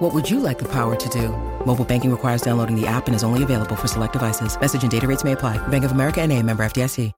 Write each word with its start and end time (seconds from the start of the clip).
What 0.00 0.14
would 0.14 0.30
you 0.30 0.40
like 0.40 0.58
the 0.58 0.68
power 0.68 0.96
to 0.96 1.08
do? 1.10 1.28
Mobile 1.66 1.84
banking 1.84 2.10
requires 2.10 2.40
downloading 2.40 2.74
the 2.74 2.86
app 2.86 3.06
and 3.06 3.14
is 3.14 3.22
only 3.22 3.42
available 3.42 3.76
for 3.76 3.86
select 3.86 4.14
devices. 4.14 4.58
Message 4.58 4.82
and 4.82 4.90
data 4.90 5.06
rates 5.06 5.24
may 5.24 5.32
apply. 5.32 5.58
Bank 5.68 5.84
of 5.84 5.92
America 5.92 6.22
and 6.22 6.32
a 6.32 6.42
member 6.42 6.64
FDIC. 6.64 7.12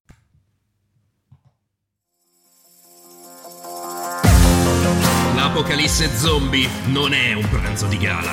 L'apocalisse 5.36 6.08
zombie 6.16 6.68
non 6.86 7.12
è 7.12 7.34
un 7.34 7.48
pranzo 7.48 7.86
di 7.86 7.98
gala 7.98 8.32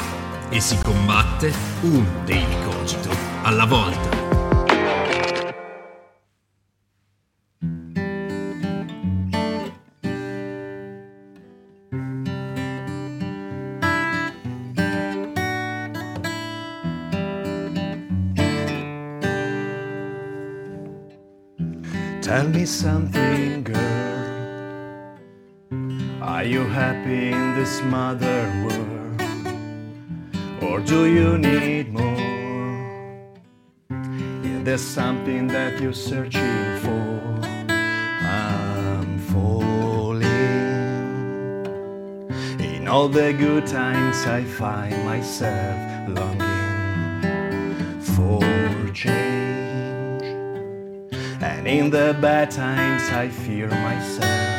e 0.49 0.59
si 0.59 0.77
combatte 0.84 1.54
un 1.81 2.05
daily 2.26 2.63
cogito 2.63 3.09
alla 3.43 3.66
volta. 3.66 4.29
Tell 22.39 22.48
me 22.48 22.66
something, 22.66 23.63
girl. 23.66 23.75
Are 26.21 26.46
you 26.46 26.63
happy 26.63 27.31
in 27.34 27.55
this 27.55 27.81
mother 27.81 28.48
world? 28.63 29.21
Or 30.62 30.79
do 30.79 31.05
you 31.05 31.37
need 31.37 31.91
more? 31.91 32.15
Yeah, 33.90 34.63
there's 34.63 34.79
something 34.79 35.48
that 35.48 35.81
you're 35.81 35.91
searching 35.91 36.79
for. 36.79 37.41
I'm 38.23 39.20
falling. 39.20 40.24
In 42.62 42.87
all 42.87 43.09
the 43.09 43.34
good 43.34 43.68
times, 43.68 44.26
I 44.26 44.46
find 44.46 44.96
myself 45.03 46.07
longing 46.07 47.99
for 47.99 48.40
change. 48.93 49.29
And 51.60 51.68
in 51.68 51.90
the 51.90 52.18
bad 52.21 52.52
times, 52.52 53.04
I 53.10 53.27
fear 53.27 53.68
myself. 53.68 54.59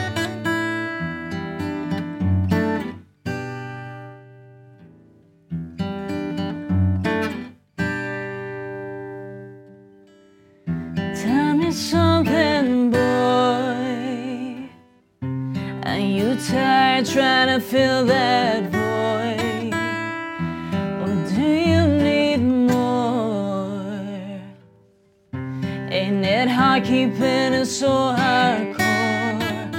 Hard 26.71 26.85
keeping 26.85 27.53
it 27.53 27.67
so 27.67 27.89
hardcore? 27.89 29.75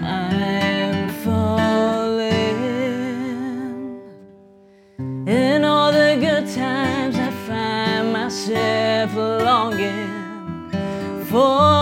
I'm 0.00 1.10
falling. 1.22 2.30
In 5.28 5.64
all 5.66 5.92
the 5.92 6.16
good 6.18 6.46
times, 6.54 7.16
I 7.18 7.30
find 7.46 8.14
myself 8.14 9.14
longing 9.14 10.70
for 11.26 11.79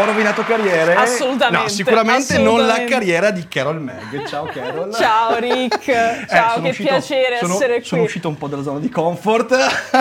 Ho 0.00 0.04
rovinato 0.04 0.42
carriere? 0.42 0.94
Assolutamente, 0.94 1.62
No, 1.62 1.68
sicuramente 1.68 2.38
non 2.38 2.44
la 2.58 2.74
assolutamente. 2.74 2.92
carriera 2.92 3.30
di 3.30 3.48
Carol 3.48 3.80
Meg. 3.80 4.24
Ciao 4.26 4.44
Carol. 4.44 4.92
Ciao 4.94 5.36
Rick, 5.38 5.88
Eh, 5.88 6.26
ciao, 6.28 6.60
che 6.60 6.68
uscito- 6.70 6.88
piacere 6.88 7.38
sono- 7.38 7.54
essere 7.54 7.74
qui. 7.78 7.84
Sono 7.84 8.02
uscito 8.02 8.28
un 8.28 8.36
po' 8.38 8.46
dalla 8.48 8.62
zona 8.62 8.78
di 8.78 8.88
comfort. 8.88 9.54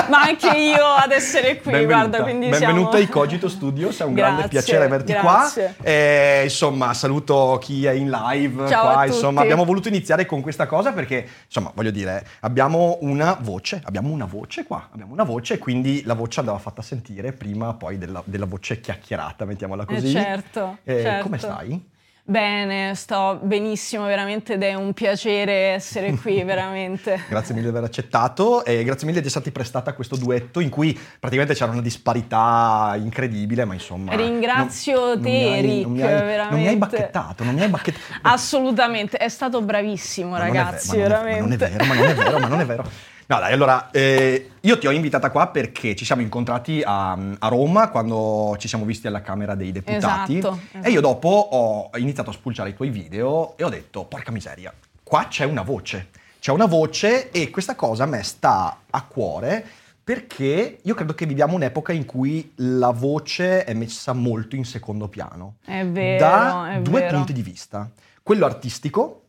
Ma 0.09 0.21
anche 0.21 0.49
io 0.57 0.85
ad 0.85 1.11
essere 1.11 1.59
qui, 1.61 1.71
Benvenuta. 1.71 1.95
guarda, 2.07 2.21
quindi 2.23 2.49
Benvenuta 2.49 2.89
siamo... 2.91 3.03
ai 3.03 3.07
Cogito 3.09 3.49
Studios, 3.49 3.99
è 3.99 4.03
un 4.03 4.13
grande 4.13 4.41
Grazie, 4.47 4.59
piacere 4.61 4.85
averti 4.85 5.11
grazie. 5.13 5.73
qua. 5.77 5.85
Eh, 5.89 6.41
insomma, 6.43 6.93
saluto 6.93 7.57
chi 7.61 7.85
è 7.85 7.91
in 7.91 8.09
live 8.09 8.67
Ciao 8.67 8.91
qua. 8.91 9.05
Insomma, 9.05 9.41
abbiamo 9.41 9.65
voluto 9.65 9.87
iniziare 9.87 10.25
con 10.25 10.41
questa 10.41 10.65
cosa 10.67 10.91
perché, 10.91 11.27
insomma, 11.45 11.71
voglio 11.73 11.91
dire, 11.91 12.25
abbiamo 12.41 12.97
una 13.01 13.37
voce, 13.39 13.81
abbiamo 13.85 14.09
una 14.09 14.25
voce 14.25 14.63
qua, 14.63 14.87
abbiamo 14.93 15.13
una 15.13 15.23
voce, 15.23 15.57
quindi 15.57 16.03
la 16.05 16.13
voce 16.13 16.39
andava 16.39 16.57
fatta 16.59 16.81
sentire 16.81 17.31
prima 17.33 17.62
poi 17.71 17.97
della, 17.97 18.21
della 18.25 18.45
voce 18.45 18.81
chiacchierata, 18.81 19.45
mettiamola 19.45 19.83
Eh, 19.83 19.85
così. 19.85 20.11
certo, 20.11 20.79
Eh, 20.83 21.01
certo. 21.01 21.23
Come 21.23 21.37
stai? 21.37 21.91
Bene, 22.25 22.95
sto 22.95 23.37
benissimo 23.43 24.05
veramente 24.05 24.53
ed 24.53 24.63
è 24.63 24.73
un 24.75 24.93
piacere 24.93 25.73
essere 25.73 26.13
qui 26.15 26.41
veramente. 26.45 27.19
Grazie 27.27 27.53
mille 27.53 27.69
di 27.69 27.75
aver 27.75 27.83
accettato 27.89 28.63
e 28.63 28.81
grazie 28.85 29.05
mille 29.07 29.19
di 29.19 29.27
esserti 29.27 29.51
prestata 29.51 29.89
a 29.89 29.93
questo 29.93 30.15
duetto 30.15 30.61
in 30.61 30.69
cui 30.69 30.97
praticamente 31.19 31.53
c'era 31.53 31.71
una 31.73 31.81
disparità 31.81 32.93
incredibile, 32.97 33.65
ma 33.65 33.73
insomma... 33.73 34.15
Ringrazio 34.15 35.15
non- 35.15 35.21
te, 35.21 35.29
non 35.29 35.41
mi 35.41 35.51
hai- 35.53 35.61
Rick, 35.61 35.81
non 35.83 35.91
mi 35.91 36.01
hai, 36.01 36.13
Non 36.13 36.21
mi 36.21 36.21
hai 36.21 36.25
veramente. 36.25 36.77
bacchettato, 36.77 37.43
non 37.43 37.53
mi 37.55 37.61
hai 37.61 37.67
bacchettato. 37.69 38.19
Assolutamente, 38.21 39.17
è 39.17 39.27
stato 39.27 39.61
bravissimo 39.61 40.29
Ma 40.29 40.37
ragazzi, 40.37 40.95
non 40.95 40.99
è- 40.99 41.07
veramente. 41.09 41.41
Ma 41.41 41.43
non 41.43 41.51
è 41.51 41.57
vero, 41.57 41.85
ma 41.85 41.93
non 41.95 42.05
è 42.07 42.15
vero, 42.15 42.39
ma 42.39 42.47
non 42.47 42.59
è 42.61 42.65
vero. 42.65 42.83
No, 43.25 43.39
dai, 43.39 43.53
allora, 43.53 43.89
eh, 43.91 44.51
io 44.59 44.77
ti 44.77 44.87
ho 44.87 44.91
invitata 44.91 45.29
qua 45.31 45.47
perché 45.47 45.95
ci 45.95 46.03
siamo 46.05 46.21
incontrati 46.21 46.81
a, 46.85 47.11
a 47.11 47.47
Roma 47.47 47.89
quando 47.89 48.55
ci 48.59 48.67
siamo 48.67 48.83
visti 48.85 49.07
alla 49.07 49.21
Camera 49.21 49.55
dei 49.55 49.71
Deputati. 49.71 50.37
Esatto, 50.37 50.59
E 50.71 50.77
io 50.89 50.99
esatto. 50.99 51.01
dopo 51.01 51.29
ho 51.29 51.97
iniziato 51.97 52.29
a 52.31 52.33
spulciare 52.33 52.69
i 52.69 52.73
tuoi 52.75 52.89
video 52.89 53.55
e 53.57 53.63
ho 53.63 53.69
detto, 53.69 54.03
porca 54.05 54.31
miseria, 54.31 54.73
qua 55.03 55.27
c'è 55.29 55.45
una 55.45 55.61
voce. 55.61 56.09
C'è 56.39 56.51
una 56.51 56.65
voce 56.65 57.31
e 57.31 57.49
questa 57.49 57.75
cosa 57.75 58.03
a 58.03 58.07
me 58.07 58.21
sta 58.23 58.79
a 58.89 59.01
cuore 59.03 59.65
perché 60.03 60.79
io 60.81 60.93
credo 60.93 61.13
che 61.13 61.25
viviamo 61.25 61.55
un'epoca 61.55 61.93
in 61.93 62.03
cui 62.05 62.51
la 62.55 62.89
voce 62.89 63.63
è 63.63 63.73
messa 63.73 64.11
molto 64.11 64.57
in 64.57 64.65
secondo 64.65 65.07
piano. 65.07 65.55
È 65.63 65.85
vero, 65.85 66.19
da 66.19 66.73
è 66.73 66.81
due 66.81 66.99
vero. 66.99 67.15
punti 67.15 67.31
di 67.31 67.41
vista. 67.41 67.89
Quello 68.21 68.45
artistico 68.45 69.22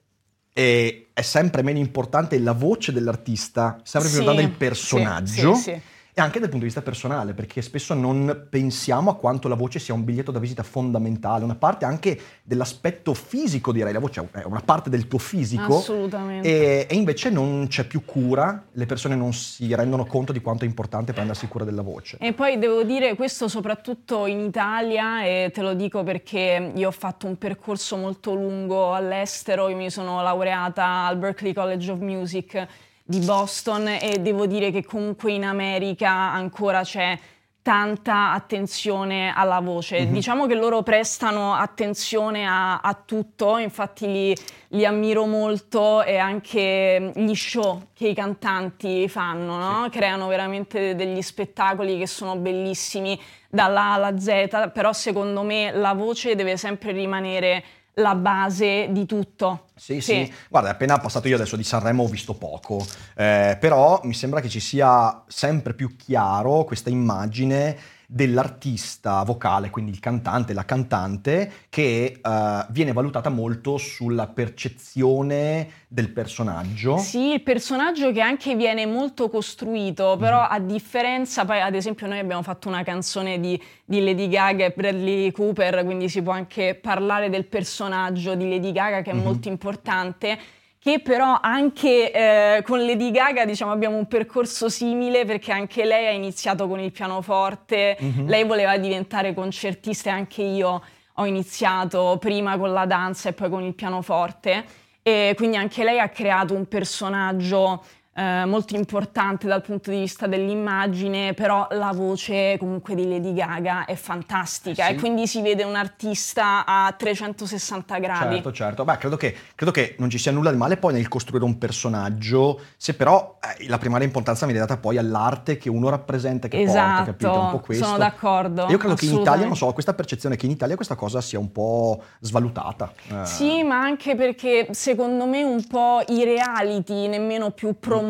è 1.12 1.20
sempre 1.20 1.62
meno 1.62 1.78
importante 1.78 2.38
la 2.38 2.52
voce 2.52 2.92
dell'artista, 2.92 3.80
sempre 3.82 4.08
più 4.08 4.18
Sì, 4.20 4.24
importante 4.24 4.40
il 4.40 4.50
personaggio. 4.50 5.54
sì, 5.56 5.62
sì. 5.62 5.80
E 6.16 6.20
anche 6.20 6.38
dal 6.38 6.48
punto 6.48 6.64
di 6.64 6.66
vista 6.66 6.80
personale, 6.80 7.34
perché 7.34 7.60
spesso 7.60 7.92
non 7.92 8.46
pensiamo 8.48 9.10
a 9.10 9.16
quanto 9.16 9.48
la 9.48 9.56
voce 9.56 9.80
sia 9.80 9.94
un 9.94 10.04
biglietto 10.04 10.30
da 10.30 10.38
visita 10.38 10.62
fondamentale, 10.62 11.42
una 11.42 11.56
parte 11.56 11.86
anche 11.86 12.16
dell'aspetto 12.44 13.14
fisico, 13.14 13.72
direi. 13.72 13.92
La 13.92 13.98
voce 13.98 14.24
è 14.30 14.44
una 14.44 14.62
parte 14.64 14.90
del 14.90 15.08
tuo 15.08 15.18
fisico. 15.18 15.78
Assolutamente. 15.78 16.86
E, 16.86 16.86
e 16.88 16.94
invece 16.94 17.30
non 17.30 17.66
c'è 17.68 17.82
più 17.82 18.04
cura, 18.04 18.64
le 18.70 18.86
persone 18.86 19.16
non 19.16 19.32
si 19.32 19.74
rendono 19.74 20.06
conto 20.06 20.30
di 20.30 20.40
quanto 20.40 20.62
è 20.62 20.68
importante 20.68 21.12
prendersi 21.12 21.48
cura 21.48 21.64
della 21.64 21.82
voce. 21.82 22.18
E 22.20 22.32
poi 22.32 22.60
devo 22.60 22.84
dire 22.84 23.16
questo 23.16 23.48
soprattutto 23.48 24.26
in 24.26 24.38
Italia 24.38 25.24
e 25.24 25.50
te 25.52 25.62
lo 25.62 25.74
dico 25.74 26.04
perché 26.04 26.70
io 26.76 26.86
ho 26.86 26.92
fatto 26.92 27.26
un 27.26 27.36
percorso 27.38 27.96
molto 27.96 28.34
lungo 28.34 28.94
all'estero, 28.94 29.68
io 29.68 29.74
mi 29.74 29.90
sono 29.90 30.22
laureata 30.22 31.06
al 31.06 31.16
Berklee 31.16 31.52
College 31.54 31.90
of 31.90 31.98
Music 31.98 32.68
di 33.06 33.18
Boston 33.18 33.86
e 34.00 34.18
devo 34.20 34.46
dire 34.46 34.70
che 34.70 34.82
comunque 34.82 35.30
in 35.32 35.44
America 35.44 36.10
ancora 36.10 36.82
c'è 36.82 37.18
tanta 37.60 38.32
attenzione 38.32 39.32
alla 39.34 39.60
voce. 39.60 40.10
Diciamo 40.10 40.46
che 40.46 40.54
loro 40.54 40.82
prestano 40.82 41.54
attenzione 41.54 42.46
a, 42.46 42.80
a 42.80 42.94
tutto, 42.94 43.56
infatti 43.56 44.06
li, 44.06 44.36
li 44.68 44.84
ammiro 44.84 45.26
molto 45.26 46.02
e 46.02 46.18
anche 46.18 47.12
gli 47.14 47.34
show 47.34 47.88
che 47.94 48.08
i 48.08 48.14
cantanti 48.14 49.08
fanno, 49.08 49.56
no? 49.56 49.88
creano 49.90 50.26
veramente 50.26 50.94
degli 50.94 51.22
spettacoli 51.22 51.98
che 51.98 52.06
sono 52.06 52.36
bellissimi 52.36 53.18
dalla 53.48 53.82
A 53.82 53.92
alla 53.94 54.18
Z, 54.18 54.70
però 54.72 54.92
secondo 54.92 55.42
me 55.42 55.72
la 55.72 55.94
voce 55.94 56.34
deve 56.34 56.58
sempre 56.58 56.92
rimanere 56.92 57.64
la 57.94 58.14
base 58.14 58.88
di 58.90 59.06
tutto. 59.06 59.66
Sì, 59.76 60.00
sì, 60.00 60.32
guarda, 60.48 60.70
appena 60.70 60.98
passato 60.98 61.28
io 61.28 61.36
adesso 61.36 61.56
di 61.56 61.64
Sanremo 61.64 62.04
ho 62.04 62.08
visto 62.08 62.34
poco, 62.34 62.84
eh, 63.16 63.56
però 63.60 64.00
mi 64.04 64.14
sembra 64.14 64.40
che 64.40 64.48
ci 64.48 64.60
sia 64.60 65.22
sempre 65.26 65.74
più 65.74 65.96
chiaro 65.96 66.64
questa 66.64 66.90
immagine 66.90 67.76
dell'artista 68.06 69.22
vocale, 69.22 69.70
quindi 69.70 69.90
il 69.90 70.00
cantante, 70.00 70.52
la 70.52 70.64
cantante, 70.64 71.52
che 71.68 72.20
eh, 72.22 72.66
viene 72.70 72.92
valutata 72.92 73.28
molto 73.28 73.76
sulla 73.78 74.26
percezione 74.26 75.82
del 75.88 76.10
personaggio. 76.10 76.98
Sì, 76.98 77.32
il 77.32 77.42
personaggio 77.42 78.12
che 78.12 78.20
anche 78.20 78.54
viene 78.56 78.86
molto 78.86 79.28
costruito, 79.28 80.16
però 80.18 80.40
a 80.40 80.58
differenza, 80.58 81.44
poi 81.44 81.60
ad 81.60 81.74
esempio 81.74 82.06
noi 82.06 82.18
abbiamo 82.18 82.42
fatto 82.42 82.68
una 82.68 82.82
canzone 82.82 83.38
di, 83.40 83.60
di 83.84 84.02
Lady 84.02 84.28
Gaga 84.28 84.64
e 84.64 84.72
Bradley 84.76 85.30
Cooper, 85.30 85.84
quindi 85.84 86.08
si 86.08 86.22
può 86.22 86.32
anche 86.32 86.78
parlare 86.80 87.30
del 87.30 87.46
personaggio 87.46 88.34
di 88.34 88.48
Lady 88.48 88.72
Gaga 88.72 89.02
che 89.02 89.10
è 89.10 89.14
molto 89.14 89.48
importante, 89.48 90.38
che 90.84 91.00
però 91.00 91.38
anche 91.40 92.12
eh, 92.12 92.62
con 92.62 92.84
Lady 92.84 93.10
Gaga 93.10 93.46
diciamo 93.46 93.72
abbiamo 93.72 93.96
un 93.96 94.06
percorso 94.06 94.68
simile 94.68 95.24
perché 95.24 95.50
anche 95.50 95.82
lei 95.86 96.08
ha 96.08 96.10
iniziato 96.10 96.68
con 96.68 96.78
il 96.78 96.92
pianoforte, 96.92 97.96
lei 98.26 98.44
voleva 98.44 98.76
diventare 98.76 99.32
concertista 99.32 100.10
e 100.10 100.12
anche 100.12 100.42
io 100.42 100.82
ho 101.14 101.24
iniziato 101.24 102.18
prima 102.20 102.58
con 102.58 102.74
la 102.74 102.84
danza 102.84 103.30
e 103.30 103.32
poi 103.32 103.48
con 103.48 103.62
il 103.62 103.72
pianoforte. 103.72 104.62
E 105.02 105.32
quindi 105.38 105.56
anche 105.56 105.84
lei 105.84 105.98
ha 106.00 106.10
creato 106.10 106.52
un 106.52 106.66
personaggio 106.66 107.82
eh, 108.16 108.44
molto 108.44 108.76
importante 108.76 109.46
dal 109.48 109.60
punto 109.60 109.90
di 109.90 109.98
vista 109.98 110.26
dell'immagine, 110.26 111.34
però 111.34 111.66
la 111.72 111.90
voce 111.92 112.56
comunque 112.58 112.94
di 112.94 113.08
Lady 113.08 113.34
Gaga 113.34 113.84
è 113.86 113.96
fantastica 113.96 114.84
Eh 114.84 114.90
sì. 114.90 114.92
e 114.94 114.98
quindi 114.98 115.26
si 115.26 115.42
vede 115.42 115.64
un 115.64 115.74
artista 115.74 116.64
a 116.64 116.92
360 116.96 117.98
gradi. 117.98 118.34
Certo, 118.34 118.52
certo. 118.52 118.84
Beh, 118.84 118.98
credo 118.98 119.16
che, 119.16 119.34
credo 119.54 119.72
che 119.72 119.96
non 119.98 120.10
ci 120.10 120.18
sia 120.18 120.30
nulla 120.30 120.50
di 120.52 120.56
male 120.56 120.76
poi 120.76 120.92
nel 120.92 121.08
costruire 121.08 121.44
un 121.44 121.58
personaggio, 121.58 122.60
se 122.76 122.94
però 122.94 123.38
eh, 123.58 123.66
la 123.66 123.78
primaria 123.78 124.06
importanza 124.06 124.44
viene 124.46 124.60
data 124.60 124.76
poi 124.76 124.96
all'arte 124.96 125.56
che 125.56 125.68
uno 125.68 125.88
rappresenta, 125.88 126.46
che 126.48 126.58
porta, 126.58 126.70
Esatto, 126.70 127.04
capito? 127.04 127.40
Un 127.40 127.50
po' 127.50 127.60
questo. 127.60 127.84
sono 127.84 127.98
d'accordo, 127.98 128.66
Io 128.68 128.78
credo 128.78 128.94
che 128.94 129.06
in 129.06 129.14
Italia, 129.14 129.44
non 129.46 129.56
so, 129.56 129.66
ho 129.66 129.72
questa 129.72 129.94
percezione 129.94 130.36
che 130.36 130.46
in 130.46 130.52
Italia 130.52 130.76
questa 130.76 130.94
cosa 130.94 131.20
sia 131.20 131.38
un 131.38 131.50
po' 131.50 132.00
svalutata. 132.20 132.92
Eh, 133.08 133.26
Sì, 133.26 133.62
ma 133.64 133.80
anche 133.80 134.14
perché 134.14 134.68
secondo 134.70 135.26
me 135.26 135.42
un 135.42 135.66
po' 135.66 136.00
i 136.08 136.22
reality 136.22 137.08
nemmeno 137.08 137.50
più 137.50 137.76
promuovono 137.78 138.02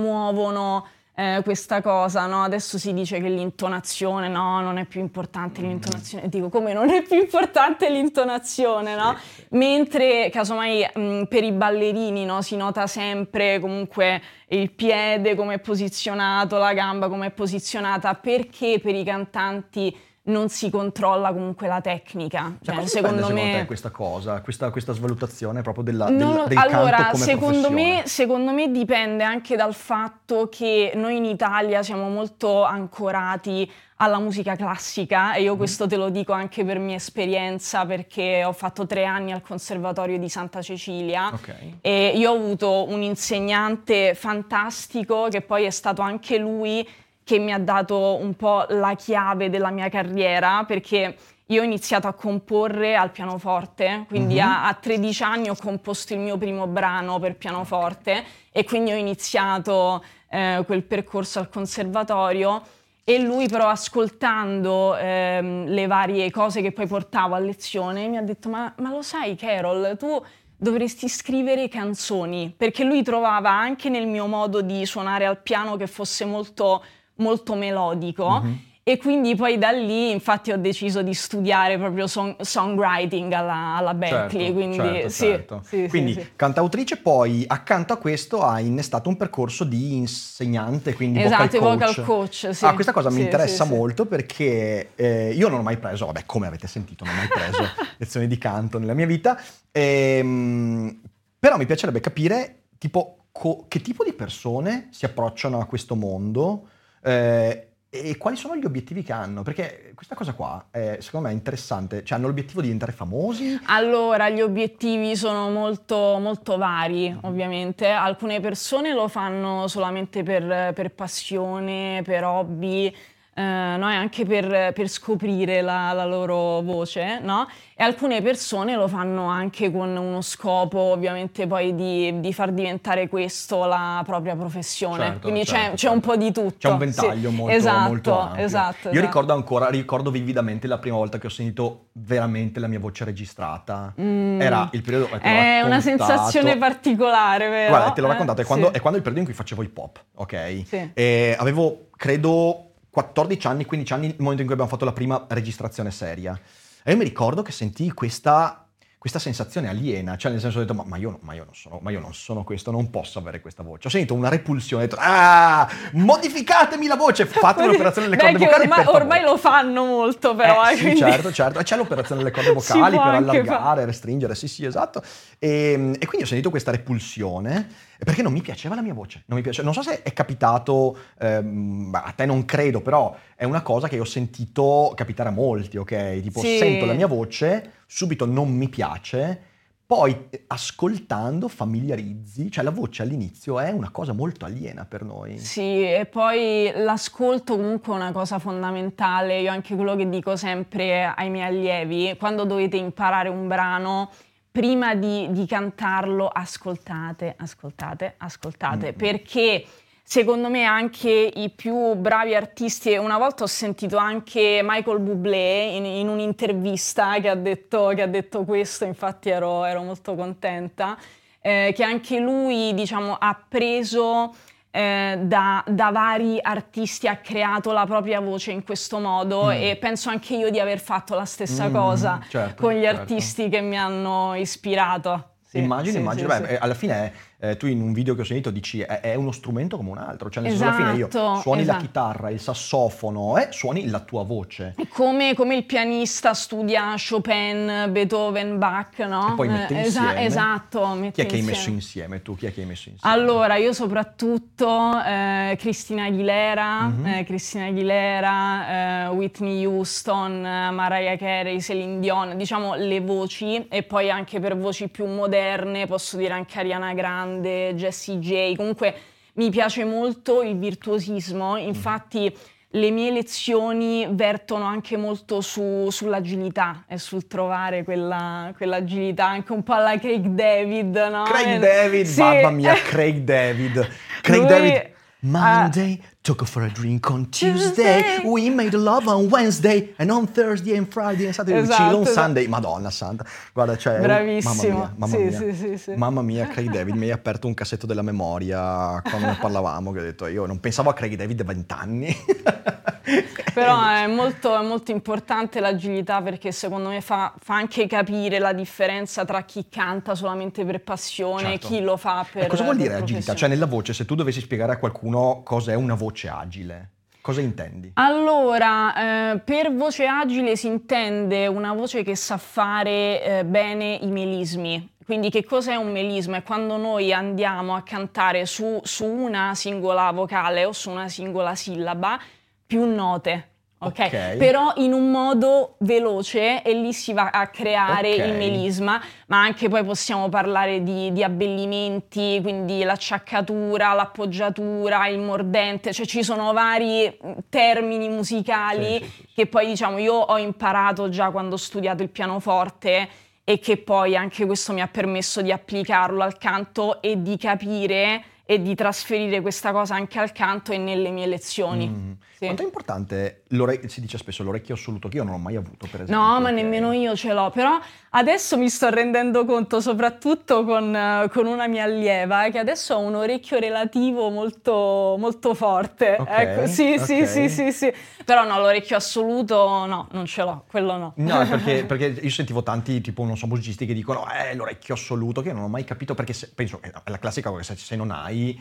eh, 1.16 1.42
questa 1.44 1.80
cosa, 1.80 2.26
no? 2.26 2.42
Adesso 2.42 2.76
si 2.76 2.92
dice 2.92 3.20
che 3.20 3.28
l'intonazione, 3.28 4.28
no, 4.28 4.60
non 4.60 4.78
è 4.78 4.84
più 4.84 5.00
importante 5.00 5.60
l'intonazione. 5.60 6.28
Dico, 6.28 6.48
come 6.48 6.72
non 6.72 6.90
è 6.90 7.02
più 7.02 7.16
importante 7.16 7.88
l'intonazione, 7.88 8.96
no? 8.96 9.16
Mentre, 9.50 10.28
casomai, 10.30 10.84
mh, 10.92 11.22
per 11.24 11.44
i 11.44 11.52
ballerini, 11.52 12.24
no, 12.24 12.42
si 12.42 12.56
nota 12.56 12.88
sempre 12.88 13.60
comunque 13.60 14.20
il 14.48 14.72
piede 14.72 15.36
come 15.36 15.54
è 15.54 15.58
posizionato, 15.60 16.58
la 16.58 16.72
gamba 16.74 17.08
come 17.08 17.26
è 17.26 17.30
posizionata, 17.30 18.14
perché 18.14 18.80
per 18.82 18.96
i 18.96 19.04
cantanti 19.04 19.96
non 20.26 20.48
si 20.48 20.70
controlla 20.70 21.32
comunque 21.32 21.66
la 21.68 21.80
tecnica. 21.82 22.56
Cioè, 22.62 22.74
Cioè, 22.76 22.86
secondo 22.86 23.26
dipende, 23.26 23.52
me... 23.52 23.58
te 23.60 23.64
questa 23.66 23.90
cosa, 23.90 24.40
questa, 24.40 24.70
questa 24.70 24.92
svalutazione 24.94 25.60
proprio 25.60 25.84
della, 25.84 26.08
Non 26.08 26.16
del, 26.16 26.28
lo- 26.36 26.46
del 26.46 26.56
allora, 26.58 27.10
secondo 27.14 27.70
me, 27.70 28.02
secondo 28.06 28.52
me 28.52 28.70
dipende 28.70 29.22
anche 29.22 29.54
dal 29.54 29.74
fatto 29.74 30.48
che 30.50 30.92
noi 30.94 31.16
in 31.18 31.26
Italia 31.26 31.82
siamo 31.82 32.08
molto 32.08 32.62
ancorati 32.64 33.70
alla 33.98 34.18
musica 34.18 34.56
classica 34.56 35.34
e 35.34 35.40
Mm. 35.40 35.44
io 35.44 35.56
questo 35.56 35.86
te 35.86 35.96
lo 35.96 36.08
dico 36.08 36.32
anche 36.32 36.64
per 36.64 36.78
mia 36.78 36.96
esperienza 36.96 37.86
perché 37.86 38.44
ho 38.44 38.52
fatto 38.52 38.86
tre 38.86 39.04
anni 39.04 39.30
al 39.30 39.40
Conservatorio 39.40 40.18
di 40.18 40.28
Santa 40.28 40.60
Cecilia 40.62 41.28
Ok. 41.32 41.54
e 41.80 42.12
io 42.16 42.32
ho 42.32 42.34
avuto 42.34 42.88
un 42.88 43.02
insegnante 43.02 44.14
fantastico 44.14 45.28
che 45.30 45.42
poi 45.42 45.64
è 45.64 45.70
stato 45.70 46.02
anche 46.02 46.38
lui 46.38 46.86
che 47.24 47.38
mi 47.38 47.52
ha 47.52 47.58
dato 47.58 48.16
un 48.16 48.34
po' 48.34 48.66
la 48.68 48.94
chiave 48.94 49.50
della 49.50 49.70
mia 49.70 49.88
carriera 49.88 50.64
perché 50.64 51.16
io 51.46 51.60
ho 51.60 51.64
iniziato 51.64 52.06
a 52.06 52.12
comporre 52.12 52.96
al 52.96 53.10
pianoforte, 53.10 54.04
quindi 54.08 54.40
a, 54.40 54.66
a 54.66 54.74
13 54.74 55.22
anni 55.22 55.48
ho 55.50 55.56
composto 55.56 56.14
il 56.14 56.20
mio 56.20 56.38
primo 56.38 56.66
brano 56.66 57.18
per 57.18 57.36
pianoforte 57.36 58.24
e 58.50 58.64
quindi 58.64 58.92
ho 58.92 58.96
iniziato 58.96 60.02
eh, 60.28 60.62
quel 60.64 60.82
percorso 60.84 61.38
al 61.40 61.48
conservatorio 61.48 62.62
e 63.04 63.18
lui 63.18 63.48
però 63.48 63.68
ascoltando 63.68 64.96
ehm, 64.96 65.66
le 65.66 65.86
varie 65.86 66.30
cose 66.30 66.62
che 66.62 66.72
poi 66.72 66.86
portavo 66.86 67.34
a 67.34 67.38
lezione 67.38 68.08
mi 68.08 68.16
ha 68.16 68.22
detto 68.22 68.48
ma, 68.48 68.72
ma 68.78 68.90
lo 68.90 69.02
sai 69.02 69.36
Carol, 69.36 69.96
tu 69.98 70.24
dovresti 70.56 71.08
scrivere 71.08 71.68
canzoni? 71.68 72.54
Perché 72.56 72.84
lui 72.84 73.02
trovava 73.02 73.50
anche 73.50 73.90
nel 73.90 74.06
mio 74.06 74.26
modo 74.26 74.62
di 74.62 74.86
suonare 74.86 75.26
al 75.26 75.42
piano 75.42 75.76
che 75.76 75.86
fosse 75.86 76.24
molto, 76.24 76.82
molto 77.16 77.54
melodico 77.54 78.42
e 78.86 78.98
quindi 78.98 79.34
poi 79.34 79.56
da 79.56 79.70
lì 79.70 80.10
infatti 80.10 80.52
ho 80.52 80.58
deciso 80.58 81.00
di 81.00 81.14
studiare 81.14 81.78
proprio 81.78 82.06
song- 82.06 82.38
songwriting 82.38 83.32
alla, 83.32 83.76
alla 83.76 83.94
Berkeley, 83.94 84.44
Certo, 84.44 84.52
quindi 84.52 84.76
certo, 84.76 85.08
sì, 85.08 85.24
certo. 85.24 85.62
sì, 85.64 85.88
quindi 85.88 86.12
sì. 86.12 86.26
cantautrice, 86.36 86.98
poi 86.98 87.44
accanto 87.46 87.94
a 87.94 87.96
questo 87.96 88.42
ha 88.42 88.60
innestato 88.60 89.08
un 89.08 89.16
percorso 89.16 89.64
di 89.64 89.94
insegnante, 89.96 90.92
quindi 90.92 91.22
Esatto, 91.22 91.58
vocal 91.60 91.78
coach. 91.78 91.94
vocal 91.96 92.04
coach, 92.04 92.48
sì. 92.54 92.64
Ah, 92.66 92.74
questa 92.74 92.92
cosa 92.92 93.08
mi 93.08 93.22
interessa 93.22 93.64
molto 93.64 94.04
perché 94.04 94.90
eh, 94.96 95.32
io 95.32 95.48
non 95.48 95.60
ho 95.60 95.62
mai 95.62 95.78
preso, 95.78 96.04
vabbè, 96.04 96.24
come 96.26 96.46
avete 96.46 96.66
sentito, 96.66 97.06
non 97.06 97.14
ho 97.14 97.16
mai 97.16 97.28
preso 97.28 97.64
lezioni 97.96 98.26
di 98.26 98.36
canto 98.36 98.78
nella 98.78 98.92
mia 98.92 99.06
vita, 99.06 99.40
ehm, 99.72 101.00
però 101.38 101.56
mi 101.56 101.64
piacerebbe 101.64 102.00
capire 102.00 102.64
tipo 102.76 103.28
co- 103.32 103.64
che 103.66 103.80
tipo 103.80 104.04
di 104.04 104.12
persone 104.12 104.88
si 104.90 105.06
approcciano 105.06 105.58
a 105.58 105.64
questo 105.64 105.94
mondo 105.94 106.68
eh, 107.04 107.68
e 107.90 108.16
quali 108.16 108.34
sono 108.34 108.56
gli 108.56 108.64
obiettivi 108.64 109.04
che 109.04 109.12
hanno, 109.12 109.42
perché 109.42 109.92
questa 109.94 110.16
cosa 110.16 110.32
qua 110.34 110.66
è, 110.72 110.96
secondo 110.98 111.28
me 111.28 111.32
è 111.32 111.36
interessante, 111.36 112.02
cioè 112.02 112.18
hanno 112.18 112.26
l'obiettivo 112.26 112.58
di 112.60 112.66
diventare 112.66 112.90
famosi, 112.90 113.60
Allora, 113.66 114.28
gli 114.30 114.40
obiettivi 114.40 115.14
sono 115.14 115.48
molto, 115.50 116.18
molto 116.18 116.56
vari, 116.56 117.16
ovviamente. 117.22 117.86
Alcune 117.86 118.40
persone 118.40 118.92
lo 118.92 119.06
fanno 119.06 119.68
solamente 119.68 120.24
per, 120.24 120.72
per 120.74 120.90
passione, 120.90 122.02
per 122.04 122.24
hobby. 122.24 122.92
Eh, 123.34 123.42
no? 123.76 123.90
E 123.90 123.94
anche 123.94 124.24
per, 124.24 124.72
per 124.72 124.88
scoprire 124.88 125.60
la, 125.60 125.92
la 125.92 126.04
loro 126.04 126.62
voce, 126.62 127.18
no? 127.20 127.46
E 127.76 127.82
alcune 127.82 128.22
persone 128.22 128.76
lo 128.76 128.86
fanno 128.86 129.26
anche 129.26 129.72
con 129.72 129.96
uno 129.96 130.20
scopo, 130.20 130.78
ovviamente, 130.78 131.46
poi 131.48 131.74
di, 131.74 132.20
di 132.20 132.32
far 132.32 132.52
diventare 132.52 133.08
questo 133.08 133.64
la 133.64 134.00
propria 134.06 134.36
professione. 134.36 135.04
Certo, 135.04 135.18
Quindi 135.22 135.40
c'è, 135.40 135.46
certo, 135.46 135.74
c'è 135.74 135.88
un 135.88 136.00
certo. 136.00 136.08
po' 136.08 136.16
di 136.16 136.32
tutto. 136.32 136.54
C'è 136.58 136.68
un 136.68 136.78
sì. 136.78 136.84
ventaglio 136.84 137.30
molto, 137.32 137.56
esatto, 137.56 137.88
molto 137.88 138.20
ampio. 138.20 138.44
Esatto, 138.44 138.76
Io 138.76 138.90
esatto. 138.90 139.00
ricordo 139.06 139.32
ancora, 139.32 139.68
ricordo 139.68 140.10
vividamente 140.12 140.68
la 140.68 140.78
prima 140.78 140.96
volta 140.96 141.18
che 141.18 141.26
ho 141.26 141.30
sentito 141.30 141.86
veramente 141.92 142.60
la 142.60 142.68
mia 142.68 142.78
voce 142.78 143.04
registrata. 143.04 143.92
Era 143.96 144.68
il 144.72 144.82
periodo... 144.82 145.08
eh, 145.20 145.32
Mm. 145.34 145.36
È 145.36 145.62
una 145.62 145.80
sensazione 145.80 146.56
particolare, 146.56 147.48
vero? 147.48 147.70
Guarda, 147.70 147.90
te 147.90 148.00
l'ho 148.00 148.06
Eh, 148.06 148.10
raccontato, 148.10 148.40
è 148.40 148.44
sì. 148.44 148.48
quando, 148.50 148.72
è 148.72 148.80
quando 148.80 148.98
il 148.98 149.02
periodo 149.04 149.18
in 149.20 149.24
cui 149.24 149.34
facevo 149.34 149.62
hip 149.62 149.76
hop, 149.76 150.04
ok? 150.14 150.62
Sì. 150.66 150.90
E 150.94 151.34
avevo, 151.38 151.88
credo, 151.96 152.73
14 152.94 153.48
anni, 153.48 153.64
15 153.64 153.92
anni, 153.92 154.06
il 154.06 154.14
momento 154.18 154.42
in 154.42 154.46
cui 154.46 154.52
abbiamo 154.52 154.70
fatto 154.70 154.84
la 154.84 154.92
prima 154.92 155.26
registrazione 155.30 155.90
seria. 155.90 156.38
E 156.84 156.92
io 156.92 156.96
mi 156.96 157.02
ricordo 157.02 157.42
che 157.42 157.50
sentii 157.50 157.90
questa, 157.90 158.68
questa 158.98 159.18
sensazione 159.18 159.68
aliena, 159.68 160.16
cioè 160.16 160.30
nel 160.30 160.40
senso 160.40 160.58
ho 160.58 160.60
detto, 160.60 160.74
ma, 160.74 160.84
ma 160.86 160.96
io, 160.96 161.18
ma 161.22 161.34
io 161.34 161.42
non 161.42 161.56
sono, 161.56 161.80
ma 161.82 161.90
io 161.90 161.98
non 161.98 162.14
sono 162.14 162.44
questo, 162.44 162.70
non 162.70 162.90
posso 162.90 163.18
avere 163.18 163.40
questa 163.40 163.64
voce. 163.64 163.88
Ho 163.88 163.90
sentito 163.90 164.14
una 164.14 164.28
repulsione, 164.28 164.84
ho 164.84 164.86
detto, 164.86 165.00
ah, 165.00 165.68
modificatemi 165.94 166.86
la 166.86 166.94
voce, 166.94 167.26
fate 167.26 167.66
l'operazione 167.66 168.06
delle 168.06 168.16
Beh, 168.16 168.30
corde 168.30 168.38
che 168.38 168.44
vocali 168.44 168.68
ormai, 168.68 168.86
ormai 168.86 169.22
lo 169.22 169.36
fanno 169.38 169.84
molto, 169.84 170.36
però. 170.36 170.64
Eh, 170.68 170.74
eh, 170.74 170.76
sì, 170.76 170.82
quindi- 170.82 171.00
certo, 171.00 171.32
certo. 171.32 171.58
E 171.58 171.64
c'è 171.64 171.76
l'operazione 171.76 172.22
delle 172.22 172.32
corde 172.32 172.52
vocali 172.54 172.96
per 172.96 173.06
allargare, 173.06 173.84
restringere, 173.86 174.36
sì, 174.36 174.46
sì, 174.46 174.64
esatto. 174.64 175.02
E, 175.40 175.96
e 175.98 176.06
quindi 176.06 176.22
ho 176.22 176.26
sentito 176.26 176.50
questa 176.50 176.70
repulsione 176.70 177.83
perché 177.98 178.22
non 178.22 178.32
mi 178.32 178.40
piaceva 178.40 178.74
la 178.74 178.82
mia 178.82 178.94
voce. 178.94 179.22
Non, 179.26 179.36
mi 179.38 179.42
piace- 179.44 179.62
non 179.62 179.72
so 179.72 179.82
se 179.82 180.02
è 180.02 180.12
capitato, 180.12 180.96
ehm, 181.20 181.90
a 181.92 182.12
te 182.12 182.26
non 182.26 182.44
credo, 182.44 182.80
però 182.80 183.14
è 183.34 183.44
una 183.44 183.62
cosa 183.62 183.88
che 183.88 183.98
ho 184.00 184.04
sentito 184.04 184.92
capitare 184.94 185.28
a 185.28 185.32
molti, 185.32 185.76
ok? 185.76 186.20
Tipo 186.20 186.40
Sì. 186.40 186.56
sento 186.56 186.86
la 186.86 186.94
mia 186.94 187.06
voce, 187.06 187.72
subito 187.86 188.26
non 188.26 188.50
mi 188.50 188.68
piace. 188.68 189.52
Poi 189.86 190.28
eh, 190.30 190.44
ascoltando 190.46 191.46
familiarizzi, 191.46 192.50
cioè 192.50 192.64
la 192.64 192.70
voce 192.70 193.02
all'inizio 193.02 193.60
è 193.60 193.70
una 193.70 193.90
cosa 193.90 194.14
molto 194.14 194.46
aliena 194.46 194.86
per 194.86 195.02
noi. 195.04 195.38
Sì, 195.38 195.82
e 195.82 196.06
poi 196.10 196.72
l'ascolto 196.74 197.56
comunque 197.56 197.92
è 197.92 197.96
una 197.96 198.10
cosa 198.10 198.38
fondamentale. 198.38 199.40
Io 199.40 199.50
anche 199.50 199.74
quello 199.74 199.94
che 199.94 200.08
dico 200.08 200.36
sempre 200.36 201.04
ai 201.04 201.28
miei 201.28 201.46
allievi, 201.48 202.16
quando 202.18 202.44
dovete 202.44 202.78
imparare 202.78 203.28
un 203.28 203.46
brano, 203.46 204.10
prima 204.54 204.94
di, 204.94 205.26
di 205.32 205.46
cantarlo, 205.46 206.28
ascoltate, 206.28 207.34
ascoltate, 207.36 208.14
ascoltate, 208.18 208.92
Mm. 208.92 208.96
perché 208.96 209.64
secondo 210.04 210.48
me 210.48 210.62
anche 210.62 211.10
i 211.10 211.50
più 211.50 211.94
bravi 211.94 212.36
artisti, 212.36 212.92
e 212.92 212.98
una 212.98 213.18
volta 213.18 213.42
ho 213.42 213.48
sentito 213.48 213.96
anche 213.96 214.60
Michael 214.62 215.00
Bublé 215.00 215.70
in, 215.72 215.84
in 215.84 216.08
un'intervista 216.08 217.18
che 217.18 217.30
ha 217.30 217.34
detto, 217.34 217.88
che 217.96 218.02
ha 218.02 218.06
detto 218.06 218.44
questo, 218.44 218.84
infatti 218.84 219.28
ero, 219.28 219.64
ero 219.64 219.82
molto 219.82 220.14
contenta, 220.14 220.96
eh, 221.40 221.72
che 221.74 221.82
anche 221.82 222.20
lui 222.20 222.74
diciamo, 222.74 223.16
ha 223.18 223.36
preso 223.48 224.36
eh, 224.76 225.18
da, 225.22 225.62
da 225.68 225.90
vari 225.92 226.40
artisti, 226.42 227.06
ha 227.06 227.16
creato 227.18 227.70
la 227.70 227.86
propria 227.86 228.18
voce 228.20 228.50
in 228.50 228.64
questo 228.64 228.98
modo 228.98 229.50
e 229.50 229.76
penso 229.76 230.10
anche 230.10 230.34
io 230.34 230.50
di 230.50 230.58
aver 230.58 230.80
fatto 230.80 231.14
la 231.14 231.24
stessa 231.24 231.68
Mm, 231.68 231.72
cosa 231.72 232.20
certo, 232.28 232.62
con 232.64 232.72
gli 232.72 232.82
certo. 232.82 233.00
artisti 233.00 233.48
che 233.48 233.60
mi 233.60 233.78
hanno 233.78 234.34
ispirato. 234.34 235.28
Sì, 235.46 235.58
immagino, 235.58 235.92
sì, 235.92 235.98
immagino. 235.98 236.28
sì, 236.28 236.40
Beh, 236.42 236.48
eh, 236.48 236.58
alla 236.60 236.74
fine 236.74 237.12
eh, 237.50 237.56
tu 237.56 237.66
in 237.66 237.80
un 237.80 237.92
video 237.92 238.14
che 238.14 238.22
ho 238.22 238.24
sentito 238.24 238.50
dici 238.50 238.80
è, 238.80 239.00
è 239.00 239.14
uno 239.14 239.32
strumento 239.32 239.76
come 239.76 239.90
un 239.90 239.98
altro, 239.98 240.30
cioè 240.30 240.42
nel 240.42 240.52
senso 240.52 240.66
alla 240.66 240.76
fine 240.76 240.96
io 240.96 241.08
Esatto, 241.08 241.40
suoni 241.40 241.64
la 241.64 241.72
esatto. 241.72 241.84
chitarra, 241.86 242.30
il 242.30 242.40
sassofono 242.40 243.36
e 243.38 243.48
suoni 243.50 243.88
la 243.88 244.00
tua 244.00 244.22
voce. 244.24 244.74
È 244.76 244.86
Come, 244.88 245.34
come 245.34 245.56
il 245.56 245.64
pianista 245.64 246.32
studia 246.34 246.94
Chopin, 246.96 247.88
Beethoven, 247.90 248.58
Bach, 248.58 248.98
no? 249.00 249.32
E 249.32 249.34
poi 249.34 249.48
mette 249.48 249.74
Eh, 249.80 249.84
insieme. 249.86 250.24
esatto. 250.24 250.86
mette 250.94 251.12
Chi 251.12 251.20
è 251.22 251.26
che 251.26 251.36
hai 251.36 251.42
messo 251.42 251.70
insieme. 251.70 252.22
tu? 252.22 252.36
Chi 252.36 252.46
è 252.46 252.52
che 252.54 252.60
hai 252.60 252.66
messo 252.66 252.88
insieme? 252.88 253.14
Allora, 253.14 253.56
io 253.56 253.72
soprattutto 253.72 255.00
eh, 255.04 255.56
Cristina 255.58 256.04
Aguilera, 256.04 256.82
Mhm. 256.86 257.06
eh, 257.06 257.24
Cristina 257.24 257.66
Aguilera, 257.66 259.06
eh, 259.06 259.08
Whitney 259.08 259.64
Houston, 259.64 260.44
eh, 260.46 260.70
Mariah 260.70 261.16
Carey, 261.16 261.60
Celine 261.60 261.98
Dion, 262.00 262.36
diciamo 262.36 262.74
le 262.74 263.00
voci 263.00 263.66
e 263.68 263.82
poi 263.82 264.10
anche 264.10 264.40
per 264.40 264.56
voci 264.56 264.88
più 264.88 265.06
moderne 265.06 265.86
posso 265.86 266.16
dire 266.16 266.32
anche 266.32 266.58
Ariana 266.58 266.92
Grande, 266.94 267.33
Jessie 267.42 268.18
J, 268.18 268.54
comunque 268.56 268.94
mi 269.34 269.50
piace 269.50 269.84
molto 269.84 270.42
il 270.42 270.56
virtuosismo, 270.58 271.56
infatti 271.56 272.32
le 272.74 272.90
mie 272.90 273.12
lezioni 273.12 274.06
vertono 274.10 274.64
anche 274.64 274.96
molto 274.96 275.40
su- 275.40 275.88
sull'agilità 275.90 276.84
e 276.88 276.98
sul 276.98 277.26
trovare 277.28 277.84
quella, 277.84 278.52
quell'agilità, 278.56 279.26
anche 279.26 279.52
un 279.52 279.62
po' 279.62 279.74
alla 279.74 279.96
Craig 279.98 280.26
David, 280.26 280.96
no? 281.10 281.22
Craig 281.22 281.54
Eh, 281.54 281.58
David, 281.60 282.06
sì. 282.06 282.20
mamma 282.20 282.50
mia, 282.50 282.74
Craig 282.74 283.18
David. 283.18 283.88
Craig 284.22 284.38
Lui- 284.40 284.48
David. 284.48 284.92
Monday, 285.20 286.02
took 286.24 286.40
her 286.40 286.46
for 286.46 286.62
a 286.64 286.70
drink 286.70 287.10
on 287.10 287.28
Tuesday. 287.28 288.00
Tuesday. 288.02 288.20
We 288.24 288.48
made 288.48 288.72
love 288.74 289.06
on 289.08 289.28
Wednesday 289.28 289.92
and 289.98 290.10
on 290.10 290.26
Thursday 290.26 290.74
and 290.74 290.90
Friday 290.90 291.26
and 291.26 291.34
Saturday 291.34 291.58
we 291.60 291.64
Esatto, 291.64 291.76
chill 291.90 291.96
on 291.96 292.02
esatto. 292.02 292.14
Sunday. 292.18 292.46
Madonna 292.46 292.90
santa. 292.90 293.26
Guarda, 293.52 293.76
cioè, 293.76 294.00
Bravissimo. 294.00 294.54
Mamma 294.54 294.78
mia, 294.78 294.94
mamma 294.96 295.16
Sì, 295.16 295.22
mia. 295.22 295.38
sì, 295.38 295.52
sì, 295.54 295.76
sì. 295.78 295.92
Mamma 295.94 296.22
mia, 296.22 296.46
Craig 296.46 296.70
David, 296.70 296.94
mi 296.96 297.04
hai 297.04 297.10
aperto 297.10 297.46
un 297.46 297.52
cassetto 297.52 297.84
della 297.84 298.00
memoria 298.00 299.02
quando 299.02 299.26
ne 299.26 299.36
parlavamo, 299.38 299.92
che 299.92 299.98
ho 299.98 300.02
detto 300.02 300.26
io 300.26 300.46
non 300.46 300.60
pensavo 300.60 300.88
a 300.88 300.94
Craig 300.94 301.14
David 301.14 301.36
da 301.36 301.44
vent'anni. 301.44 302.16
Però 303.52 303.86
è 303.86 304.06
molto, 304.08 304.58
è 304.58 304.62
molto 304.66 304.90
importante 304.90 305.60
l'agilità 305.60 306.20
perché 306.22 306.50
secondo 306.50 306.88
me 306.88 307.00
fa, 307.02 307.32
fa 307.38 307.54
anche 307.54 307.86
capire 307.86 308.38
la 308.40 308.52
differenza 308.52 309.24
tra 309.24 309.42
chi 309.42 309.66
canta 309.68 310.14
solamente 310.16 310.64
per 310.64 310.80
passione 310.80 311.50
Certo. 311.50 311.66
e 311.66 311.68
chi 311.68 311.80
lo 311.82 311.96
fa 311.96 312.26
per 312.28 312.44
E 312.44 312.46
cosa 312.48 312.64
vuol 312.64 312.76
dire 312.76 312.94
agilità? 312.94 313.34
Cioè 313.34 313.48
nella 313.48 313.66
voce, 313.66 313.92
se 313.92 314.04
tu 314.06 314.14
dovessi 314.16 314.40
spiegare 314.40 314.72
a 314.72 314.78
qualcuno 314.78 315.42
cosa 315.44 315.70
è 315.70 315.74
una 315.74 315.94
voce 315.94 316.13
agile, 316.28 316.90
cosa 317.20 317.40
intendi? 317.40 317.90
Allora, 317.94 319.32
eh, 319.32 319.38
per 319.40 319.74
voce 319.74 320.06
agile 320.06 320.56
si 320.56 320.66
intende 320.66 321.46
una 321.46 321.72
voce 321.72 322.02
che 322.02 322.14
sa 322.16 322.36
fare 322.36 323.22
eh, 323.22 323.44
bene 323.44 323.98
i 324.00 324.06
melismi. 324.06 324.92
Quindi 325.04 325.28
che 325.28 325.44
cos'è 325.44 325.74
un 325.74 325.92
melisma? 325.92 326.38
È 326.38 326.42
quando 326.42 326.76
noi 326.78 327.12
andiamo 327.12 327.74
a 327.74 327.82
cantare 327.82 328.46
su, 328.46 328.80
su 328.84 329.04
una 329.04 329.54
singola 329.54 330.10
vocale 330.12 330.64
o 330.64 330.72
su 330.72 330.90
una 330.90 331.08
singola 331.08 331.54
sillaba 331.54 332.18
più 332.66 332.84
note. 332.86 333.53
Ok? 333.86 333.98
Ok. 333.98 334.36
Però 334.36 334.72
in 334.76 334.92
un 334.92 335.10
modo 335.10 335.76
veloce 335.78 336.62
e 336.62 336.74
lì 336.74 336.92
si 336.92 337.12
va 337.12 337.30
a 337.30 337.46
creare 337.48 338.14
Ok. 338.14 338.26
il 338.26 338.34
melisma, 338.34 339.00
ma 339.28 339.40
anche 339.40 339.68
poi 339.68 339.84
possiamo 339.84 340.28
parlare 340.28 340.82
di, 340.82 341.12
di 341.12 341.22
abbellimenti, 341.22 342.38
quindi 342.42 342.82
l'acciaccatura, 342.82 343.92
l'appoggiatura, 343.94 345.06
il 345.08 345.18
mordente, 345.18 345.92
cioè 345.92 346.06
ci 346.06 346.22
sono 346.22 346.52
vari 346.52 347.06
mh, 347.20 347.32
termini 347.48 348.08
musicali 348.08 348.98
sì, 348.98 349.04
sì, 349.04 349.10
sì. 349.10 349.26
che 349.34 349.46
poi 349.46 349.66
diciamo 349.66 349.98
io 349.98 350.14
ho 350.14 350.38
imparato 350.38 351.08
già 351.08 351.30
quando 351.30 351.54
ho 351.54 351.58
studiato 351.58 352.02
il 352.02 352.10
pianoforte 352.10 353.08
e 353.44 353.58
che 353.58 353.76
poi 353.76 354.16
anche 354.16 354.46
questo 354.46 354.72
mi 354.72 354.80
ha 354.80 354.88
permesso 354.88 355.42
di 355.42 355.52
applicarlo 355.52 356.22
al 356.22 356.38
canto 356.38 357.02
e 357.02 357.20
di 357.20 357.36
capire 357.36 358.24
e 358.46 358.60
di 358.60 358.74
trasferire 358.74 359.40
questa 359.40 359.72
cosa 359.72 359.94
anche 359.94 360.18
al 360.18 360.32
canto 360.32 360.72
e 360.72 360.78
nelle 360.78 361.10
mie 361.10 361.26
lezioni. 361.26 361.88
Mm. 361.88 362.12
Sì. 362.36 362.44
Quanto 362.44 362.62
è 362.62 362.64
importante, 362.64 363.44
si 363.86 364.00
dice 364.00 364.18
spesso 364.18 364.42
l'orecchio 364.42 364.74
assoluto, 364.74 365.08
che 365.08 365.16
io 365.16 365.24
non 365.24 365.34
ho 365.34 365.38
mai 365.38 365.56
avuto 365.56 365.86
per 365.90 366.02
esempio. 366.02 366.16
No, 366.16 366.40
ma 366.40 366.48
ok? 366.48 366.54
nemmeno 366.54 366.92
io 366.92 367.16
ce 367.16 367.32
l'ho, 367.32 367.50
però 367.50 367.78
adesso 368.16 368.56
mi 368.56 368.68
sto 368.68 368.88
rendendo 368.90 369.44
conto, 369.44 369.80
soprattutto 369.80 370.64
con, 370.64 370.94
eh, 370.94 371.28
con 371.30 371.46
una 371.46 371.66
mia 371.66 371.84
allieva, 371.84 372.48
che 372.50 372.58
adesso 372.58 372.94
ha 372.94 372.96
un 372.96 373.14
orecchio 373.14 373.58
relativo 373.58 374.30
molto, 374.30 375.16
molto 375.18 375.54
forte. 375.54 376.16
Ok, 376.18 376.28
ecco, 376.28 376.66
sì, 376.66 376.98
sì, 376.98 377.20
ok. 377.20 377.26
sì, 377.28 377.48
sì, 377.48 377.72
sì. 377.72 377.92
Però 378.24 378.44
no, 378.44 378.58
l'orecchio 378.58 378.96
assoluto 378.96 379.84
no, 379.86 380.08
non 380.12 380.26
ce 380.26 380.42
l'ho, 380.42 380.64
quello 380.68 380.96
no. 380.96 381.12
No, 381.16 381.46
perché, 381.46 381.84
perché 381.86 382.06
io 382.20 382.30
sentivo 382.30 382.62
tanti, 382.62 383.00
tipo, 383.00 383.24
non 383.24 383.36
so, 383.36 383.46
musicisti 383.46 383.86
che 383.86 383.94
dicono, 383.94 384.24
eh, 384.32 384.54
l'orecchio 384.54 384.94
assoluto, 384.94 385.42
che 385.42 385.48
io 385.48 385.54
non 385.54 385.64
ho 385.64 385.68
mai 385.68 385.84
capito, 385.84 386.14
perché 386.14 386.32
se- 386.32 386.50
penso 386.54 386.78
che 386.78 386.90
è 386.90 387.10
la 387.10 387.18
classica 387.18 387.50
cosa, 387.50 387.74
se 387.76 387.96
non 387.96 388.10
hai, 388.10 388.58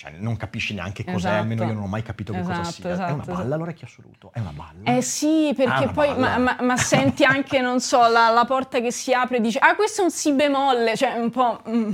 cioè, 0.00 0.12
non 0.16 0.34
capisci 0.38 0.72
neanche 0.72 1.04
cos'è, 1.04 1.16
Esatto. 1.16 1.40
almeno 1.42 1.64
io 1.64 1.74
non 1.74 1.82
ho 1.82 1.86
mai 1.86 2.00
capito 2.02 2.32
che 2.32 2.40
cosa 2.40 2.62
Esatto, 2.62 2.70
sia. 2.72 2.88
è 2.88 2.92
esatto, 2.94 3.12
una 3.12 3.22
balla 3.22 3.40
esatto. 3.42 3.56
l'orecchio 3.58 3.86
assoluto? 3.86 4.30
È 4.32 4.40
una 4.40 4.52
balla? 4.52 4.96
Eh 4.96 5.02
sì, 5.02 5.52
perché 5.54 5.84
Ah, 5.84 5.92
poi, 5.92 6.18
ma, 6.18 6.38
ma- 6.38 6.56
ma 6.58 6.76
senti 6.78 7.22
anche, 7.22 7.60
non 7.60 7.80
so, 7.80 8.08
la, 8.08 8.30
la 8.30 8.46
porta 8.46 8.80
che 8.80 8.90
si 8.92 9.12
apre 9.12 9.36
e 9.36 9.40
dici, 9.42 9.58
ah, 9.60 9.76
questo 9.76 10.00
è 10.00 10.04
un 10.04 10.10
si 10.10 10.32
bemolle, 10.32 10.96
cioè 10.96 11.18
un 11.18 11.28
po'... 11.28 11.60
mm. 11.68 11.92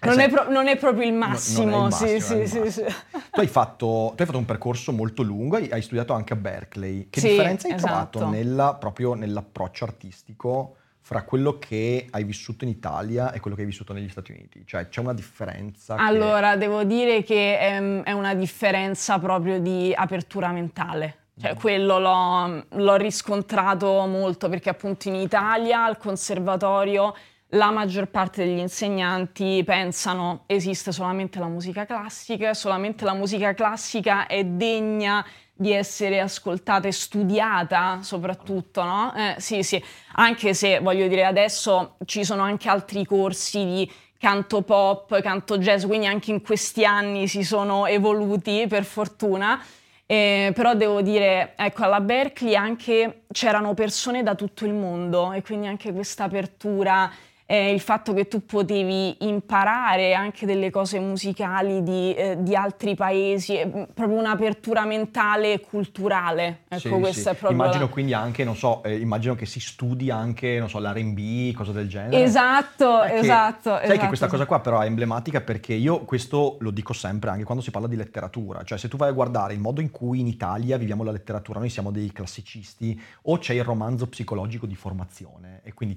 Non, 0.00 0.14
sì. 0.14 0.20
è 0.20 0.30
pro- 0.30 0.50
non 0.50 0.68
è 0.68 0.76
proprio 0.78 1.06
il 1.06 1.12
non 1.12 1.22
è 1.24 1.26
massimo, 1.26 1.90
sì, 1.90 2.18
sì, 2.46 2.56
non 2.58 2.66
è. 2.66 2.94
Tu 3.30 3.40
hai, 3.40 3.46
fatto, 3.46 4.12
tu 4.14 4.22
hai 4.22 4.26
fatto 4.26 4.38
un 4.38 4.44
percorso 4.46 4.90
molto 4.92 5.22
lungo, 5.22 5.56
hai, 5.56 5.68
hai 5.70 5.82
studiato 5.82 6.14
anche 6.14 6.32
a 6.32 6.36
Berkeley. 6.36 7.10
Che 7.10 7.20
Sì, 7.20 7.28
differenza 7.28 7.68
hai 7.68 7.74
esatto. 7.74 8.18
trovato 8.20 8.30
nella- 8.30 8.74
proprio 8.76 9.12
nell'approccio 9.12 9.84
artistico 9.84 10.76
fra 11.06 11.22
quello 11.22 11.56
che 11.60 12.08
hai 12.10 12.24
vissuto 12.24 12.64
in 12.64 12.70
Italia 12.70 13.30
e 13.30 13.38
quello 13.38 13.54
che 13.54 13.62
hai 13.62 13.68
vissuto 13.68 13.92
negli 13.92 14.08
Stati 14.08 14.32
Uniti? 14.32 14.64
Cioè 14.66 14.88
c'è 14.88 14.98
una 15.00 15.14
differenza? 15.14 15.94
che- 15.94 16.02
Allora, 16.02 16.56
devo 16.56 16.82
dire 16.82 17.22
che 17.22 17.56
è, 17.60 18.02
è 18.02 18.10
una 18.10 18.34
differenza 18.34 19.16
proprio 19.20 19.60
di 19.60 19.92
apertura 19.94 20.50
mentale. 20.50 21.18
Cioè, 21.40 21.52
Mm. 21.52 21.56
quello 21.58 21.98
l'ho, 22.00 22.64
l'ho 22.68 22.96
riscontrato 22.96 24.04
molto 24.06 24.48
perché 24.48 24.68
appunto 24.68 25.06
in 25.06 25.14
Italia 25.14 25.84
al 25.84 25.96
conservatorio 25.96 27.14
la 27.50 27.70
maggior 27.70 28.06
parte 28.08 28.44
degli 28.44 28.58
insegnanti 28.58 29.62
pensano 29.64 30.42
esiste 30.46 30.90
solamente 30.90 31.38
la 31.38 31.46
musica 31.46 31.86
classica, 31.86 32.52
solamente 32.52 33.04
la 33.04 33.14
musica 33.14 33.54
classica 33.54 34.26
è 34.26 34.42
degna 34.44 35.24
di 35.56 35.72
essere 35.72 36.20
ascoltata 36.20 36.86
e 36.86 36.92
studiata 36.92 38.00
soprattutto, 38.02 38.82
no? 38.84 39.14
Eh, 39.16 39.36
sì, 39.38 39.62
sì, 39.62 39.82
anche 40.12 40.52
se 40.52 40.80
voglio 40.80 41.08
dire 41.08 41.24
adesso 41.24 41.96
ci 42.04 42.24
sono 42.24 42.42
anche 42.42 42.68
altri 42.68 43.06
corsi 43.06 43.64
di 43.64 43.92
canto 44.18 44.62
pop, 44.62 45.18
canto 45.22 45.56
jazz, 45.58 45.84
quindi 45.86 46.06
anche 46.06 46.30
in 46.30 46.42
questi 46.42 46.84
anni 46.84 47.26
si 47.26 47.42
sono 47.42 47.86
evoluti 47.86 48.66
per 48.68 48.84
fortuna. 48.84 49.62
Eh, 50.08 50.52
però 50.54 50.74
devo 50.74 51.02
dire, 51.02 51.54
ecco, 51.56 51.82
alla 51.82 52.00
Berkeley 52.00 52.54
anche 52.54 53.22
c'erano 53.32 53.74
persone 53.74 54.22
da 54.22 54.36
tutto 54.36 54.64
il 54.64 54.72
mondo 54.72 55.32
e 55.32 55.42
quindi 55.42 55.66
anche 55.66 55.92
questa 55.92 56.24
apertura, 56.24 57.10
eh, 57.46 57.72
il 57.72 57.80
fatto 57.80 58.12
che 58.12 58.26
tu 58.26 58.44
potevi 58.44 59.24
imparare 59.26 60.14
anche 60.14 60.46
delle 60.46 60.70
cose 60.70 60.98
musicali 60.98 61.82
di, 61.84 62.12
eh, 62.14 62.36
di 62.40 62.56
altri 62.56 62.96
paesi, 62.96 63.56
eh, 63.56 63.86
proprio 63.94 64.18
un'apertura 64.18 64.84
mentale 64.84 65.52
e 65.54 65.60
culturale. 65.60 66.62
Ecco, 66.68 66.80
Sì, 66.80 66.88
questo 66.88 67.20
sì. 67.20 67.28
è 67.28 67.34
proprio... 67.34 67.50
Immagino 67.52 67.84
la- 67.84 67.90
quindi 67.90 68.12
anche, 68.14 68.42
non 68.42 68.56
so, 68.56 68.82
eh, 68.82 68.98
immagino 68.98 69.36
che 69.36 69.46
si 69.46 69.60
studi 69.60 70.10
anche, 70.10 70.58
non 70.58 70.68
so, 70.68 70.80
l'R&B, 70.80 71.52
cose 71.54 71.72
del 71.72 71.88
genere. 71.88 72.22
Esatto, 72.22 73.02
che- 73.06 73.14
esatto. 73.14 73.70
Sai 73.70 73.80
che 73.86 73.92
esatto, 73.92 74.06
questa 74.08 74.26
sì. 74.26 74.30
cosa 74.32 74.46
qua 74.46 74.60
però 74.60 74.80
è 74.80 74.86
emblematica 74.86 75.40
perché 75.40 75.74
io 75.74 76.00
questo 76.04 76.56
lo 76.60 76.70
dico 76.72 76.92
sempre 76.92 77.30
anche 77.30 77.44
quando 77.44 77.62
si 77.62 77.70
parla 77.70 77.86
di 77.86 77.96
letteratura, 77.96 78.64
cioè 78.64 78.76
se 78.76 78.88
tu 78.88 78.96
vai 78.96 79.10
a 79.10 79.12
guardare 79.12 79.54
il 79.54 79.60
modo 79.60 79.80
in 79.80 79.90
cui 79.92 80.18
in 80.18 80.26
Italia 80.26 80.76
viviamo 80.76 81.04
la 81.04 81.12
letteratura, 81.12 81.60
noi 81.60 81.68
siamo 81.70 81.92
dei 81.92 82.10
classicisti 82.10 83.00
o 83.22 83.38
c'è 83.38 83.54
il 83.54 83.62
romanzo 83.62 84.08
psicologico 84.08 84.66
di 84.66 84.74
formazione 84.74 85.60
e 85.62 85.72
quindi 85.72 85.96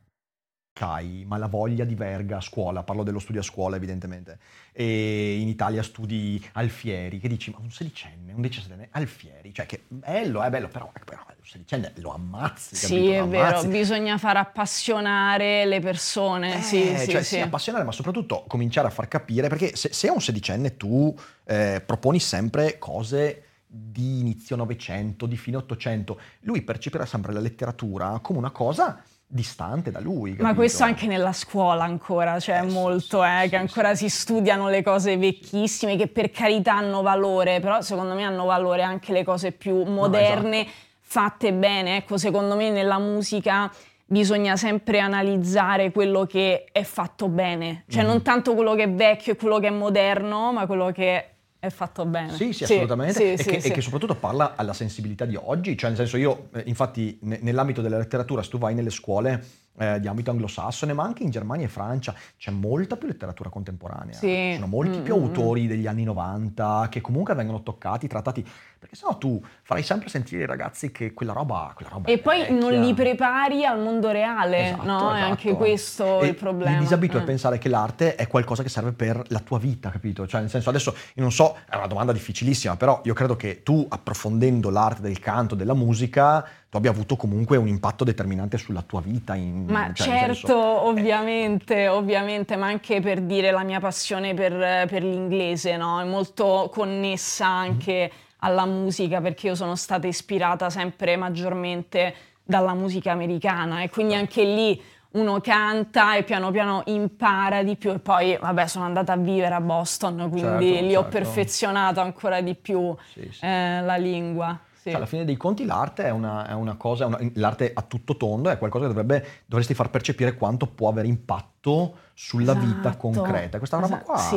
CAI, 0.81 1.25
ma 1.27 1.37
la 1.37 1.45
voglia 1.45 1.83
di 1.83 1.93
verga 1.93 2.37
a 2.37 2.41
scuola, 2.41 2.81
parlo 2.81 3.03
dello 3.03 3.19
studio 3.19 3.41
a 3.41 3.43
scuola 3.43 3.75
evidentemente, 3.75 4.39
e 4.71 5.37
in 5.39 5.47
Italia 5.47 5.83
studi 5.83 6.43
Alfieri, 6.53 7.19
che 7.19 7.27
dici, 7.27 7.51
ma 7.51 7.59
un 7.61 7.69
sedicenne, 7.69 8.33
un 8.33 8.41
diciassettenne, 8.41 8.87
Alfieri, 8.89 9.53
cioè 9.53 9.67
che 9.67 9.83
bello, 9.87 10.41
è 10.41 10.49
bello, 10.49 10.69
però, 10.69 10.91
però 11.05 11.19
un 11.27 11.45
sedicenne 11.45 11.93
lo 11.97 12.13
ammazzi, 12.13 12.75
Sì, 12.75 12.87
capito? 12.87 13.11
è 13.11 13.27
vero, 13.27 13.45
ammazzi. 13.45 13.67
bisogna 13.67 14.17
far 14.17 14.37
appassionare 14.37 15.65
le 15.65 15.79
persone. 15.81 16.57
Eh, 16.57 16.61
sì, 16.61 16.97
sì, 16.97 17.11
cioè 17.11 17.21
sì. 17.21 17.35
sì, 17.35 17.39
appassionare, 17.41 17.83
ma 17.83 17.91
soprattutto 17.91 18.43
cominciare 18.47 18.87
a 18.87 18.91
far 18.91 19.07
capire, 19.07 19.49
perché 19.49 19.75
se, 19.75 19.93
se 19.93 20.07
a 20.07 20.13
un 20.13 20.21
sedicenne 20.21 20.77
tu 20.77 21.15
eh, 21.43 21.83
proponi 21.85 22.19
sempre 22.19 22.79
cose 22.79 23.43
di 23.67 24.19
inizio 24.19 24.55
Novecento, 24.55 25.27
di 25.27 25.37
fine 25.37 25.57
Ottocento, 25.57 26.19
lui 26.41 26.63
percepirà 26.63 27.05
sempre 27.05 27.33
la 27.33 27.39
letteratura 27.39 28.17
come 28.19 28.39
una 28.39 28.49
cosa 28.49 29.01
distante 29.33 29.91
da 29.91 29.99
lui. 29.99 30.31
Ma 30.31 30.37
capito? 30.37 30.55
questo 30.55 30.83
anche 30.83 31.07
nella 31.07 31.31
scuola 31.31 31.83
ancora, 31.83 32.39
cioè 32.39 32.57
Eh, 32.57 32.69
molto, 32.69 33.21
sì, 33.23 33.27
eh, 33.29 33.41
sì, 33.43 33.49
che 33.49 33.55
ancora 33.55 33.95
sì. 33.95 34.09
si 34.09 34.17
studiano 34.17 34.67
le 34.67 34.83
cose 34.83 35.15
vecchissime 35.17 35.95
che 35.95 36.07
per 36.07 36.31
carità 36.31 36.73
hanno 36.75 37.01
valore, 37.01 37.59
però 37.61 37.81
secondo 37.81 38.13
me 38.13 38.23
hanno 38.23 38.45
valore 38.45 38.81
anche 38.83 39.13
le 39.13 39.23
cose 39.23 39.51
più 39.53 39.83
moderne, 39.83 40.61
esatto. 40.61 40.75
fatte 40.99 41.53
bene. 41.53 41.95
Ecco, 41.97 42.17
secondo 42.17 42.55
me 42.55 42.69
nella 42.69 42.99
musica 42.99 43.71
bisogna 44.05 44.57
sempre 44.57 44.99
analizzare 44.99 45.91
quello 45.91 46.25
che 46.25 46.65
è 46.71 46.83
fatto 46.83 47.29
bene, 47.29 47.85
cioè 47.87 48.01
Mhm. 48.03 48.07
non 48.09 48.21
tanto 48.21 48.53
quello 48.55 48.75
che 48.75 48.83
è 48.83 48.89
vecchio 48.91 49.33
e 49.33 49.35
quello 49.37 49.59
che 49.59 49.67
è 49.67 49.71
moderno, 49.71 50.51
ma 50.51 50.65
quello 50.65 50.91
che 50.91 51.30
è 51.61 51.69
fatto 51.69 52.05
bene. 52.07 52.33
Sì, 52.33 52.53
sì, 52.53 52.63
assolutamente. 52.63 53.13
sì, 53.13 53.31
e, 53.33 53.37
sì, 53.37 53.43
che, 53.43 53.55
e 53.57 53.61
sì. 53.61 53.71
che 53.71 53.81
soprattutto 53.81 54.15
parla 54.15 54.55
alla 54.55 54.73
sensibilità 54.73 55.25
di 55.25 55.35
oggi. 55.35 55.77
Cioè, 55.77 55.89
nel 55.89 55.97
senso, 55.99 56.17
io, 56.17 56.49
eh, 56.55 56.63
infatti, 56.65 57.19
ne- 57.21 57.37
nell'ambito 57.43 57.83
della 57.83 57.99
letteratura, 57.99 58.41
se 58.41 58.49
tu 58.49 58.57
vai 58.57 58.73
nelle 58.73 58.89
scuole 58.89 59.45
eh, 59.77 59.99
di 59.99 60.07
ambito 60.07 60.31
anglosassone, 60.31 60.93
ma 60.93 61.03
anche 61.03 61.23
in 61.23 61.29
Germania 61.29 61.65
e 61.65 61.69
Francia, 61.69 62.13
c'è 62.37 62.51
molta 62.51 62.97
più 62.97 63.07
letteratura 63.07 63.49
contemporanea. 63.49 64.13
Sì. 64.13 64.27
Ci 64.27 64.53
sono 64.55 64.67
molti 64.67 64.99
Mm, 64.99 65.03
più 65.03 65.17
mm, 65.17 65.21
autori 65.23 65.67
degli 65.67 65.87
anni 65.87 66.03
90 66.03 66.87
che 66.89 67.01
comunque 67.01 67.33
vengono 67.35 67.63
toccati, 67.63 68.07
trattati. 68.07 68.45
Perché 68.81 68.95
sennò 68.95 69.15
tu 69.19 69.39
farai 69.61 69.83
sempre 69.83 70.09
sentire 70.09 70.41
ai 70.41 70.47
ragazzi 70.47 70.91
che 70.91 71.13
quella 71.13 71.33
roba, 71.33 71.71
quella 71.75 71.91
roba 71.91 72.09
E 72.09 72.13
è 72.13 72.17
poi 72.17 72.47
non 72.49 72.71
vecchia. 72.71 72.79
li 72.79 72.93
prepari 72.95 73.63
al 73.63 73.79
mondo 73.79 74.09
reale, 74.09 74.69
Esatto, 74.69 74.85
no? 74.85 75.11
È 75.11 75.15
esatto. 75.17 75.29
anche 75.29 75.53
questo 75.53 76.19
E 76.21 76.27
il 76.27 76.35
problema. 76.35 76.71
Li 76.71 76.79
disabitua 76.79 77.19
a 77.19 77.21
Eh. 77.21 77.25
pensare 77.25 77.57
che 77.59 77.69
l'arte 77.69 78.15
è 78.15 78.25
qualcosa 78.27 78.63
che 78.63 78.69
serve 78.69 78.91
per 78.91 79.21
la 79.27 79.39
tua 79.39 79.59
vita, 79.59 79.91
capito? 79.91 80.25
Cioè, 80.27 80.41
nel 80.41 80.49
senso, 80.49 80.69
adesso 80.69 80.95
io 81.13 81.21
non 81.21 81.31
so, 81.31 81.57
è 81.69 81.75
una 81.75 81.85
domanda 81.85 82.11
difficilissima, 82.11 82.75
però 82.75 83.01
io 83.03 83.13
credo 83.13 83.35
che 83.35 83.61
tu, 83.61 83.85
approfondendo 83.87 84.71
l'arte 84.71 85.01
del 85.01 85.19
canto, 85.19 85.53
della 85.53 85.75
musica, 85.75 86.43
tu 86.71 86.77
abbia 86.77 86.91
avuto 86.91 87.17
comunque 87.17 87.57
un 87.57 87.67
impatto 87.67 88.05
determinante 88.05 88.57
sulla 88.57 88.81
tua 88.81 89.01
vita. 89.01 89.35
In, 89.35 89.65
Ma 89.67 89.91
cioè, 89.91 90.07
certo, 90.07 90.33
senso- 90.33 90.85
ovviamente, 90.85 91.89
ovviamente, 91.89 92.55
ma 92.55 92.67
anche 92.67 93.01
per 93.01 93.19
dire 93.19 93.51
la 93.51 93.63
mia 93.63 93.81
passione 93.81 94.33
per, 94.33 94.87
per 94.87 95.03
l'inglese, 95.03 95.75
no? 95.75 95.99
È 95.99 96.05
molto 96.05 96.69
connessa 96.71 97.45
anche 97.45 98.09
alla 98.37 98.65
musica 98.65 99.19
perché 99.19 99.47
io 99.47 99.55
sono 99.55 99.75
stata 99.75 100.07
ispirata 100.07 100.69
sempre 100.69 101.17
maggiormente 101.17 102.15
dalla 102.41 102.73
musica 102.73 103.11
americana 103.11 103.81
e 103.81 103.89
quindi 103.89 104.15
anche 104.15 104.45
lì 104.45 104.81
uno 105.11 105.41
canta 105.41 106.15
e 106.15 106.23
piano 106.23 106.51
piano 106.51 106.83
impara 106.85 107.63
di 107.63 107.75
più 107.75 107.91
e 107.91 107.99
poi 107.99 108.37
vabbè 108.39 108.65
sono 108.67 108.85
andata 108.85 109.11
a 109.11 109.17
vivere 109.17 109.53
a 109.53 109.59
Boston 109.59 110.29
quindi 110.29 110.69
Certo, 110.69 110.85
lì 110.85 110.95
ho 110.95 111.01
certo. 111.01 111.17
perfezionato 111.17 111.99
ancora 111.99 112.39
di 112.39 112.55
più 112.55 112.95
Sì, 113.11 113.27
sì. 113.29 113.45
eh, 113.45 113.81
la 113.81 113.97
lingua. 113.97 114.57
Sì. 114.81 114.89
Cioè, 114.89 114.95
alla 114.95 115.05
fine 115.05 115.25
dei 115.25 115.37
conti 115.37 115.63
l'arte 115.65 116.03
è 116.05 116.09
una, 116.09 116.47
è 116.47 116.53
una 116.53 116.75
cosa, 116.75 117.03
è 117.03 117.07
una- 117.07 117.19
l'arte 117.35 117.71
a 117.73 117.81
tutto 117.83 118.17
tondo 118.17 118.49
è 118.49 118.57
qualcosa 118.57 118.87
che 118.87 118.93
dovrebbe, 118.93 119.27
dovresti 119.45 119.75
far 119.75 119.89
percepire 119.91 120.33
quanto 120.35 120.65
può 120.65 120.89
avere 120.89 121.07
impatto 121.07 121.97
sulla 122.13 122.53
vita 122.53 122.89
Esatto. 122.89 122.97
concreta. 122.97 123.57
Questa 123.59 123.77
roba 123.77 123.87
Esatto. 123.95 124.03
qua, 124.05 124.17
Sì, 124.17 124.35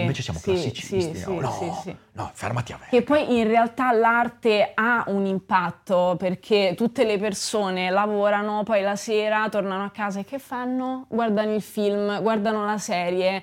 invece 0.00 0.22
siamo 0.22 0.38
sì, 0.38 0.52
classicisti. 0.52 1.00
sì, 1.12 1.20
no, 1.38 1.50
sì, 1.50 1.66
no, 1.66 1.96
no, 2.12 2.30
fermati 2.34 2.72
a 2.72 2.78
me. 2.78 2.86
Che 2.90 3.02
poi 3.02 3.38
in 3.38 3.46
realtà 3.48 3.90
l'arte 3.92 4.70
ha 4.74 5.04
un 5.08 5.26
impatto 5.26 6.14
perché 6.18 6.74
tutte 6.76 7.04
le 7.04 7.18
persone 7.18 7.90
lavorano, 7.90 8.62
poi 8.62 8.82
la 8.82 8.96
sera 8.96 9.48
tornano 9.48 9.84
a 9.84 9.90
casa 9.90 10.20
e 10.20 10.24
che 10.24 10.38
fanno? 10.38 11.06
Guardano 11.08 11.52
il 11.54 11.62
film, 11.62 12.20
guardano 12.22 12.64
la 12.64 12.78
serie. 12.78 13.42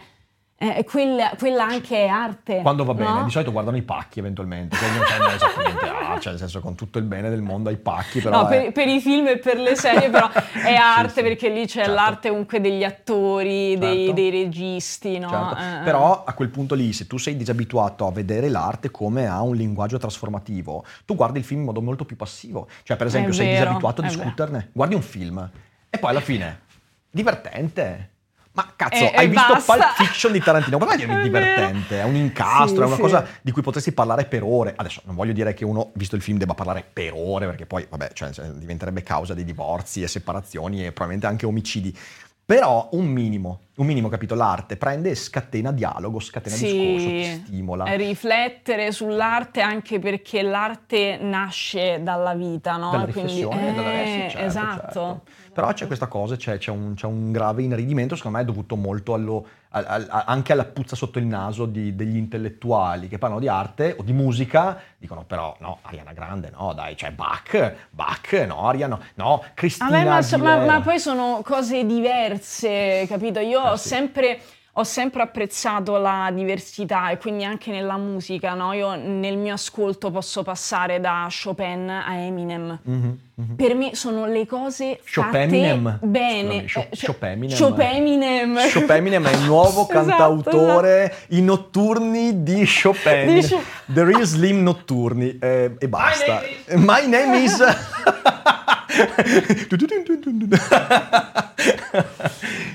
Eh, 0.60 0.84
quella, 0.86 1.34
quella 1.38 1.65
anche 1.65 2.06
è 2.06 2.08
arte. 2.08 2.62
Quando 2.62 2.84
va 2.84 2.96
bene, 2.96 3.12
no? 3.20 3.24
di 3.26 3.30
solito 3.30 3.52
guardano 3.52 3.78
i 3.78 3.84
pacchi 3.84 4.17
eventualmente, 4.17 4.76
che 4.76 4.88
non 4.88 5.04
c'è 5.06 5.36
esattamente 5.36 5.86
ah, 5.88 6.20
cioè 6.20 6.32
nel 6.32 6.39
senso 6.39 6.62
con 6.62 6.74
tutto 6.74 6.98
il 6.98 7.04
bene 7.06 7.30
del 7.30 7.43
mondo 7.43 7.70
ai 7.70 7.78
pacchi, 7.78 8.22
però 8.22 8.41
No, 8.41 8.48
è- 8.48 8.63
per, 8.63 8.72
per 8.72 8.88
i 8.88 9.00
film 9.00 9.28
e 9.28 9.38
per 9.38 9.60
le 9.60 9.76
serie 9.76 10.10
però 10.10 10.28
è 10.32 10.74
arte 10.82 11.13
sì. 11.13 11.22
perché 11.22 11.50
lì 11.50 11.67
c'è 11.67 11.84
Certo. 11.84 11.93
l'arte 11.93 12.30
comunque 12.30 12.60
degli 12.60 12.84
attori, 12.84 13.78
dei, 13.78 13.98
Certo. 14.08 14.13
dei 14.13 14.30
registi, 14.32 15.20
no? 15.20 15.30
Certo. 15.30 15.58
Eh, 15.58 15.76
eh. 15.82 15.84
Però 15.84 16.24
a 16.24 16.34
quel 16.34 16.50
punto 16.50 16.74
lì, 16.74 16.91
se 16.91 17.06
tu 17.06 17.17
sei 17.17 17.38
disabituato 17.38 18.08
a 18.08 18.12
vedere 18.12 18.50
l'arte 18.50 18.89
come 18.89 19.28
a 19.28 19.39
un 19.43 19.56
linguaggio 19.56 20.00
trasformativo, 20.00 20.84
tu 21.06 21.13
guardi 21.15 21.38
il 21.38 21.46
film 21.46 21.60
in 21.60 21.65
modo 21.67 21.84
molto 21.84 22.04
più 22.04 22.15
passivo. 22.15 22.67
Cioè, 22.82 22.98
per 22.98 23.06
esempio, 23.06 23.32
sei 23.32 23.46
vero, 23.46 23.60
disabituato 23.65 24.02
a 24.02 24.06
è 24.06 24.08
vero. 24.08 24.22
discuterne, 24.22 24.70
guardi 24.74 24.96
un 24.96 25.04
film 25.04 25.50
e 25.88 25.98
poi 26.00 26.10
alla 26.10 26.20
fine, 26.22 26.62
divertente. 27.12 28.10
Ma 28.58 28.74
cazzo, 28.76 28.96
E- 29.04 29.12
e 29.13 29.17
hai 29.17 29.28
visto 29.28 29.54
basta. 29.54 29.74
Pulp 29.76 29.93
Fiction 29.98 30.32
di 30.32 30.39
Tarantino? 30.39 30.78
Guarda 30.80 30.96
è 30.96 30.98
divertente, 31.22 32.00
è 32.00 32.04
un 32.04 32.15
incastro, 32.15 32.76
Sì, 32.78 32.82
è 32.82 32.86
una 32.86 32.96
sì. 32.96 33.02
cosa 33.02 33.26
di 33.41 33.52
cui 33.52 33.62
potresti 33.62 33.91
parlare 33.91 34.26
per 34.26 34.41
ore. 34.43 34.74
Adesso 34.76 35.02
non 35.06 35.13
voglio 35.13 35.32
dire 35.34 35.54
che 35.54 35.63
uno, 35.63 35.91
visto 35.93 36.15
il 36.15 36.24
film, 36.24 36.39
debba 36.39 36.56
parlare 36.56 36.84
per 36.91 37.13
ore, 37.15 37.46
perché 37.46 37.67
poi, 37.67 37.86
vabbè, 37.88 38.10
cioè, 38.13 38.32
diventerebbe 38.56 39.04
causa 39.04 39.36
di 39.36 39.43
divorzi 39.43 40.02
e 40.02 40.08
separazioni 40.08 40.80
e 40.80 40.91
probabilmente 40.91 41.28
anche 41.28 41.46
omicidi. 41.46 41.96
Però 42.48 42.88
un 42.93 43.06
minimo, 43.08 43.60
un 43.76 43.86
minimo, 43.86 44.08
capito? 44.08 44.34
L'arte 44.34 44.78
prende 44.78 45.10
e 45.10 45.15
scatena 45.15 45.74
dialogo, 45.74 46.20
scatena 46.22 46.56
discorso, 46.56 47.08
ti 47.10 47.41
stimola. 47.46 47.84
eh, 47.88 47.98
riflettere 47.98 48.93
sull'arte 48.93 49.60
anche 49.60 50.00
perché 50.00 50.41
l'arte 50.43 51.17
nasce 51.22 52.00
dalla 52.02 52.34
vita, 52.36 52.78
no? 52.78 52.91
dalla 52.91 53.04
Quindi- 53.08 53.34
riflessione, 53.34 53.76
dalla- 53.76 53.91
eh, 53.91 54.02
eh, 54.02 54.06
sì, 54.30 54.30
certo, 54.32 54.46
esatto. 54.48 54.82
certo. 54.82 55.22
Però 55.58 55.74
c'è 55.74 55.88
questa 55.88 56.06
cosa, 56.06 56.36
c'è, 56.36 56.60
c'è 56.60 56.70
un, 56.70 56.93
c'è 56.93 57.08
un 57.08 57.32
grave 57.32 57.63
inaridimento, 57.63 58.15
secondo 58.15 58.38
me 58.38 58.43
è 58.43 58.46
dovuto 58.46 58.76
molto 58.76 59.15
allo- 59.15 59.43
al- 59.70 59.86
al- 59.88 60.24
anche 60.28 60.52
alla 60.52 60.65
puzza 60.65 60.96
sotto 60.96 61.17
il 61.17 61.26
naso 61.26 61.65
di- 61.65 61.96
degli 61.96 62.15
intellettuali 62.15 63.08
che 63.08 63.17
parlano 63.17 63.41
di 63.41 63.48
arte 63.48 63.96
o 63.98 64.04
di 64.04 64.13
musica, 64.13 64.80
dicono 65.00 65.24
però 65.24 65.56
no, 65.62 65.80
Ariana 65.82 66.13
Grande 66.13 66.52
no, 66.56 66.74
dai, 66.74 66.96
cioè 66.96 67.10
Bach, 67.10 67.74
Bach, 67.89 68.34
no, 68.48 68.67
Ariana, 68.67 69.00
no, 69.15 69.43
Cristina 69.56 69.89
Vabbè, 69.89 70.38
ma, 70.38 70.56
ma- 70.58 70.65
ma 70.65 70.82
poi 70.82 71.00
sono 71.00 71.41
cose 71.43 71.84
diverse, 71.88 73.06
capito? 73.08 73.39
Io 73.39 73.60
ho, 73.60 73.74
Eh, 73.74 73.78
sì. 73.78 73.88
sempre, 73.88 74.39
ho 74.79 74.83
sempre 74.83 75.23
apprezzato 75.23 75.97
la 75.97 76.29
diversità 76.31 77.09
e 77.09 77.17
quindi 77.17 77.43
anche 77.43 77.71
nella 77.71 77.97
musica, 77.97 78.53
no? 78.53 78.73
Io 78.73 78.93
nel 78.95 79.35
mio 79.35 79.53
ascolto 79.55 80.11
posso 80.11 80.43
passare 80.43 80.99
da 80.99 81.27
Chopin 81.31 81.89
a 81.89 82.13
Eminem. 82.15 82.77
Mhm, 82.83 83.17
mhm. 83.33 83.55
Per 83.55 83.73
me 83.73 83.95
sono 83.95 84.27
le 84.27 84.45
cose 84.45 84.99
fatte 85.01 85.47
Chopeminem? 85.47 85.97
bene. 86.03 86.67
Scusami, 86.67 86.85
Eh, 86.91 86.95
Cho- 86.95 87.05
Chopeminem? 87.07 87.57
Chopeminem. 87.57 88.57
Chopeminem 88.71 89.25
è 89.25 89.33
il 89.33 89.41
nuovo 89.45 89.87
Esatto, 89.89 89.93
cantautore 90.05 91.15
i 91.29 91.41
notturni 91.41 92.43
di 92.43 92.63
Chopin. 92.67 93.33
Di 93.33 93.47
Cho- 93.47 93.59
The 93.87 94.03
Real 94.03 94.23
Slim 94.25 94.61
Notturni 94.61 95.39
eh, 95.39 95.75
e 95.79 95.87
basta. 95.87 96.41
My 96.75 97.07
name 97.07 97.39
is... 97.39 97.57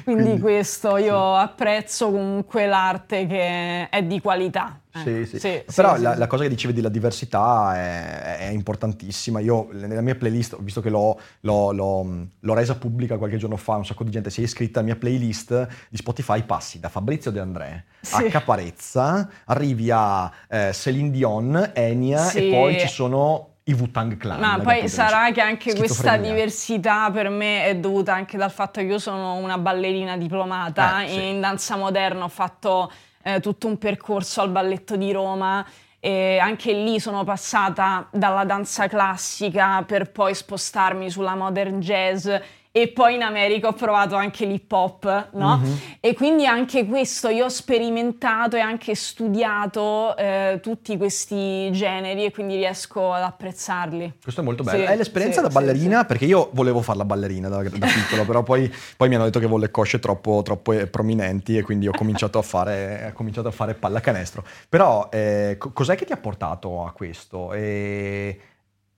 Quindi 0.04 0.38
questo 0.40 0.96
io 0.96 1.37
apprezzo 1.37 2.11
comunque 2.11 2.66
l'arte 2.66 3.26
che 3.26 3.88
è 3.88 4.02
di 4.02 4.20
qualità. 4.20 4.78
Sì, 4.94 5.20
Eh, 5.20 5.26
sì. 5.26 5.38
sì, 5.38 5.62
Però 5.74 5.96
sì, 5.96 6.02
la, 6.02 6.12
sì. 6.12 6.18
la 6.18 6.26
cosa 6.26 6.42
che 6.42 6.48
dicevi 6.50 6.74
della 6.74 6.90
diversità 6.90 7.74
è, 7.76 8.38
è 8.40 8.48
importantissima. 8.50 9.40
Io 9.40 9.68
nella 9.72 10.02
mia 10.02 10.14
playlist, 10.16 10.61
visto 10.61 10.80
che 10.82 10.90
l'ho, 10.90 11.18
l'ho- 11.40 11.72
l'ho- 11.72 12.26
l'ho 12.38 12.54
resa 12.54 12.74
pubblica 12.74 13.16
qualche 13.16 13.38
giorno 13.38 13.56
fa, 13.56 13.76
un 13.76 13.87
sacco 13.87 14.04
di 14.04 14.11
gente 14.11 14.28
si 14.28 14.40
è 14.40 14.44
iscritta 14.44 14.80
alla 14.80 14.88
mia 14.88 14.96
playlist 14.96 15.66
di 15.88 15.96
Spotify, 15.96 16.42
passi 16.42 16.78
da 16.80 16.88
Fabrizio 16.90 17.30
De 17.30 17.40
André 17.40 17.85
Sì. 18.00 18.24
a 18.26 18.28
Caparezza, 18.28 19.30
arrivi 19.46 19.90
a 19.90 20.30
eh, 20.48 20.72
Celine 20.74 21.11
Dion, 21.11 21.70
Enya 21.72 22.18
Sì. 22.18 22.48
e 22.48 22.50
poi 22.50 22.78
ci 22.78 22.88
sono 22.88 23.51
i 23.64 23.72
Wu-Tang 23.72 24.16
Clan. 24.16 24.40
Ma 24.40 24.59
poi 24.59 24.88
sarà 24.88 25.31
che 25.31 25.40
anche 25.40 25.75
questa 25.75 26.16
diversità 26.16 27.11
per 27.12 27.29
me 27.29 27.64
è 27.64 27.77
dovuta 27.77 28.12
anche 28.14 28.37
dal 28.37 28.51
fatto 28.51 28.81
che 28.81 28.87
io 28.87 28.98
sono 28.98 29.35
una 29.35 29.59
ballerina 29.59 30.16
diplomata 30.16 31.03
Eh, 31.03 31.09
sì. 31.09 31.29
in 31.29 31.40
danza 31.40 31.77
moderna, 31.77 32.25
ho 32.25 32.29
fatto 32.29 32.90
eh, 33.22 33.38
tutto 33.40 33.68
un 33.68 33.79
percorso 33.79 34.40
al 34.40 34.51
balletto 34.51 34.96
di 34.96 35.12
Roma 35.12 35.64
e 36.01 36.38
anche 36.38 36.72
lì 36.72 36.98
sono 36.98 37.22
passata 37.22 38.09
dalla 38.11 38.44
danza 38.44 38.88
classica 38.88 39.85
per 39.87 40.11
poi 40.11 40.35
spostarmi 40.35 41.09
sulla 41.09 41.37
modern 41.37 41.79
jazz 41.79 42.29
e 42.74 42.88
poi 42.88 43.16
in 43.16 43.22
America 43.22 43.68
ho 43.68 43.74
provato 43.74 44.14
anche 44.14 44.46
l'hip 44.46 44.72
hop, 44.72 45.28
no? 45.32 45.58
Mhm. 45.58 45.78
E 46.00 46.14
quindi 46.14 46.46
anche 46.46 46.87
questo 46.87 47.28
io 47.28 47.44
ho 47.44 47.48
sperimentato 47.50 48.56
e 48.56 48.61
anche 48.61 48.94
studiato 48.94 50.16
eh, 50.16 50.58
tutti 50.62 50.96
questi 50.96 51.70
generi 51.70 52.24
e 52.24 52.30
quindi 52.32 52.56
riesco 52.56 53.12
ad 53.12 53.24
apprezzarli. 53.24 54.14
Questo 54.22 54.40
è 54.40 54.44
molto 54.44 54.62
bello. 54.62 54.87
Sì, 54.87 54.90
è 54.90 54.96
l'esperienza 54.96 55.42
sì, 55.42 55.48
da 55.48 55.52
ballerina, 55.52 56.00
sì, 56.00 56.06
perché 56.06 56.24
io 56.24 56.48
volevo 56.54 56.80
fare 56.80 56.96
la 56.96 57.04
ballerina 57.04 57.50
da, 57.50 57.62
da 57.62 57.87
piccolo, 57.87 58.24
però 58.24 58.42
poi, 58.42 58.72
poi 58.96 59.08
mi 59.11 59.16
hanno 59.16 59.24
detto 59.24 59.38
che 59.38 59.44
avevo 59.44 59.61
le 59.61 59.70
cosce 59.70 59.98
troppo, 59.98 60.40
troppo 60.42 60.72
eh, 60.72 60.87
prominenti 60.87 61.58
e 61.58 61.62
quindi 61.62 61.88
ho 61.88 61.92
cominciato 61.92 62.38
a 62.38 62.42
fare, 62.42 63.11
ho 63.11 63.12
cominciato 63.12 63.48
a 63.48 63.52
fare 63.52 63.74
pallacanestro. 63.74 64.42
Però 64.70 65.11
eh, 65.12 65.56
co- 65.58 65.72
cos'è 65.72 65.94
che 65.94 66.06
ti 66.06 66.12
ha 66.12 66.16
portato 66.16 66.87
a 66.87 66.92
questo? 66.92 67.52
E, 67.52 68.40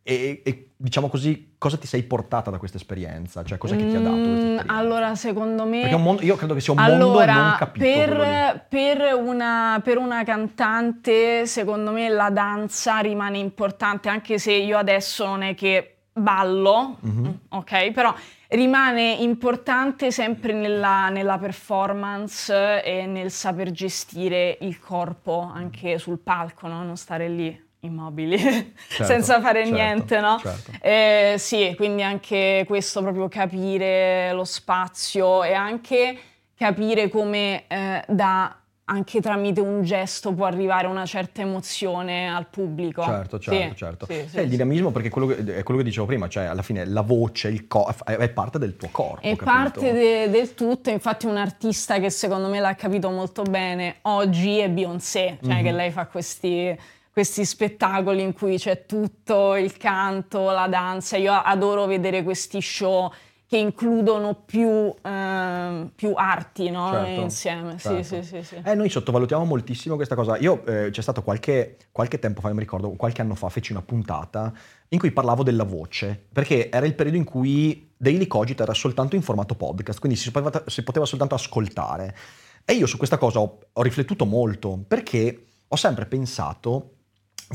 e- 0.06 0.42
e, 0.44 0.68
diciamo 0.76 1.08
così, 1.08 1.54
cosa 1.56 1.78
ti 1.78 1.86
sei 1.86 2.02
portata 2.02 2.50
da 2.50 2.58
questa 2.58 2.76
esperienza? 2.76 3.42
Cioè, 3.42 3.56
cos'è 3.56 3.74
che 3.74 3.88
ti 3.88 3.96
ha 3.96 4.00
dato 4.00 4.16
Mm? 4.16 4.58
Allora, 4.66 5.14
secondo 5.14 5.64
me... 5.64 5.90
Mondo- 5.96 6.22
io 6.22 6.36
credo 6.36 6.52
che 6.54 6.60
sia 6.60 6.74
un 6.74 6.78
mondo 6.78 6.94
allora, 6.94 7.32
non 7.34 7.54
capito. 7.56 7.84
per, 7.84 8.66
per 8.68 9.14
una, 9.14 9.80
per 9.82 9.96
una 9.96 10.22
cantante, 10.24 11.46
secondo 11.46 11.90
me 11.90 12.08
la 12.10 12.28
danza 12.30 12.98
rimane 12.98 13.38
importante, 13.38 14.08
anche 14.10 14.38
se 14.38 14.52
io 14.52 14.76
adesso 14.76 15.24
non 15.26 15.42
è 15.42 15.54
che 15.54 15.96
ballo, 16.12 16.98
Mhm. 17.00 17.38
ok? 17.48 17.90
Però 17.92 18.14
rimane 18.48 19.12
importante 19.20 20.10
sempre 20.12 20.52
nella, 20.52 21.08
nella 21.08 21.38
performance 21.38 22.82
e 22.84 23.06
nel 23.06 23.30
saper 23.30 23.70
gestire 23.70 24.58
il 24.60 24.78
corpo 24.78 25.40
anche 25.40 25.98
sul 25.98 26.18
palco, 26.18 26.68
no? 26.68 26.84
Non 26.84 26.96
stare 26.96 27.28
lì 27.28 27.62
immobili 27.84 28.36
senza 28.88 29.40
fare 29.40 29.60
certo, 29.64 29.74
niente, 29.74 30.20
no? 30.20 30.38
certo. 30.40 30.70
Eh, 30.80 31.34
sì, 31.38 31.74
quindi 31.76 32.02
anche 32.02 32.64
questo 32.66 33.02
proprio 33.02 33.28
capire 33.28 34.32
lo 34.32 34.44
spazio 34.44 35.42
e 35.44 35.52
anche 35.52 36.18
capire 36.56 37.08
come 37.08 37.64
eh, 37.68 38.04
da 38.08 38.56
anche 38.86 39.22
tramite 39.22 39.62
un 39.62 39.82
gesto 39.82 40.34
può 40.34 40.44
arrivare 40.44 40.86
una 40.86 41.06
certa 41.06 41.40
emozione 41.40 42.28
al 42.28 42.48
pubblico. 42.48 43.02
Certo, 43.02 43.40
Sì, 43.40 43.44
certo, 43.48 43.74
certo. 43.76 44.06
sì, 44.06 44.24
sì, 44.28 44.36
è 44.36 44.40
il 44.42 44.50
dinamismo 44.50 44.90
perché 44.90 45.08
quello 45.08 45.26
che- 45.28 45.56
è 45.56 45.62
quello 45.62 45.80
che 45.80 45.86
dicevo 45.86 46.04
prima, 46.04 46.28
cioè 46.28 46.44
alla 46.44 46.60
fine 46.60 46.84
la 46.84 47.00
voce, 47.00 47.48
il 47.48 47.66
co- 47.66 47.90
è 48.04 48.28
parte 48.28 48.58
del 48.58 48.76
tuo 48.76 48.88
corpo. 48.92 49.22
È 49.22 49.34
capito? 49.36 49.44
parte 49.46 49.92
de- 49.94 50.28
del 50.28 50.52
tutto, 50.54 50.90
infatti 50.90 51.24
un 51.24 51.38
artista 51.38 51.98
che 51.98 52.10
secondo 52.10 52.48
me 52.50 52.60
l'ha 52.60 52.74
capito 52.74 53.08
molto 53.08 53.42
bene 53.42 53.96
oggi 54.02 54.58
è 54.58 54.68
Beyoncé, 54.68 55.38
cioè 55.42 55.54
Mhm. 55.54 55.62
che 55.62 55.72
lei 55.72 55.90
fa 55.90 56.04
questi, 56.06 56.78
questi 57.14 57.44
spettacoli 57.44 58.22
in 58.22 58.32
cui 58.32 58.58
c'è 58.58 58.86
tutto, 58.86 59.54
il 59.54 59.76
canto, 59.76 60.50
la 60.50 60.66
danza, 60.66 61.16
io 61.16 61.32
adoro 61.32 61.86
vedere 61.86 62.24
questi 62.24 62.60
show 62.60 63.08
che 63.46 63.56
includono 63.56 64.42
più, 64.44 64.92
ehm, 65.00 65.92
più 65.94 66.12
arti 66.16 66.70
no? 66.70 66.90
Certo, 66.90 67.20
insieme. 67.20 67.76
certo. 67.78 68.02
Sì, 68.02 68.22
sì, 68.24 68.42
sì. 68.42 68.60
Eh, 68.64 68.74
noi 68.74 68.88
sottovalutiamo 68.88 69.44
moltissimo 69.44 69.94
questa 69.94 70.16
cosa. 70.16 70.36
Io 70.38 70.66
eh, 70.66 70.90
c'è 70.90 71.02
stato 71.02 71.22
qualche, 71.22 71.76
qualche 71.92 72.18
tempo 72.18 72.40
fa, 72.40 72.48
non 72.48 72.56
mi 72.56 72.62
ricordo, 72.64 72.90
qualche 72.96 73.20
anno 73.20 73.36
fa 73.36 73.48
feci 73.48 73.70
una 73.70 73.82
puntata 73.82 74.52
in 74.88 74.98
cui 74.98 75.12
parlavo 75.12 75.44
della 75.44 75.62
voce, 75.62 76.20
perché 76.32 76.68
era 76.68 76.84
il 76.84 76.96
periodo 76.96 77.16
in 77.16 77.24
cui 77.24 77.92
Daily 77.96 78.26
Cogito 78.26 78.64
era 78.64 78.74
soltanto 78.74 79.14
in 79.14 79.22
formato 79.22 79.54
podcast, 79.54 80.00
quindi 80.00 80.18
si 80.18 80.32
poteva, 80.32 80.64
si 80.66 80.82
poteva 80.82 81.06
soltanto 81.06 81.36
ascoltare. 81.36 82.16
E 82.64 82.72
io 82.72 82.86
su 82.86 82.96
questa 82.96 83.18
cosa 83.18 83.38
ho, 83.38 83.58
ho 83.72 83.82
riflettuto 83.82 84.24
molto, 84.24 84.82
perché 84.88 85.44
ho 85.68 85.76
sempre 85.76 86.06
pensato 86.06 86.93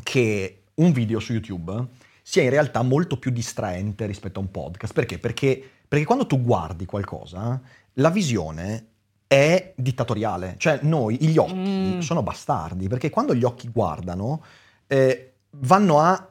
che 0.03 0.63
un 0.75 0.91
video 0.91 1.19
su 1.19 1.33
YouTube 1.33 1.88
sia 2.21 2.43
in 2.43 2.49
realtà 2.49 2.81
molto 2.83 3.17
più 3.17 3.31
distraente 3.31 4.05
rispetto 4.05 4.39
a 4.39 4.43
un 4.43 4.51
podcast. 4.51 4.93
Perché? 4.93 5.17
Perché, 5.19 5.62
perché 5.88 6.05
quando 6.05 6.27
tu 6.27 6.41
guardi 6.41 6.85
qualcosa, 6.85 7.59
la 7.93 8.09
visione 8.09 8.85
è 9.27 9.73
dittatoriale. 9.75 10.55
Cioè 10.57 10.79
noi, 10.83 11.17
gli 11.17 11.38
occhi, 11.38 11.95
Mm. 11.95 11.99
sono 11.99 12.23
bastardi, 12.23 12.88
perché 12.88 13.09
quando 13.09 13.35
gli 13.35 13.43
occhi 13.43 13.69
guardano, 13.69 14.43
eh, 14.88 15.33
vanno 15.51 15.99
a 15.99 16.29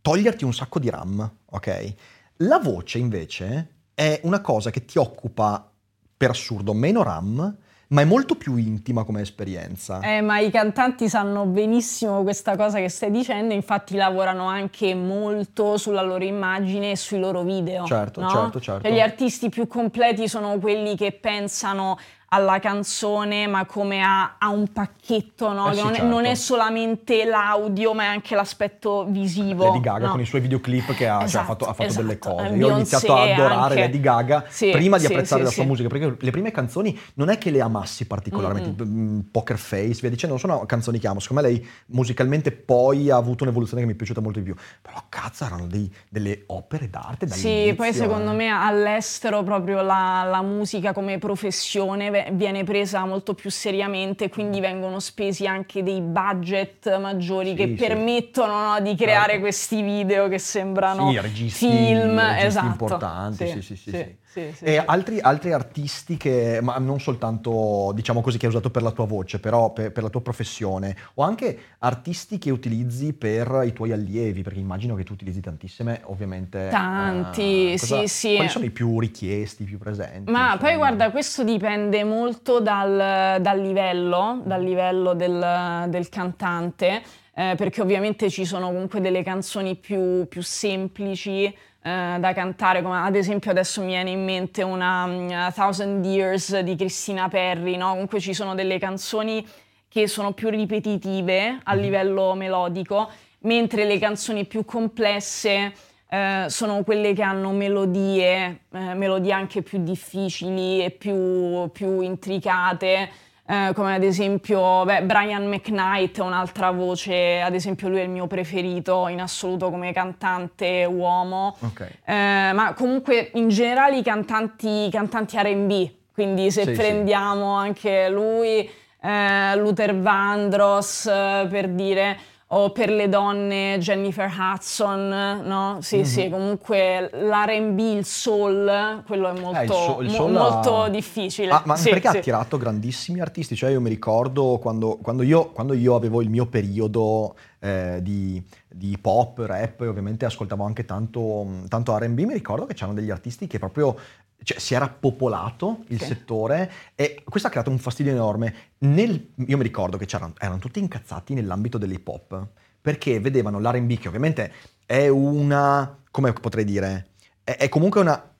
toglierti 0.00 0.44
un 0.44 0.52
sacco 0.54 0.78
di 0.78 0.90
RAM, 0.90 1.30
ok? 1.46 1.94
La 2.38 2.58
voce 2.58 2.98
invece 2.98 3.68
è 3.94 4.20
una 4.24 4.40
cosa 4.40 4.70
che 4.70 4.84
ti 4.84 4.98
occupa, 4.98 5.70
per 6.16 6.30
assurdo, 6.30 6.72
meno 6.72 7.02
RAM, 7.02 7.56
ma 7.92 8.00
è 8.00 8.04
molto 8.04 8.34
più 8.36 8.56
intima 8.56 9.04
come 9.04 9.20
esperienza. 9.20 10.00
Eh, 10.00 10.20
ma 10.20 10.38
i 10.38 10.50
cantanti 10.50 11.08
sanno 11.08 11.44
benissimo 11.44 12.22
questa 12.22 12.56
cosa 12.56 12.78
che 12.78 12.88
stai 12.88 13.10
dicendo, 13.10 13.52
infatti 13.54 13.96
lavorano 13.96 14.46
anche 14.46 14.94
molto 14.94 15.76
sulla 15.76 16.02
loro 16.02 16.24
immagine 16.24 16.92
e 16.92 16.96
sui 16.96 17.18
loro 17.18 17.42
video. 17.42 17.84
Certo, 17.84 18.20
no? 18.20 18.28
certo, 18.28 18.60
certo. 18.60 18.82
Cioè, 18.82 18.92
gli 18.92 19.00
artisti 19.00 19.50
più 19.50 19.66
completi 19.66 20.26
sono 20.26 20.58
quelli 20.58 20.96
che 20.96 21.12
pensano 21.12 21.98
alla 22.34 22.58
canzone 22.60 23.46
ma 23.46 23.66
come 23.66 24.02
a, 24.02 24.36
a 24.38 24.48
un 24.48 24.72
pacchetto, 24.72 25.52
no? 25.52 25.70
Eh 25.70 25.74
sì, 25.74 25.82
non, 25.82 25.90
è, 25.92 25.94
certo. 25.96 26.08
non 26.08 26.24
è 26.24 26.34
solamente 26.34 27.24
l'audio 27.26 27.92
ma 27.92 28.04
è 28.04 28.06
anche 28.06 28.34
l'aspetto 28.34 29.04
visivo. 29.06 29.64
Lady 29.66 29.80
Gaga 29.80 30.06
no? 30.06 30.12
con 30.12 30.20
i 30.20 30.24
suoi 30.24 30.40
videoclip 30.40 30.94
che 30.94 31.06
ha, 31.06 31.16
cioè, 31.16 31.22
ha 31.22 31.24
Esatto, 31.24 31.44
fatto, 31.44 31.64
ha 31.66 31.72
fatto 31.74 31.92
delle 32.00 32.18
esatto. 32.18 32.34
cose. 32.36 32.48
Eh, 32.54 32.56
Io 32.56 32.68
ho 32.68 32.70
iniziato 32.70 33.14
a 33.14 33.22
adorare 33.22 33.54
anche. 33.54 33.80
Lady 33.80 34.00
Gaga 34.00 34.44
Sì, 34.48 34.70
prima 34.70 34.96
di 34.96 35.04
sì, 35.04 35.12
apprezzare 35.12 35.42
la 35.42 35.50
sua 35.50 35.64
musica, 35.64 35.88
perché 35.88 36.16
le 36.18 36.30
prime 36.30 36.50
canzoni 36.50 36.98
non 37.14 37.28
è 37.28 37.36
che 37.36 37.50
le 37.50 37.60
amassi 37.60 38.06
particolarmente, 38.06 38.82
mm, 38.82 39.20
Poker 39.30 39.58
Face, 39.58 40.00
via 40.00 40.08
dicendo, 40.08 40.28
non 40.28 40.38
sono 40.38 40.64
canzoni 40.64 40.98
che 40.98 41.06
amo. 41.08 41.20
Secondo 41.20 41.42
me 41.42 41.48
lei 41.48 41.68
musicalmente 41.88 42.50
poi 42.50 43.10
ha 43.10 43.16
avuto 43.16 43.44
un'evoluzione 43.44 43.82
che 43.82 43.88
mi 43.88 43.92
è 43.92 43.96
piaciuta 43.96 44.22
molto 44.22 44.38
di 44.38 44.46
più. 44.46 44.54
Però 44.80 45.02
cazzo, 45.10 45.44
erano 45.44 45.66
dei- 45.66 45.92
delle 46.08 46.44
opere 46.46 46.88
d'arte 46.88 47.28
Sì, 47.28 47.74
poi 47.76 47.88
eh. 47.88 47.92
secondo 47.92 48.32
me 48.32 48.48
all'estero 48.48 49.42
proprio 49.42 49.82
la, 49.82 50.24
la 50.26 50.40
musica 50.40 50.94
come 50.94 51.18
professione 51.18 52.10
viene 52.32 52.64
presa 52.64 53.04
molto 53.04 53.34
più 53.34 53.50
seriamente, 53.50 54.28
quindi 54.28 54.60
vengono 54.60 55.00
spesi 55.00 55.46
anche 55.46 55.82
dei 55.82 56.00
budget 56.00 56.98
maggiori 56.98 57.50
Sì, 57.50 57.54
che 57.56 57.66
sì. 57.66 57.72
permettono 57.74 58.72
no, 58.74 58.80
di 58.80 58.94
creare 58.94 59.26
Certo. 59.32 59.40
questi 59.40 59.82
video 59.82 60.28
che 60.28 60.38
sembrano 60.38 61.10
Sì, 61.10 61.20
registi, 61.20 61.66
film, 61.66 62.18
registi 62.18 62.46
esatto. 62.46 62.66
importanti, 62.66 63.46
sì, 63.48 63.62
sì, 63.62 63.76
sì. 63.76 64.16
Sì. 64.32 64.40
e 64.40 64.52
sì. 64.52 64.82
altri, 64.84 65.20
altri 65.20 65.52
artisti 65.52 66.16
che, 66.16 66.60
ma 66.62 66.78
non 66.78 66.98
soltanto, 67.00 67.92
diciamo 67.94 68.22
così, 68.22 68.38
che 68.38 68.46
hai 68.46 68.52
usato 68.52 68.70
per 68.70 68.82
la 68.82 68.90
tua 68.90 69.04
voce, 69.04 69.38
però 69.38 69.72
per, 69.72 69.92
per 69.92 70.02
la 70.02 70.08
tua 70.08 70.22
professione, 70.22 70.96
o 71.14 71.22
anche 71.22 71.58
artisti 71.80 72.38
che 72.38 72.50
utilizzi 72.50 73.12
per 73.12 73.62
i 73.66 73.72
tuoi 73.72 73.92
allievi, 73.92 74.42
perché 74.42 74.58
immagino 74.58 74.94
che 74.94 75.04
tu 75.04 75.12
utilizzi 75.12 75.40
tantissime, 75.40 76.00
ovviamente. 76.04 76.68
Tanti, 76.70 77.72
eh, 77.72 77.78
cosa- 77.78 78.00
sì, 78.00 78.06
sì. 78.06 78.34
Quali 78.36 78.48
sono 78.48 78.64
i 78.64 78.70
più 78.70 78.98
richiesti, 78.98 79.64
i 79.64 79.66
più 79.66 79.78
presenti? 79.78 80.30
Ma 80.30 80.52
insomma? 80.52 80.56
poi 80.56 80.76
guarda, 80.76 81.10
questo 81.10 81.44
dipende 81.44 82.02
molto 82.04 82.60
dal, 82.60 83.40
dal 83.40 83.60
livello, 83.60 84.40
dal 84.46 84.62
livello 84.62 85.12
del, 85.12 85.86
del 85.88 86.08
cantante, 86.08 87.02
eh, 87.34 87.54
perché 87.56 87.82
ovviamente 87.82 88.30
ci 88.30 88.46
sono 88.46 88.66
comunque 88.66 89.00
delle 89.00 89.22
canzoni 89.22 89.76
più, 89.76 90.26
più 90.26 90.42
semplici 90.42 91.54
eh, 91.82 92.16
da 92.18 92.32
cantare, 92.32 92.80
come 92.80 92.98
ad 92.98 93.16
esempio 93.16 93.50
adesso 93.50 93.80
mi 93.80 93.88
viene 93.88 94.10
in 94.10 94.22
mente 94.22 94.62
una 94.62 95.46
A 95.46 95.52
Thousand 95.52 96.04
Years 96.04 96.60
di 96.60 96.76
Christina 96.76 97.28
Perri, 97.28 97.76
no? 97.76 97.90
Comunque 97.90 98.20
ci 98.20 98.34
sono 98.34 98.54
delle 98.54 98.78
canzoni 98.78 99.44
che 99.88 100.06
sono 100.06 100.32
più 100.32 100.48
ripetitive 100.48 101.58
a 101.62 101.74
livello 101.74 102.34
melodico, 102.34 103.10
mentre 103.40 103.84
le 103.84 103.98
canzoni 103.98 104.46
più 104.46 104.64
complesse 104.64 105.72
eh, 106.08 106.44
sono 106.48 106.84
quelle 106.84 107.14
che 107.14 107.22
hanno 107.22 107.50
melodie, 107.50 108.60
eh, 108.70 108.94
melodie 108.94 109.32
anche 109.32 109.62
più 109.62 109.82
difficili 109.82 110.84
e 110.84 110.90
più, 110.90 111.68
più 111.72 112.00
intricate, 112.00 113.10
eh, 113.52 113.72
come 113.74 113.94
ad 113.94 114.02
esempio 114.02 114.82
beh, 114.84 115.02
Brian 115.02 115.46
McKnight 115.46 116.16
un'altra 116.18 116.70
voce, 116.70 117.40
ad 117.40 117.54
esempio 117.54 117.88
lui 117.88 117.98
è 117.98 118.02
il 118.04 118.08
mio 118.08 118.26
preferito 118.26 119.08
in 119.08 119.20
assoluto 119.20 119.68
come 119.68 119.92
cantante 119.92 120.86
uomo, 120.86 121.54
Ok. 121.60 121.80
Eh, 122.04 122.52
ma 122.54 122.72
comunque 122.74 123.30
in 123.34 123.48
generale 123.48 123.98
i 123.98 124.02
cantanti, 124.02 124.88
cantanti 124.90 125.36
R&B, 125.36 125.90
quindi 126.14 126.50
se 126.50 126.62
Sì, 126.64 126.74
sì. 126.74 126.80
prendiamo 126.80 127.52
anche 127.54 128.08
lui, 128.08 128.68
eh, 129.02 129.56
Luther 129.56 129.98
Vandross 130.00 131.06
eh, 131.06 131.46
per 131.50 131.68
dire, 131.68 132.16
o 132.54 132.70
per 132.70 132.90
le 132.90 133.08
donne 133.08 133.78
Jennifer 133.78 134.30
Hudson, 134.30 135.40
no? 135.44 135.78
Sì, 135.80 135.98
Mhm. 135.98 136.04
sì, 136.04 136.28
comunque 136.28 137.08
l'R&B, 137.10 137.78
il 137.78 138.04
soul, 138.04 139.02
quello 139.06 139.28
è 139.34 139.40
molto, 139.40 139.58
Eh, 139.58 139.64
il 139.64 139.70
so- 139.70 140.00
il 140.02 140.08
mo- 140.08 140.12
soul 140.14 140.36
ha- 140.36 140.40
molto 140.50 140.88
difficile. 140.90 141.50
Ah, 141.50 141.62
ma 141.64 141.76
Sì, 141.76 141.88
perché 141.88 142.10
sì. 142.10 142.16
ha 142.16 142.18
attirato 142.20 142.58
grandissimi 142.58 143.20
artisti? 143.20 143.56
Cioè 143.56 143.70
io 143.70 143.80
mi 143.80 143.88
ricordo 143.88 144.58
quando, 144.60 144.98
quando 145.00 145.22
io, 145.22 145.46
quando 145.50 145.72
io 145.72 145.94
avevo 145.94 146.20
il 146.20 146.28
mio 146.28 146.44
periodo 146.46 147.34
eh, 147.64 148.00
di, 148.02 148.42
di 148.68 148.98
pop, 149.00 149.38
rap, 149.46 149.80
e 149.82 149.86
ovviamente 149.86 150.24
ascoltavo 150.26 150.64
anche 150.64 150.84
tanto, 150.84 151.46
tanto 151.68 151.96
R&B, 151.96 152.18
mi 152.24 152.32
ricordo 152.34 152.66
che 152.66 152.74
c'erano 152.74 152.94
degli 152.94 153.10
artisti 153.10 153.46
che 153.46 153.58
proprio... 153.58 153.96
Cioè, 154.42 154.58
si 154.58 154.74
era 154.74 154.88
popolato 154.88 155.84
il 155.88 156.00
Sì. 156.00 156.06
settore 156.06 156.70
e 156.94 157.22
questo 157.28 157.48
ha 157.48 157.50
creato 157.50 157.70
un 157.70 157.78
fastidio 157.78 158.12
enorme. 158.12 158.54
Nel- 158.78 159.28
io 159.46 159.56
mi 159.56 159.62
ricordo 159.62 159.96
che 159.96 160.06
c'erano, 160.06 160.34
erano 160.38 160.58
tutti 160.58 160.78
incazzati 160.78 161.34
nell'ambito 161.34 161.78
dell'hip 161.78 162.06
hop 162.08 162.46
perché 162.80 163.20
vedevano 163.20 163.60
l'R&B 163.60 163.98
che 163.98 164.08
ovviamente 164.08 164.52
è 164.86 165.06
una, 165.08 165.96
come 166.10 166.32
potrei 166.32 166.64
dire, 166.64 167.06
è, 167.44 167.56
è 167.56 167.68
comunque 167.68 168.00
una, 168.00 168.31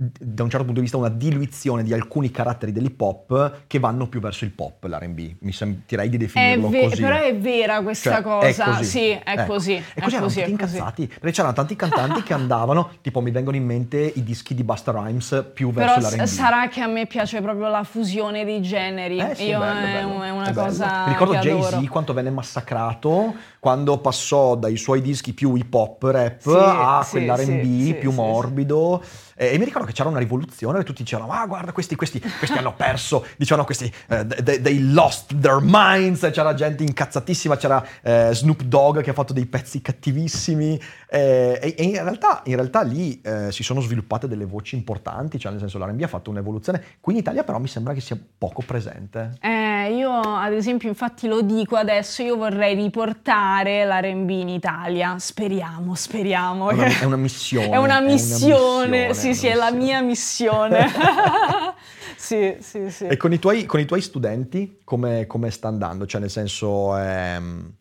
da 0.00 0.44
un 0.44 0.48
certo 0.50 0.64
punto 0.64 0.74
di 0.74 0.80
vista, 0.82 0.96
una 0.96 1.08
diluizione 1.08 1.82
di 1.82 1.92
alcuni 1.92 2.30
caratteri 2.30 2.70
dell'hip 2.70 3.00
hop 3.00 3.62
che 3.66 3.78
vanno 3.80 4.06
più 4.06 4.20
verso 4.20 4.44
il 4.44 4.52
pop, 4.52 4.84
l'R&B. 4.84 5.36
Mi 5.40 5.50
sentirei 5.52 6.08
di 6.08 6.14
È 6.16 6.18
definirlo 6.20 6.68
ve- 6.68 6.82
così. 6.88 7.02
però 7.02 7.16
è 7.20 7.36
vera 7.36 7.82
questa 7.82 8.10
Cioè, 8.10 8.18
è 8.20 8.22
cosa, 8.22 8.64
così. 8.64 8.84
sì, 8.84 9.08
è 9.10 9.22
Ecco. 9.24 9.52
così. 9.52 9.72
E 9.74 9.82
è 9.94 10.00
così 10.02 10.14
erano 10.14 10.28
tutti 10.30 10.40
è 10.40 10.42
così. 10.44 10.50
incazzati, 10.50 11.06
perché 11.08 11.30
c'erano 11.32 11.54
tanti 11.54 11.74
cantanti 11.76 12.22
che 12.22 12.32
andavano, 12.32 12.90
tipo 13.00 13.20
mi 13.20 13.30
vengono 13.32 13.56
in 13.56 13.64
mente 13.64 13.98
i 13.98 14.22
dischi 14.22 14.54
di 14.54 14.62
Busta 14.62 14.92
Rhymes 14.92 15.46
più 15.52 15.72
Però 15.72 15.94
verso 15.94 16.08
s- 16.08 16.14
l'R&B. 16.16 16.24
sarà 16.26 16.68
che 16.68 16.80
a 16.80 16.86
me 16.86 17.06
piace 17.06 17.40
proprio 17.40 17.68
la 17.68 17.82
fusione 17.82 18.44
dei 18.44 18.62
generi. 18.62 19.18
Eh 19.18 19.34
sì, 19.34 19.44
Io 19.46 19.58
bello, 19.58 19.78
è, 19.86 19.92
bello, 19.92 20.22
è 20.22 20.30
una 20.30 20.50
è 20.50 20.52
cosa 20.52 21.02
Mi 21.06 21.12
ricordo 21.12 21.34
Jay-Z 21.34 21.72
adoro. 21.72 21.86
quanto 21.90 22.12
venne 22.12 22.30
massacrato 22.30 23.34
quando 23.58 23.98
passò 23.98 24.54
dai 24.54 24.76
suoi 24.76 25.00
dischi 25.02 25.32
più 25.32 25.56
hip 25.56 25.74
hop 25.74 26.02
rap 26.04 26.40
Sì, 26.40 26.48
a 26.54 27.02
sì, 27.02 27.10
quell'R&B 27.10 27.94
più 27.94 28.12
morbido. 28.12 29.02
E, 29.38 29.56
mi 29.56 29.64
ricordo 29.64 29.86
che 29.86 29.92
c'era 29.92 30.08
una 30.08 30.18
rivoluzione 30.18 30.80
e 30.80 30.82
tutti 30.82 31.04
dicevano: 31.04 31.30
Ah, 31.30 31.46
guarda, 31.46 31.70
questi, 31.70 31.94
questi, 31.94 32.20
questi 32.20 32.58
hanno 32.58 32.74
perso, 32.74 33.24
dicevano 33.38 33.64
questi, 33.64 33.90
eh, 34.08 34.26
they, 34.26 34.60
they 34.60 34.80
lost 34.80 35.38
their 35.38 35.60
minds. 35.62 36.28
C'era 36.32 36.54
gente 36.54 36.82
incazzatissima, 36.82 37.56
c'era 37.56 37.84
eh, 38.02 38.30
Snoop 38.32 38.62
Dogg 38.62 39.00
che 39.00 39.10
ha 39.10 39.14
fatto 39.14 39.32
dei 39.32 39.46
pezzi 39.46 39.80
cattivissimi. 39.80 40.80
eh, 41.08 41.58
e, 41.62 41.74
e 41.78 41.84
in, 41.84 42.02
realtà, 42.02 42.42
in 42.46 42.56
realtà 42.56 42.82
lì 42.82 43.20
eh, 43.20 43.52
si 43.52 43.62
sono 43.62 43.80
sviluppate 43.80 44.26
delle 44.26 44.44
voci 44.44 44.74
importanti, 44.74 45.38
cioè 45.38 45.52
nel 45.52 45.60
senso 45.60 45.78
l'R&B 45.78 46.02
ha 46.02 46.08
fatto 46.08 46.30
un'evoluzione. 46.30 46.82
Qui 47.00 47.12
in 47.12 47.20
Italia, 47.20 47.44
però, 47.44 47.58
mi 47.60 47.68
sembra 47.68 47.94
che 47.94 48.00
sia 48.00 48.18
poco 48.38 48.62
presente. 48.66 49.36
Eh, 49.40 49.67
io 49.88 50.12
ad 50.20 50.52
esempio, 50.52 50.88
infatti 50.88 51.26
lo 51.26 51.40
dico 51.42 51.76
adesso, 51.76 52.22
io 52.22 52.36
vorrei 52.36 52.74
riportare 52.74 53.84
l'R&B 53.84 54.30
in 54.30 54.48
Italia. 54.48 55.18
Speriamo, 55.18 55.94
speriamo. 55.94 56.70
È 56.70 56.74
una, 56.74 56.86
è 57.00 57.04
una 57.04 57.16
missione. 57.16 57.70
È 57.70 57.76
una 57.76 58.00
missione, 58.00 59.08
missione, 59.08 59.14
sì, 59.14 59.28
è 59.30 59.32
sì, 59.32 59.46
una 59.46 59.54
è 59.54 59.58
la 59.58 59.70
missione. 59.70 59.84
mia 59.84 60.02
missione. 60.02 60.88
sì, 62.16 62.56
sì, 62.60 62.90
sì. 62.90 63.06
E 63.06 63.16
con 63.16 63.32
i 63.32 63.38
tuoi, 63.38 63.66
con 63.66 63.80
i 63.80 63.84
tuoi 63.84 64.00
studenti 64.00 64.80
come, 64.84 65.26
come 65.26 65.50
sta 65.50 65.68
andando? 65.68 66.06
Cioè, 66.06 66.20
nel 66.20 66.30
senso, 66.30 66.96
ehm, 66.96 67.72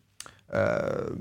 ehm, 0.51 1.15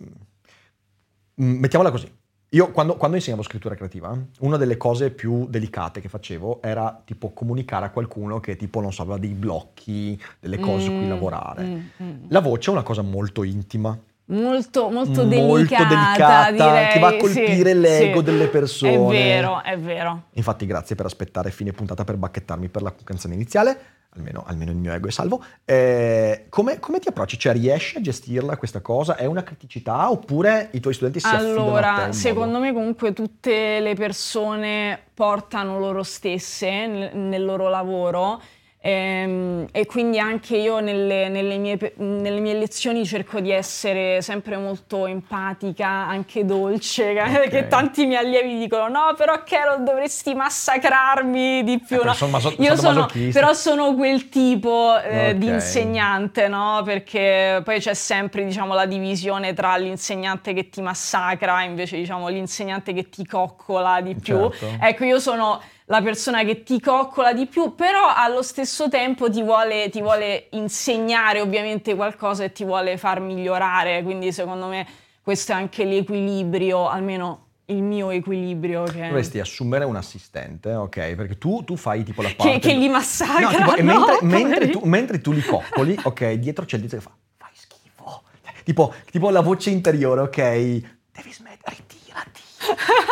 mettiamola 1.34 1.90
così. 1.90 2.10
Io 2.56 2.70
quando, 2.70 2.96
quando 2.96 3.16
insegnavo 3.16 3.42
scrittura 3.42 3.74
creativa, 3.74 4.18
una 4.40 4.56
delle 4.56 4.78
cose 4.78 5.10
più 5.10 5.46
delicate 5.46 6.00
che 6.00 6.08
facevo 6.08 6.62
era 6.62 7.02
tipo 7.04 7.34
comunicare 7.34 7.84
a 7.84 7.90
qualcuno 7.90 8.40
che 8.40 8.56
tipo 8.56 8.80
non 8.80 8.94
so, 8.94 9.02
aveva 9.02 9.18
dei 9.18 9.34
blocchi, 9.34 10.18
delle 10.40 10.58
cose 10.58 10.86
su 10.86 10.90
cui 10.92 11.04
Mm, 11.04 11.08
lavorare. 11.10 11.64
mm, 11.64 11.78
mm. 12.02 12.24
La 12.28 12.40
voce 12.40 12.70
è 12.70 12.72
una 12.72 12.82
cosa 12.82 13.02
molto 13.02 13.42
intima, 13.42 13.98
Molto, 14.28 14.88
molto, 14.88 15.24
molto 15.24 15.66
delicata, 15.76 15.84
delicata, 15.86 16.50
direi, 16.50 16.92
che 16.92 16.98
va 16.98 17.08
a 17.08 17.10
sì, 17.12 17.18
colpire 17.18 17.74
l'ego 17.74 18.18
sì. 18.18 18.24
delle 18.24 18.48
persone. 18.48 18.94
È 18.94 19.22
vero, 19.22 19.62
è 19.62 19.78
vero. 19.78 20.22
Infatti, 20.32 20.66
grazie 20.66 20.96
per 20.96 21.06
aspettare 21.06 21.50
fine 21.50 21.70
puntata 21.72 22.02
per 22.04 22.16
bacchettarmi 22.16 22.68
per 22.68 22.82
la 22.82 22.92
canzone 23.04 23.34
iniziale. 23.34 23.78
Almeno, 24.16 24.44
almeno 24.46 24.70
il 24.70 24.76
mio 24.76 24.92
ego 24.92 25.08
è 25.08 25.10
salvo. 25.10 25.44
Eh, 25.64 26.46
come, 26.48 26.78
come 26.78 26.98
ti 26.98 27.08
approcci? 27.08 27.38
Cioè, 27.38 27.52
riesci 27.52 27.98
a 27.98 28.00
gestirla 28.00 28.56
questa 28.56 28.80
cosa? 28.80 29.16
È 29.16 29.26
una 29.26 29.42
criticità 29.42 30.10
oppure 30.10 30.70
i 30.72 30.80
tuoi 30.80 30.94
studenti 30.94 31.20
si? 31.20 31.26
Allora, 31.26 32.06
in 32.06 32.12
secondo 32.12 32.58
modo- 32.58 32.64
me 32.64 32.72
comunque 32.72 33.12
tutte 33.12 33.80
le 33.80 33.94
persone 33.94 34.98
portano 35.12 35.78
loro 35.78 36.02
stesse 36.02 36.86
nel, 36.86 37.16
nel 37.16 37.44
loro 37.44 37.68
lavoro 37.68 38.40
ehm, 38.86 39.66
e 39.72 39.84
quindi 39.86 40.18
anche 40.18 40.56
io 40.56 40.78
nelle, 40.80 41.28
nelle 41.28 41.58
mie, 41.58 41.76
nelle 41.96 42.40
mie 42.40 42.54
lezioni 42.54 43.04
cerco 43.04 43.40
di 43.40 43.50
essere 43.50 44.22
sempre 44.22 44.56
molto 44.56 45.06
empatica, 45.06 45.88
anche 45.88 46.44
dolce, 46.44 47.10
Ok. 47.20 47.48
che 47.48 47.66
tanti 47.66 48.06
miei 48.06 48.24
allievi 48.24 48.58
dicono 48.58 48.88
no 48.88 49.14
però 49.16 49.42
Carol 49.44 49.82
dovresti 49.82 50.34
massacrarmi 50.34 51.64
di 51.64 51.80
più. 51.84 52.00
Eh, 52.00 52.04
no?" 52.04 52.12
sono 52.14 52.30
maso- 52.30 52.54
Io 52.58 52.76
sono, 52.76 53.08
però 53.32 53.52
sono 53.52 53.94
quel 53.94 54.28
tipo 54.28 54.98
eh, 55.00 55.34
di 55.36 55.46
Ok. 55.48 55.54
insegnante, 55.54 56.48
no? 56.48 56.82
Perché 56.84 57.60
poi 57.64 57.80
c'è 57.80 57.94
sempre, 57.94 58.44
diciamo, 58.44 58.74
la 58.74 58.86
divisione 58.86 59.52
tra 59.52 59.76
l'insegnante 59.76 60.52
che 60.52 60.68
ti 60.68 60.80
massacra 60.80 61.62
e 61.62 61.64
invece, 61.66 61.96
diciamo, 61.96 62.28
l'insegnante 62.28 62.92
che 62.92 63.08
ti 63.08 63.26
coccola 63.26 64.00
di 64.00 64.14
più. 64.14 64.50
Certo. 64.50 64.84
Ecco, 64.84 65.04
io 65.04 65.18
sono 65.18 65.60
la 65.86 66.02
persona 66.02 66.42
che 66.44 66.62
ti 66.62 66.80
coccola 66.80 67.32
di 67.32 67.46
più, 67.46 67.74
però 67.74 68.12
allo 68.14 68.42
stesso 68.42 68.88
tempo 68.88 69.30
ti 69.30 69.42
vuole, 69.42 69.88
ti 69.88 70.00
vuole 70.00 70.48
insegnare 70.50 71.40
ovviamente 71.40 71.94
qualcosa 71.94 72.44
e 72.44 72.52
ti 72.52 72.64
vuole 72.64 72.96
far 72.96 73.20
migliorare. 73.20 74.02
Quindi, 74.02 74.32
secondo 74.32 74.66
me, 74.66 74.86
questo 75.22 75.52
è 75.52 75.54
anche 75.54 75.84
l'equilibrio, 75.84 76.88
almeno 76.88 77.46
il 77.66 77.82
mio 77.82 78.10
equilibrio. 78.10 78.82
Che... 78.84 79.06
Dovresti 79.06 79.38
assumere 79.38 79.84
un 79.84 79.96
assistente, 79.96 80.74
ok? 80.74 81.14
Perché 81.14 81.38
tu, 81.38 81.62
tu 81.64 81.76
fai 81.76 82.02
tipo 82.02 82.22
la 82.22 82.32
parte... 82.36 82.58
Che, 82.58 82.68
che 82.68 82.74
li 82.74 82.88
massacra. 82.88 83.50
No, 83.50 83.50
tipo, 83.50 83.82
no, 83.82 83.82
mentre, 83.82 84.18
mentre 84.22 84.70
tu, 84.70 84.80
mentre 84.84 85.20
tu 85.20 85.32
li 85.32 85.42
coccoli, 85.42 85.98
ok, 86.02 86.32
dietro 86.32 86.64
c'è 86.64 86.76
il 86.76 86.82
tizio 86.82 86.98
che 86.98 87.04
fa, 87.04 87.12
fai 87.36 87.50
schifo. 87.52 88.22
Tipo, 88.64 88.92
tipo 89.10 89.30
la 89.30 89.40
voce 89.40 89.70
interiore, 89.70 90.22
ok, 90.22 90.36
devi 90.36 91.32
smettere, 91.32 91.76
ritirati. 91.76 92.40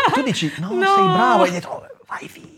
E 0.09 0.13
tu 0.13 0.23
dici, 0.23 0.53
no, 0.59 0.71
No. 0.75 0.87
sei 0.87 1.05
bravo, 1.05 1.45
e 1.45 1.51
dietro, 1.51 1.87
vai 2.07 2.29
via. 2.33 2.54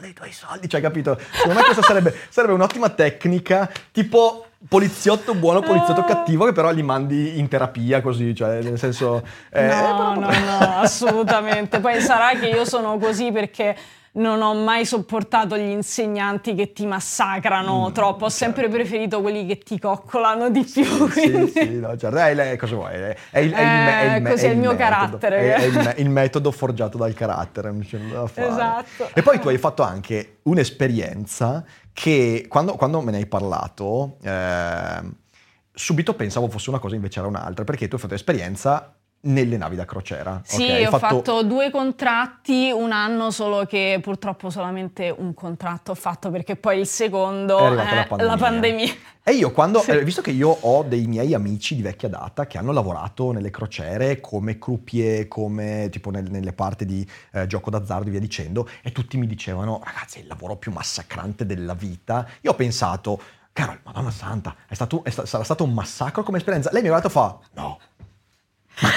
Buttando 0.00 0.06
i 0.06 0.12
tuoi 0.14 0.32
soldi, 0.32 0.68
cioè, 0.68 0.80
capito? 0.80 1.18
Secondo 1.30 1.58
me 1.58 1.64
questa 1.64 1.82
sarebbe, 1.82 2.14
sarebbe 2.30 2.54
un'ottima 2.54 2.88
tecnica, 2.88 3.70
tipo 3.92 4.46
poliziotto 4.66 5.34
buono, 5.34 5.60
poliziotto 5.60 6.00
Ah. 6.00 6.04
cattivo, 6.04 6.46
che 6.46 6.52
però 6.52 6.70
li 6.70 6.82
mandi 6.82 7.38
in 7.38 7.48
terapia 7.48 8.00
così, 8.00 8.34
cioè, 8.34 8.62
nel 8.62 8.78
senso... 8.78 9.22
eh, 9.50 9.66
No, 9.66 10.14
però- 10.14 10.14
no, 10.14 10.20
no, 10.30 10.80
assolutamente. 10.80 11.80
Poi 11.80 12.00
sarà 12.00 12.38
che 12.38 12.46
io 12.48 12.64
sono 12.64 12.98
così 12.98 13.30
perché 13.30 13.76
non 14.12 14.42
ho 14.42 14.54
mai 14.54 14.84
sopportato 14.84 15.56
gli 15.56 15.68
insegnanti 15.70 16.54
che 16.54 16.72
ti 16.72 16.84
massacrano 16.86 17.88
Mm, 17.88 17.92
troppo, 17.92 18.24
ho 18.24 18.28
sempre 18.28 18.68
preferito 18.68 19.20
quelli 19.20 19.46
che 19.46 19.58
ti 19.58 19.78
coccolano 19.78 20.50
di 20.50 20.64
più. 20.64 21.08
Sì, 21.10 21.30
quindi- 21.30 21.50
sì, 21.50 21.78
no, 21.78 21.96
certo. 21.96 22.18
Eh, 22.18 22.34
lei 22.34 22.56
cosa 22.56 22.74
vuoi? 22.74 22.92
È, 22.94 23.16
è 23.30 23.38
il, 23.38 23.52
è 23.52 24.20
è 24.20 24.20
Eh, 24.30 24.50
è 24.50 24.54
mio 24.54 24.74
carattere. 24.74 25.54
È, 25.54 25.54
è 25.54 25.64
il, 25.64 25.94
il 25.98 26.10
metodo 26.10 26.50
forgiato 26.50 26.98
dal 26.98 27.14
carattere, 27.14 27.72
da 28.10 28.26
fare. 28.26 28.48
Esatto. 28.48 29.10
E 29.14 29.22
poi 29.22 29.38
tu 29.38 29.48
hai 29.48 29.58
fatto 29.58 29.82
anche 29.82 30.38
un'esperienza 30.42 31.64
che 31.92 32.46
quando, 32.48 32.74
quando 32.74 33.00
me 33.00 33.10
ne 33.12 33.18
hai 33.18 33.26
parlato, 33.26 34.16
ehm, 34.22 35.14
subito 35.72 36.14
pensavo 36.14 36.48
fosse 36.48 36.70
una 36.70 36.78
cosa, 36.78 36.94
invece 36.94 37.20
era 37.20 37.28
un'altra, 37.28 37.64
perché 37.64 37.86
tu 37.88 37.94
hai 37.94 38.00
fatto 38.00 38.14
esperienza 38.14 38.94
nelle 39.22 39.56
navi 39.58 39.76
da 39.76 39.84
crociera. 39.84 40.40
Sì, 40.44 40.62
ok? 40.62 40.70
Hai 40.70 40.84
ho 40.86 40.98
fatto... 40.98 41.42
due 41.42 41.70
contratti, 41.70 42.70
un 42.74 42.90
anno 42.92 43.30
solo 43.30 43.66
che 43.66 43.98
purtroppo 44.00 44.48
solamente 44.48 45.14
un 45.16 45.34
contratto 45.34 45.90
ho 45.90 45.94
fatto 45.94 46.30
perché 46.30 46.56
poi 46.56 46.78
il 46.80 46.86
secondo 46.86 47.58
È 47.58 47.70
la 47.74 48.06
pandemia. 48.08 48.36
pandemia. 48.36 48.92
E 49.22 49.32
io 49.32 49.50
quando, 49.52 49.80
Sì. 49.80 49.90
eh, 49.90 50.02
visto 50.02 50.22
che 50.22 50.30
io 50.30 50.48
ho 50.48 50.82
dei 50.82 51.06
miei 51.06 51.34
amici 51.34 51.74
di 51.76 51.82
vecchia 51.82 52.08
data 52.08 52.46
che 52.46 52.56
hanno 52.56 52.72
lavorato 52.72 53.32
nelle 53.32 53.50
crociere 53.50 54.20
come 54.20 54.58
croupier, 54.58 55.28
come 55.28 55.88
tipo 55.90 56.10
nel- 56.10 56.30
nelle 56.30 56.54
parti 56.54 56.86
di 56.86 57.06
eh, 57.32 57.46
gioco 57.46 57.68
d'azzardo 57.68 58.08
e 58.08 58.10
via 58.12 58.20
dicendo, 58.20 58.66
e 58.82 58.90
tutti 58.92 59.18
mi 59.18 59.26
dicevano, 59.26 59.82
ragazzi, 59.84 60.18
è 60.18 60.22
il 60.22 60.28
lavoro 60.28 60.56
più 60.56 60.72
massacrante 60.72 61.44
della 61.44 61.74
vita. 61.74 62.26
Io 62.40 62.52
ho 62.52 62.54
pensato, 62.54 63.20
Carol, 63.52 63.80
madonna 63.84 64.10
santa, 64.10 64.56
è 64.66 64.74
stato, 64.74 65.04
è 65.04 65.10
sta- 65.10 65.26
sarà 65.26 65.44
stato 65.44 65.64
un 65.64 65.74
massacro 65.74 66.22
come 66.22 66.38
esperienza. 66.38 66.70
Lei 66.72 66.80
mi 66.80 66.88
ha 66.88 66.92
guardato 66.92 67.12
e 67.12 67.20
fa, 67.20 67.38
no. 67.62 67.78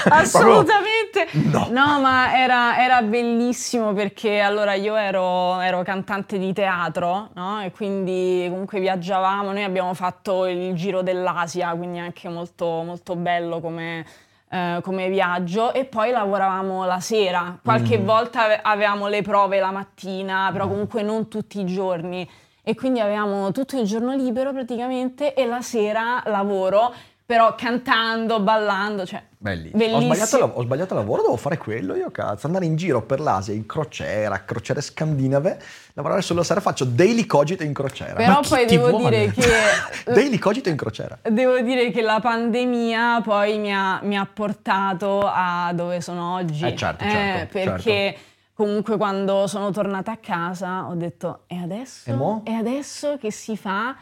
Assolutamente 0.08 1.28
No. 1.70 2.00
ma 2.00 2.36
era, 2.36 2.78
era 2.82 3.02
bellissimo 3.02 3.92
perché 3.92 4.40
allora 4.40 4.74
io 4.74 4.96
ero, 4.96 5.60
ero 5.60 5.82
cantante 5.82 6.38
di 6.38 6.52
teatro, 6.52 7.28
no? 7.34 7.62
E 7.62 7.70
quindi 7.70 8.46
comunque 8.50 8.80
viaggiavamo, 8.80 9.52
noi 9.52 9.62
abbiamo 9.64 9.94
fatto 9.94 10.46
il 10.46 10.74
giro 10.74 11.02
dell'Asia, 11.02 11.70
quindi 11.74 11.98
anche 11.98 12.28
molto, 12.28 12.66
molto 12.84 13.14
bello 13.16 13.60
come, 13.60 14.04
eh, 14.50 14.80
come 14.82 15.08
viaggio 15.08 15.72
e 15.72 15.84
poi 15.84 16.10
lavoravamo 16.10 16.84
la 16.84 17.00
sera, 17.00 17.58
qualche 17.62 17.98
Mm. 17.98 18.04
volta 18.04 18.44
ave- 18.44 18.60
avevamo 18.62 19.08
le 19.08 19.22
prove 19.22 19.58
la 19.60 19.70
mattina, 19.70 20.48
però 20.52 20.66
comunque 20.68 21.02
non 21.02 21.28
tutti 21.28 21.60
i 21.60 21.64
giorni 21.66 22.28
e 22.66 22.74
quindi 22.74 23.00
avevamo 23.00 23.52
tutto 23.52 23.78
il 23.78 23.84
giorno 23.86 24.14
libero 24.14 24.52
praticamente 24.52 25.34
e 25.34 25.44
la 25.46 25.60
sera 25.60 26.22
lavoro, 26.26 26.92
però 27.26 27.54
cantando, 27.54 28.40
ballando, 28.40 29.06
cioè 29.06 29.22
Bellissimo. 29.44 29.76
Ho 29.76 29.78
Bellissimo. 29.78 30.14
sbagliato, 30.14 30.38
la- 30.38 30.52
ho 30.58 30.62
sbagliato 30.62 30.94
lavoro, 30.94 31.22
devo 31.22 31.36
fare 31.36 31.58
quello 31.58 31.94
io, 31.94 32.10
cazzo. 32.10 32.46
Andare 32.46 32.64
in 32.64 32.76
giro 32.76 33.02
per 33.02 33.20
l'Asia 33.20 33.52
in 33.52 33.66
crociera, 33.66 34.42
crociere 34.44 34.80
scandinave, 34.80 35.60
lavorare 35.92 36.22
solo 36.22 36.38
la 36.40 36.44
sera, 36.46 36.60
faccio 36.60 36.84
daily 36.84 37.26
cogito 37.26 37.62
in 37.62 37.74
crociera. 37.74 38.14
Però 38.14 38.32
Ma 38.32 38.40
poi 38.46 38.64
devo 38.64 38.88
vuole? 38.90 39.30
dire 39.30 39.32
che- 40.04 40.12
daily 40.12 40.38
cogito 40.38 40.70
in 40.70 40.76
crociera. 40.76 41.18
Devo 41.22 41.60
dire 41.60 41.90
che 41.90 42.00
la 42.00 42.20
pandemia 42.20 43.20
poi 43.22 43.58
mi 43.58 43.74
ha, 43.74 44.00
mi 44.02 44.16
ha 44.16 44.26
portato 44.26 45.20
a 45.24 45.72
dove 45.74 46.00
sono 46.00 46.34
oggi. 46.34 46.64
Eh, 46.66 46.74
certo, 46.76 47.04
certo, 47.04 47.48
perché 47.52 48.16
comunque 48.54 48.96
quando 48.96 49.46
sono 49.46 49.70
tornata 49.72 50.12
a 50.12 50.16
casa 50.16 50.86
ho 50.88 50.94
detto 50.94 51.40
e 51.48 51.56
adesso? 51.62 52.08
E 52.08 52.14
mo? 52.14 52.42
adesso 52.46 53.18
che 53.18 53.30
si 53.30 53.56
fa? 53.58 53.94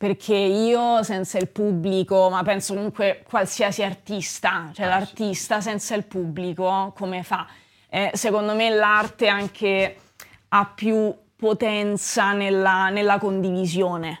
Perché 0.00 0.34
io 0.34 1.02
senza 1.02 1.36
il 1.36 1.48
pubblico, 1.48 2.30
ma 2.30 2.42
penso 2.42 2.72
comunque 2.72 3.22
qualsiasi 3.28 3.82
artista, 3.82 4.70
cioè 4.72 4.86
Ah, 4.86 4.88
l'artista 4.88 5.60
senza 5.60 5.94
il 5.94 6.04
pubblico 6.04 6.94
come 6.96 7.22
fa? 7.22 7.46
Eh, 7.90 8.10
secondo 8.14 8.54
me 8.54 8.70
l'arte 8.70 9.28
anche 9.28 9.96
ha 10.48 10.64
più 10.64 11.14
potenza 11.36 12.32
nella, 12.32 12.88
nella 12.88 13.18
condivisione. 13.18 14.20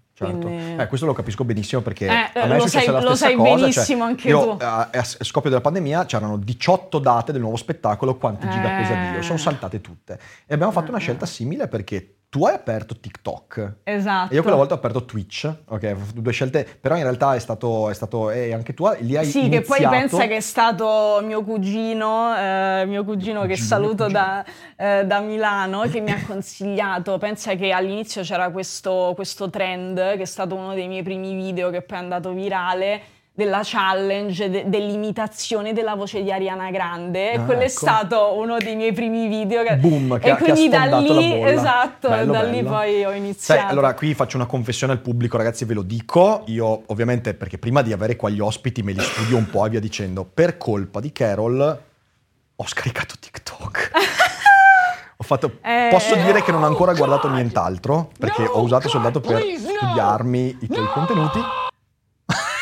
certo, 0.25 0.47
quindi- 0.47 0.81
Eh, 0.81 0.87
questo 0.87 1.05
lo 1.05 1.13
capisco 1.13 1.43
benissimo 1.43 1.81
perché 1.81 2.05
Eh, 2.05 2.39
a 2.39 2.45
me 2.45 2.57
lo 2.57 2.67
sai- 2.67 2.85
la 2.87 3.01
lo 3.01 3.15
sai 3.15 3.35
cosa. 3.35 3.55
benissimo 3.55 3.99
cioè, 4.01 4.07
anche 4.09 4.27
io, 4.27 4.57
tu. 4.57 4.63
A, 4.63 4.89
a 4.91 5.03
scoppio 5.03 5.49
della 5.49 5.61
pandemia 5.61 6.05
c'erano 6.05 6.37
18 6.37 6.99
date 6.99 7.31
del 7.31 7.41
nuovo 7.41 7.55
spettacolo, 7.57 8.15
quanti 8.17 8.47
giga 8.49 8.77
Eh. 8.77 8.81
pesa 8.81 9.11
Dio, 9.11 9.21
sono 9.21 9.37
saltate 9.37 9.81
tutte. 9.81 10.19
E 10.45 10.53
abbiamo 10.53 10.71
fatto 10.71 10.89
una 10.91 10.99
scelta 10.99 11.25
simile 11.25 11.67
perché 11.67 12.15
tu 12.31 12.45
hai 12.45 12.53
aperto 12.53 12.97
TikTok. 12.97 13.73
Esatto. 13.83 14.31
E 14.31 14.35
io 14.37 14.41
quella 14.41 14.55
volta 14.55 14.73
ho 14.73 14.77
aperto 14.77 15.03
Twitch, 15.03 15.53
ok, 15.67 15.91
ho 15.93 15.97
fatto 15.97 16.21
due 16.21 16.31
scelte, 16.31 16.65
però 16.79 16.95
in 16.95 17.03
realtà 17.03 17.35
è 17.35 17.39
stato, 17.39 17.89
è 17.89 17.93
stato 17.93 18.31
e 18.31 18.53
anche 18.53 18.73
tu 18.73 18.89
lì 19.01 19.17
hai 19.17 19.25
Sì, 19.25 19.49
che 19.49 19.59
poi 19.59 19.79
iniziato- 19.81 19.89
pensa 19.89 20.27
che 20.27 20.35
è 20.37 20.39
stato 20.39 21.19
mio 21.23 21.43
cugino, 21.43 22.33
eh, 22.37 22.85
mio 22.87 23.03
cugino 23.03 23.41
che 23.41 23.47
Cugino, 23.49 23.65
saluto 23.67 24.05
cugino. 24.05 24.19
da, 24.19 24.45
eh, 24.77 25.05
da 25.05 25.19
Milano, 25.19 25.81
che 25.81 25.99
mi 25.99 26.11
ha 26.11 26.23
consigliato. 26.25 27.17
Pensa 27.17 27.55
che 27.55 27.73
all'inizio 27.73 28.21
c'era 28.21 28.49
questo, 28.49 29.11
questo 29.13 29.49
trend, 29.49 29.97
che 29.97 30.21
è 30.21 30.25
stato 30.25 30.55
uno 30.55 30.73
dei 30.73 30.87
miei 30.87 31.03
primi 31.03 31.33
video 31.35 31.69
che 31.69 31.81
poi 31.81 31.97
è 31.97 32.01
andato 32.01 32.31
virale, 32.31 33.01
della 33.43 33.61
challenge, 33.63 34.49
de- 34.49 34.63
dell'imitazione 34.67 35.73
della 35.73 35.95
voce 35.95 36.21
di 36.21 36.31
Ariana 36.31 36.69
Grande. 36.69 37.33
Ah, 37.33 37.41
quello 37.41 37.61
è 37.61 37.63
ecco. 37.63 37.71
stato 37.71 38.33
uno 38.37 38.57
dei 38.57 38.75
miei 38.75 38.93
primi 38.93 39.27
video. 39.27 39.63
Che... 39.63 39.75
Boom, 39.77 40.19
che 40.19 40.27
e 40.27 40.31
ha- 40.31 40.35
che 40.35 40.43
quindi 40.43 40.69
da 40.69 40.99
lì, 40.99 41.43
esatto, 41.43 42.09
Bello, 42.09 42.31
da 42.31 42.43
lì 42.43 42.57
bello. 42.61 42.69
poi 42.69 43.03
ho 43.05 43.11
iniziato. 43.13 43.61
Sai, 43.61 43.69
allora 43.71 43.93
qui 43.95 44.13
faccio 44.13 44.37
una 44.37 44.45
confessione 44.45 44.93
al 44.93 44.99
pubblico, 44.99 45.37
ragazzi, 45.37 45.65
ve 45.65 45.73
lo 45.73 45.81
dico. 45.81 46.43
Io, 46.47 46.83
ovviamente, 46.87 47.33
perché 47.33 47.57
prima 47.57 47.81
di 47.81 47.91
avere 47.93 48.15
qua 48.15 48.29
gli 48.29 48.39
ospiti 48.39 48.83
me 48.83 48.91
li 48.91 49.01
studio 49.01 49.37
un 49.37 49.49
po' 49.49 49.65
e 49.65 49.69
via 49.69 49.79
dicendo, 49.79 50.23
per 50.31 50.57
colpa 50.57 50.99
di 50.99 51.11
Carol 51.11 51.81
ho 52.55 52.67
scaricato 52.67 53.15
TikTok. 53.19 53.91
Ho 55.21 55.23
fatto, 55.23 55.59
Eh. 55.61 55.89
posso 55.91 56.15
dire 56.15 56.41
che 56.41 56.51
non 56.51 56.63
ho 56.63 56.65
ancora 56.65 56.93
guardato 56.95 57.29
nient'altro, 57.29 58.09
perché 58.17 58.43
ho 58.43 58.59
usato 58.61 58.89
soltanto 58.89 59.21
per 59.21 59.39
studiarmi 59.55 60.57
i 60.61 60.67
tuoi 60.67 60.87
contenuti. 60.87 61.39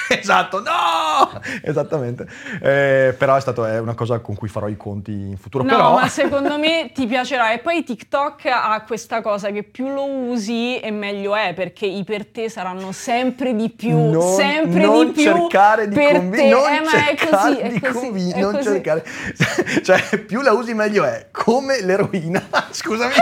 esatto, 0.19 0.61
no! 0.61 1.39
Esattamente. 1.63 2.25
Eh, 2.61 3.13
però 3.17 3.35
è, 3.35 3.41
stato, 3.41 3.65
è 3.65 3.79
una 3.79 3.93
cosa 3.93 4.19
con 4.19 4.35
cui 4.35 4.47
farò 4.47 4.67
i 4.67 4.75
conti 4.77 5.11
in 5.11 5.37
futuro. 5.37 5.63
No, 5.63 5.69
però... 5.69 5.93
ma 5.93 6.07
secondo 6.09 6.57
me 6.57 6.91
ti 6.93 7.05
piacerà. 7.05 7.51
E 7.53 7.59
poi 7.59 7.83
TikTok 7.83 8.45
ha 8.45 8.83
questa 8.85 9.21
cosa 9.21 9.49
che 9.51 9.63
più 9.63 9.89
lo 9.93 10.05
usi 10.05 10.79
e 10.79 10.91
meglio 10.91 11.35
è, 11.35 11.53
perché 11.53 11.85
i 11.85 12.03
per 12.03 12.25
te 12.25 12.49
saranno 12.49 12.91
sempre 12.91 13.53
di 13.55 13.69
più, 13.69 13.95
non, 14.11 14.35
sempre 14.35 14.85
non 14.85 15.05
di 15.07 15.11
più. 15.11 15.23
cercare 15.23 15.87
di 15.87 15.95
per 15.95 16.13
convi- 16.17 16.37
te. 16.37 16.49
non 16.49 16.63
Eh, 16.71 16.87
cercare 16.87 17.29
così, 17.29 17.69
di 17.73 17.79
così, 17.79 17.93
convi- 17.93 18.31
è 18.31 18.39
non 18.39 18.51
così. 18.53 18.63
cercare 18.63 19.03
cioè 19.83 20.17
più 20.19 20.41
la 20.41 20.51
usi 20.53 20.73
meglio 20.73 21.03
è 21.03 21.27
come 21.31 21.81
l'eroina 21.81 22.41
scusami 22.71 23.13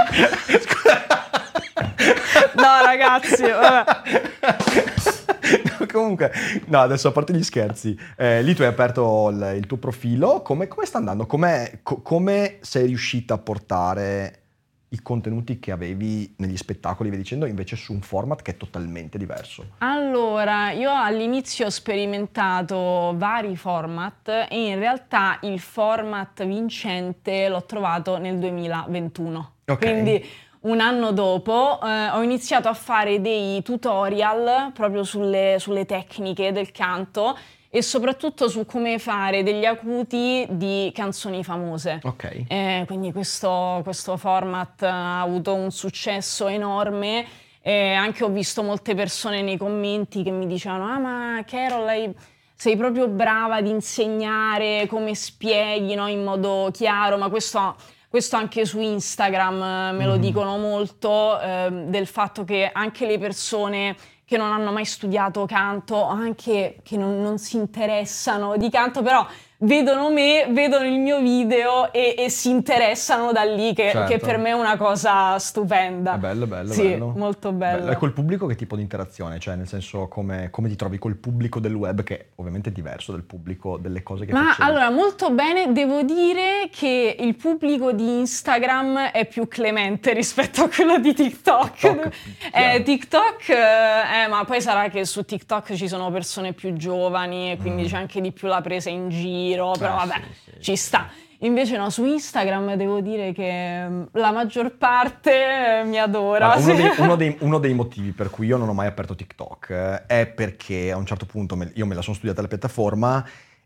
No, 2.56 2.82
ragazzi, 2.84 3.44
vabbè. 3.44 5.16
No, 5.80 5.86
comunque 5.92 6.32
no 6.68 6.80
adesso 6.80 7.08
a 7.08 7.12
parte 7.12 7.34
gli 7.34 7.44
scherzi 7.44 7.98
eh, 8.16 8.42
lì 8.42 8.54
tu 8.56 8.62
hai 8.62 8.68
aperto 8.68 9.30
il, 9.30 9.54
il 9.58 9.68
tuo 9.68 9.78
profilo 9.78 10.42
come, 10.42 10.68
come 10.68 10.86
sta 10.86 10.98
andando 10.98 11.26
come, 11.26 11.80
co- 11.84 12.02
come 12.02 12.58
sei 12.62 12.88
riuscita 12.88 13.36
a 13.36 13.38
portare 13.38 14.42
i 14.90 15.02
contenuti 15.02 15.60
che 15.60 15.72
avevi 15.72 16.34
negli 16.38 16.56
spettacoli 16.56 17.10
via 17.10 17.18
dicendo 17.18 17.46
invece 17.46 17.76
su 17.76 17.92
un 17.92 18.02
format 18.02 18.42
che 18.42 18.52
è 18.52 18.58
totalmente 18.58 19.18
diverso 19.18 19.72
Allora, 19.80 20.72
io 20.72 20.92
all'inizio 20.94 21.66
ho 21.66 21.70
sperimentato 21.70 23.14
vari 23.18 23.58
format 23.58 24.48
e 24.50 24.68
in 24.68 24.80
realtà 24.80 25.40
il 25.42 25.60
format 25.60 26.46
vincente 26.46 27.50
l'ho 27.50 27.66
trovato 27.66 28.18
nel 28.18 28.40
2021. 28.40 29.52
Ok. 29.66 29.80
Quindi 29.80 30.26
un 30.68 30.80
anno 30.80 31.12
dopo 31.12 31.80
eh, 31.82 32.10
ho 32.10 32.22
iniziato 32.22 32.68
a 32.68 32.74
fare 32.74 33.22
dei 33.22 33.62
tutorial 33.64 34.72
proprio 34.74 35.04
sulle, 35.04 35.58
sulle 35.60 35.86
tecniche 35.86 36.52
del 36.52 36.72
canto 36.72 37.38
e 37.70 37.82
soprattutto 37.82 38.48
su 38.48 38.66
come 38.66 38.98
fare 38.98 39.44
degli 39.44 39.66
acuti 39.66 40.46
di 40.50 40.92
canzoni 40.94 41.44
famose. 41.44 42.00
ok 42.04 42.44
Eh, 42.48 42.84
quindi 42.86 43.12
questo, 43.12 43.82
questo 43.84 44.18
format 44.18 44.84
ha 44.84 45.22
avuto 45.22 45.54
un 45.54 45.72
successo 45.72 46.48
enorme 46.48 47.26
e 47.62 47.94
anche 47.94 48.24
ho 48.24 48.30
visto 48.30 48.64
molte 48.64 48.96
persone 48.96 49.42
nei 49.42 49.58
commenti 49.58 50.24
che 50.24 50.32
mi 50.32 50.48
dicevano 50.48 50.86
ah 50.86 51.00
ma 51.00 51.44
Carol 51.46 52.14
sei 52.56 52.76
proprio 52.76 53.08
brava 53.08 53.58
ad 53.58 53.68
insegnare 53.68 54.88
come 54.88 55.14
spieghi 55.14 55.94
no, 55.94 56.08
in 56.08 56.24
modo 56.24 56.72
chiaro, 56.74 57.18
ma 57.18 57.30
questo 57.30 57.76
questo 58.10 58.36
anche 58.36 58.66
su 58.66 58.80
Instagram 58.80 59.62
eh, 59.62 59.92
me 59.92 60.06
lo 60.06 60.18
dicono 60.18 60.58
molto, 60.58 61.40
ehm, 61.40 61.90
del 61.90 62.08
fatto 62.08 62.44
che 62.44 62.70
anche 62.72 63.06
le 63.06 63.18
persone 63.18 63.96
che 64.24 64.38
non 64.38 64.52
hanno 64.52 64.72
mai 64.72 64.86
studiato 64.86 65.46
canto, 65.46 66.04
anche 66.04 66.80
che 66.84 66.98
non, 66.98 67.22
non 67.22 67.38
si 67.38 67.56
interessano 67.56 68.58
di 68.58 68.70
canto, 68.70 69.02
però 69.02 69.26
vedono 69.60 70.12
me, 70.12 70.46
vedono 70.52 70.86
il 70.86 71.00
mio 71.00 71.20
video 71.20 71.92
e, 71.92 72.14
e 72.18 72.30
si 72.30 72.50
interessano 72.50 73.32
da 73.32 73.44
lì, 73.44 73.74
che, 73.74 73.90
Certo. 73.92 74.12
che 74.12 74.20
per 74.20 74.38
me 74.38 74.50
è 74.50 74.54
una 74.54 74.78
cosa 74.78 75.40
stupenda. 75.40 76.16
È 76.16 76.18
bello, 76.18 76.46
bello, 76.46 76.72
Sì, 76.72 76.90
bello. 76.90 77.14
molto 77.16 77.52
bello. 77.52 77.90
E 77.92 77.96
col 77.96 78.14
pubblico 78.14 78.46
che 78.46 78.56
tipo 78.56 78.76
di 78.76 78.82
interazione? 78.84 79.40
Cioè, 79.40 79.56
nel 79.56 79.68
senso, 79.68 80.08
come, 80.08 80.50
come 80.52 80.70
ti 80.70 80.76
trovi 80.76 80.98
col 81.00 81.16
pubblico 81.16 81.60
del 81.60 81.74
web, 81.74 82.04
che 82.04 82.28
ovviamente 82.36 82.70
è 82.70 82.72
diverso 82.72 83.12
dal 83.12 83.24
pubblico 83.24 83.78
delle 83.78 84.04
cose 84.04 84.26
che 84.26 84.32
Ma 84.34 84.52
facevi? 84.54 84.70
allora, 84.70 84.90
molto 84.92 85.32
bene, 85.32 85.72
devo 85.72 86.04
dire 86.04 86.70
che 86.72 87.16
il 87.20 87.36
pubblico 87.36 87.92
di 87.94 88.20
Instagram 88.20 89.10
è 89.12 89.26
più 89.26 89.48
clemente 89.48 90.14
rispetto 90.14 90.64
a 90.64 90.70
quello 90.70 91.00
di 91.00 91.14
TikTok. 91.14 91.74
TikTok. 91.74 92.14
Eh, 92.54 92.84
TikTok, 92.84 93.50
eh, 93.50 94.24
eh, 94.24 94.28
ma 94.28 94.44
poi 94.46 94.62
sarà 94.62 94.90
che 94.90 95.04
su 95.06 95.24
TikTok 95.26 95.74
ci 95.74 95.88
sono 95.88 96.12
persone 96.12 96.54
più 96.54 96.74
giovani 96.74 97.52
e 97.54 97.58
quindi 97.58 97.86
c'è 97.88 97.98
anche 97.98 98.22
di 98.22 98.32
più 98.32 98.48
la 98.48 98.62
presa 98.62 98.90
in 98.90 99.10
giro, 99.10 99.46
però 99.56 99.74
Mm. 99.74 99.82
Eh, 99.84 100.06
vabbè, 100.08 100.22
sì, 100.44 100.52
sì, 100.52 100.62
ci 100.62 100.76
sta. 100.76 101.10
Invece 101.42 101.78
no, 101.78 101.92
su 101.92 102.04
Instagram 102.04 102.74
devo 102.76 103.00
dire 103.00 103.32
che 103.32 103.88
mm, 103.88 104.04
la 104.14 104.32
maggior 104.32 104.76
parte 104.76 105.80
eh, 105.82 105.84
mi 105.84 106.00
adora. 106.00 106.56
Guarda, 106.56 106.64
uno, 106.64 106.76
dei, 106.76 106.92
uno 106.98 107.16
dei- 107.16 107.38
uno 107.42 107.58
dei 107.60 107.74
motivi 107.76 108.12
per 108.12 108.30
cui 108.32 108.48
io 108.48 108.58
non 108.58 108.68
ho 108.70 108.74
mai 108.74 108.88
aperto 108.88 109.14
TikTok 109.16 109.70
eh, 109.70 110.06
è 110.08 110.26
perché 110.26 110.92
a 110.92 110.98
un 110.98 111.06
certo 111.06 111.26
punto 111.28 111.56
me- 111.56 111.72
io 111.76 111.86
me 111.86 111.94
la 111.94 112.02
sono 112.02 112.16
studiata 112.16 112.42
la 112.42 112.48
piattaforma 112.48 113.24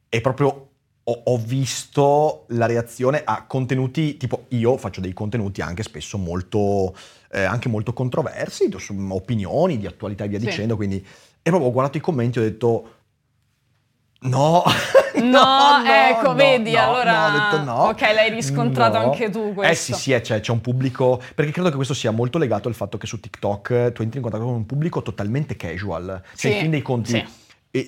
e 0.09 0.19
proprio 0.19 0.67
ho, 1.03 1.21
ho 1.23 1.37
visto 1.37 2.43
la 2.49 2.65
reazione 2.65 3.21
a 3.23 3.45
contenuti, 3.47 4.17
tipo 4.17 4.45
io 4.49 4.75
faccio 4.77 4.99
dei 5.01 5.13
contenuti 5.13 5.61
anche 5.61 5.81
spesso 5.83 6.17
molto, 6.17 6.93
eh, 7.31 7.41
anche 7.43 7.69
molto 7.69 7.93
controversi, 7.93 8.69
su 8.77 8.93
opinioni 9.09 9.77
di 9.77 9.87
attualità 9.87 10.25
e 10.25 10.27
via 10.27 10.39
Sì. 10.39 10.45
dicendo, 10.45 10.75
quindi 10.75 10.97
e 11.43 11.49
proprio 11.49 11.69
ho 11.69 11.71
guardato 11.73 11.97
i 11.97 12.01
commenti 12.01 12.37
e 12.37 12.41
ho 12.41 12.45
detto 12.45 12.89
no, 14.29 14.63
No, 15.15 15.81
ecco, 15.83 16.35
vedi, 16.35 16.71
no, 16.73 16.79
allora- 16.79 17.27
no, 17.29 17.35
ho 17.35 17.39
detto 17.39 17.63
no. 17.63 17.73
ok, 17.89 18.01
l'hai 18.01 18.29
riscontrato 18.29 18.97
No. 18.99 19.05
anche 19.05 19.29
tu 19.31 19.47
Eh 19.49 19.53
questo. 19.53 19.93
sì, 19.95 19.99
sì, 19.99 20.11
eh, 20.13 20.21
c'è, 20.21 20.39
c'è 20.39 20.51
un 20.51 20.61
pubblico, 20.61 21.19
perché 21.33 21.51
credo 21.51 21.69
che 21.69 21.75
questo 21.75 21.95
sia 21.95 22.11
molto 22.11 22.37
legato 22.37 22.67
al 22.67 22.75
fatto 22.75 22.97
che 22.99 23.07
su 23.07 23.19
TikTok 23.19 23.69
eh, 23.71 23.91
tu 23.93 24.03
entri 24.03 24.17
in 24.17 24.23
contatto 24.23 24.43
con 24.45 24.53
un 24.53 24.65
pubblico 24.67 25.01
totalmente 25.01 25.55
casual. 25.55 26.21
Cioè, 26.35 26.35
Sì, 26.35 26.47
in 26.53 26.59
fin 26.59 26.69
dei 26.69 26.81
conti, 26.83 27.11
sì. 27.11 27.25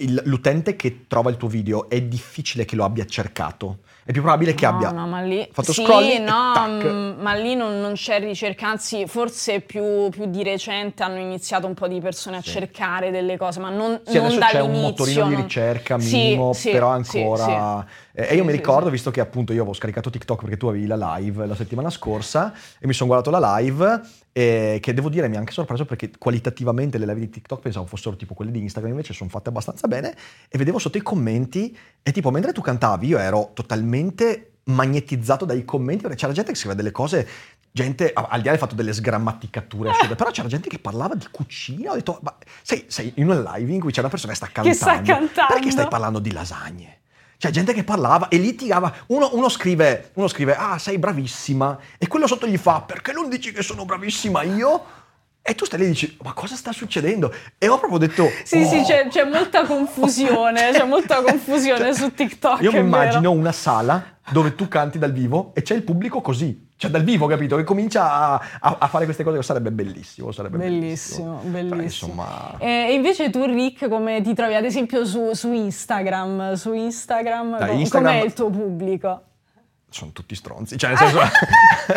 il- 0.03 0.21
l'utente 0.25 0.75
che 0.75 1.05
trova 1.07 1.29
il 1.29 1.37
tuo 1.37 1.47
video 1.47 1.87
è 1.87 2.01
difficile 2.01 2.65
che 2.65 2.75
lo 2.75 2.83
abbia 2.83 3.05
cercato. 3.05 3.79
È 4.05 4.11
più 4.11 4.21
probabile 4.21 4.53
che 4.53 4.65
No, 4.65 4.71
abbia 4.71 4.91
no, 4.91 5.07
ma 5.07 5.21
lì, 5.21 5.47
fatto 5.49 5.71
sì, 5.71 5.81
scrolling 5.81 6.27
no, 6.27 6.67
mm, 6.67 7.21
ma 7.21 7.33
lì 7.35 7.55
non, 7.55 7.79
non 7.79 7.93
c'è 7.93 8.19
ricerca, 8.19 8.67
anzi 8.67 9.07
forse 9.07 9.61
più, 9.61 10.09
più 10.09 10.25
di 10.25 10.43
recente 10.43 11.03
hanno 11.03 11.19
iniziato 11.19 11.67
un 11.67 11.73
po' 11.73 11.87
di 11.87 12.01
persone 12.01 12.35
a 12.35 12.41
Sì. 12.41 12.49
cercare 12.51 13.11
delle 13.11 13.37
cose, 13.37 13.61
ma 13.61 13.69
non, 13.69 14.01
Sì, 14.03 14.17
non 14.19 14.37
c'è 14.39 14.59
un 14.59 14.81
motorino 14.81 15.27
di 15.27 15.33
non- 15.35 15.41
ricerca 15.43 15.97
Sì, 15.99 16.17
minimo, 16.19 16.51
sì, 16.51 16.71
però 16.71 16.89
ancora... 16.89 17.85
Eh, 18.15 18.27
E 18.29 18.35
io 18.35 18.43
mi 18.43 18.51
ricordo, 18.51 18.89
visto 18.91 19.09
che 19.09 19.19
appunto 19.19 19.53
io 19.53 19.61
avevo 19.61 19.73
scaricato 19.75 20.09
TikTok 20.11 20.41
perché 20.41 20.55
tu 20.57 20.67
avevi 20.67 20.85
la 20.85 21.17
live 21.17 21.45
la 21.47 21.55
settimana 21.55 21.89
scorsa 21.89 22.53
e 22.79 22.85
mi 22.85 22.93
sono 22.93 23.09
guardato 23.09 23.35
la 23.35 23.57
live 23.57 24.01
e 24.31 24.77
che 24.81 24.93
devo 24.93 25.09
dire 25.09 25.27
mi 25.27 25.35
ha 25.35 25.39
anche 25.39 25.51
sorpreso 25.51 25.85
perché 25.85 26.11
qualitativamente 26.19 26.97
le 26.99 27.05
live 27.07 27.19
di 27.19 27.29
TikTok 27.29 27.59
pensavo 27.61 27.85
fossero 27.87 28.15
tipo 28.15 28.33
quelle 28.35 28.51
di 28.51 28.59
Instagram, 28.59 28.91
invece 28.93 29.13
sono 29.13 29.29
fatte 29.31 29.49
abbastanza 29.49 29.87
bene 29.87 30.15
e 30.47 30.57
vedevo 30.59 30.77
sotto 30.79 30.97
i 30.97 31.01
commenti 31.01 31.75
e 32.03 32.11
tipo 32.11 32.29
mentre 32.29 32.51
tu 32.53 32.61
cantavi 32.61 33.07
io 33.07 33.17
ero 33.17 33.49
totalmente 33.53 34.51
magnetizzato 34.65 35.43
dai 35.45 35.65
commenti 35.65 36.03
perché 36.03 36.17
c'era 36.17 36.31
gente 36.33 36.51
che 36.51 36.57
scriveva 36.57 36.79
delle 36.79 36.91
cose 36.93 37.27
gente 37.71 38.11
al 38.13 38.39
di 38.39 38.45
là 38.45 38.51
del 38.51 38.59
fatto 38.59 38.75
delle 38.75 38.93
sgrammaticature 38.93 39.89
assurde, 39.89 40.15
però 40.15 40.29
c'era 40.29 40.47
gente 40.47 40.69
che 40.69 40.77
parlava 40.77 41.15
di 41.15 41.25
cucina 41.31 41.91
ho 41.91 41.95
detto 41.95 42.19
ma 42.21 42.35
sei, 42.61 42.85
sei 42.87 43.11
in 43.15 43.29
una 43.29 43.55
live 43.55 43.71
in 43.73 43.79
cui 43.81 43.91
c'è 43.91 43.99
una 44.01 44.09
persona 44.09 44.31
che 44.33 44.37
sta 44.37 44.45
Che 44.47 44.53
cantando 44.53 44.77
sta 44.77 45.01
cantando. 45.01 45.53
perché 45.53 45.71
stai 45.71 45.87
parlando 45.87 46.19
di 46.19 46.31
lasagne 46.31 46.97
c'è 47.43 47.49
gente 47.51 47.73
che 47.73 47.83
parlava 47.83 48.29
e 48.29 48.37
litigava. 48.37 48.93
Uno, 49.07 49.31
uno 49.33 49.49
scrive, 49.49 50.11
uno 50.13 50.29
scrive, 50.29 50.55
ah, 50.55 50.77
sei 50.77 50.97
bravissima. 50.97 51.77
E 51.97 52.07
quello 52.07 52.25
sotto 52.25 52.47
gli 52.47 52.55
fa, 52.55 52.79
perché 52.79 53.11
non 53.11 53.27
dici 53.27 53.51
che 53.51 53.61
sono 53.61 53.83
bravissima 53.83 54.43
io? 54.43 54.85
E 55.41 55.53
tu 55.53 55.65
stai 55.65 55.79
lì 55.79 55.85
e 55.87 55.89
dici, 55.89 56.17
ma 56.23 56.31
cosa 56.31 56.55
sta 56.55 56.71
succedendo? 56.71 57.33
E 57.57 57.67
ho 57.67 57.77
proprio 57.79 57.99
detto, 57.99 58.29
Sì, 58.45 58.63
sì, 58.65 58.77
"Oh". 58.77 58.85
c'è, 58.85 59.07
c'è 59.09 59.25
molta 59.25 59.65
confusione, 59.65 60.71
c'è 60.71 60.85
molta 60.85 61.21
confusione 61.21 61.93
su 61.93 62.13
TikTok. 62.13 62.61
Io 62.61 62.71
mi 62.71 62.77
vero. 62.77 62.85
immagino 62.85 63.31
una 63.31 63.51
sala 63.51 64.01
dove 64.29 64.55
tu 64.55 64.69
canti 64.69 64.97
dal 64.97 65.11
vivo 65.11 65.51
e 65.53 65.63
c'è 65.63 65.75
il 65.75 65.83
pubblico 65.83 66.21
così. 66.21 66.69
Cioè 66.83 66.91
dal 66.91 67.03
vivo, 67.03 67.27
capito? 67.27 67.55
Che 67.55 67.63
comincia 67.63 68.11
a, 68.11 68.41
a- 68.59 68.75
a 68.79 68.87
fare 68.87 69.05
queste 69.05 69.23
cose. 69.23 69.41
Sarebbe 69.41 69.71
bellissimo, 69.71 70.33
sarebbe 70.33 70.57
bellissimo. 70.57 71.39
Bellissimo, 71.43 71.51
Però, 71.51 71.75
bellissimo. 71.75 72.11
insomma... 72.11 72.55
Eh, 72.59 72.87
E 72.89 72.93
invece 72.93 73.29
tu, 73.29 73.45
Rick, 73.45 73.87
come 73.87 74.21
ti 74.21 74.33
trovi 74.33 74.55
ad 74.55 74.65
esempio 74.65 75.05
su, 75.05 75.31
su 75.33 75.53
Instagram? 75.53 76.53
Su 76.55 76.73
Instagram, 76.73 77.57
Dai, 77.57 77.69
com- 77.69 77.79
Instagram- 77.79 78.13
com'è 78.15 78.25
il 78.25 78.33
tuo 78.33 78.49
pubblico? 78.49 79.21
sono 79.93 80.11
tutti 80.11 80.33
stronzi. 80.35 80.75
Cioè, 80.77 80.89
nel 80.89 80.97
senso. 80.97 81.19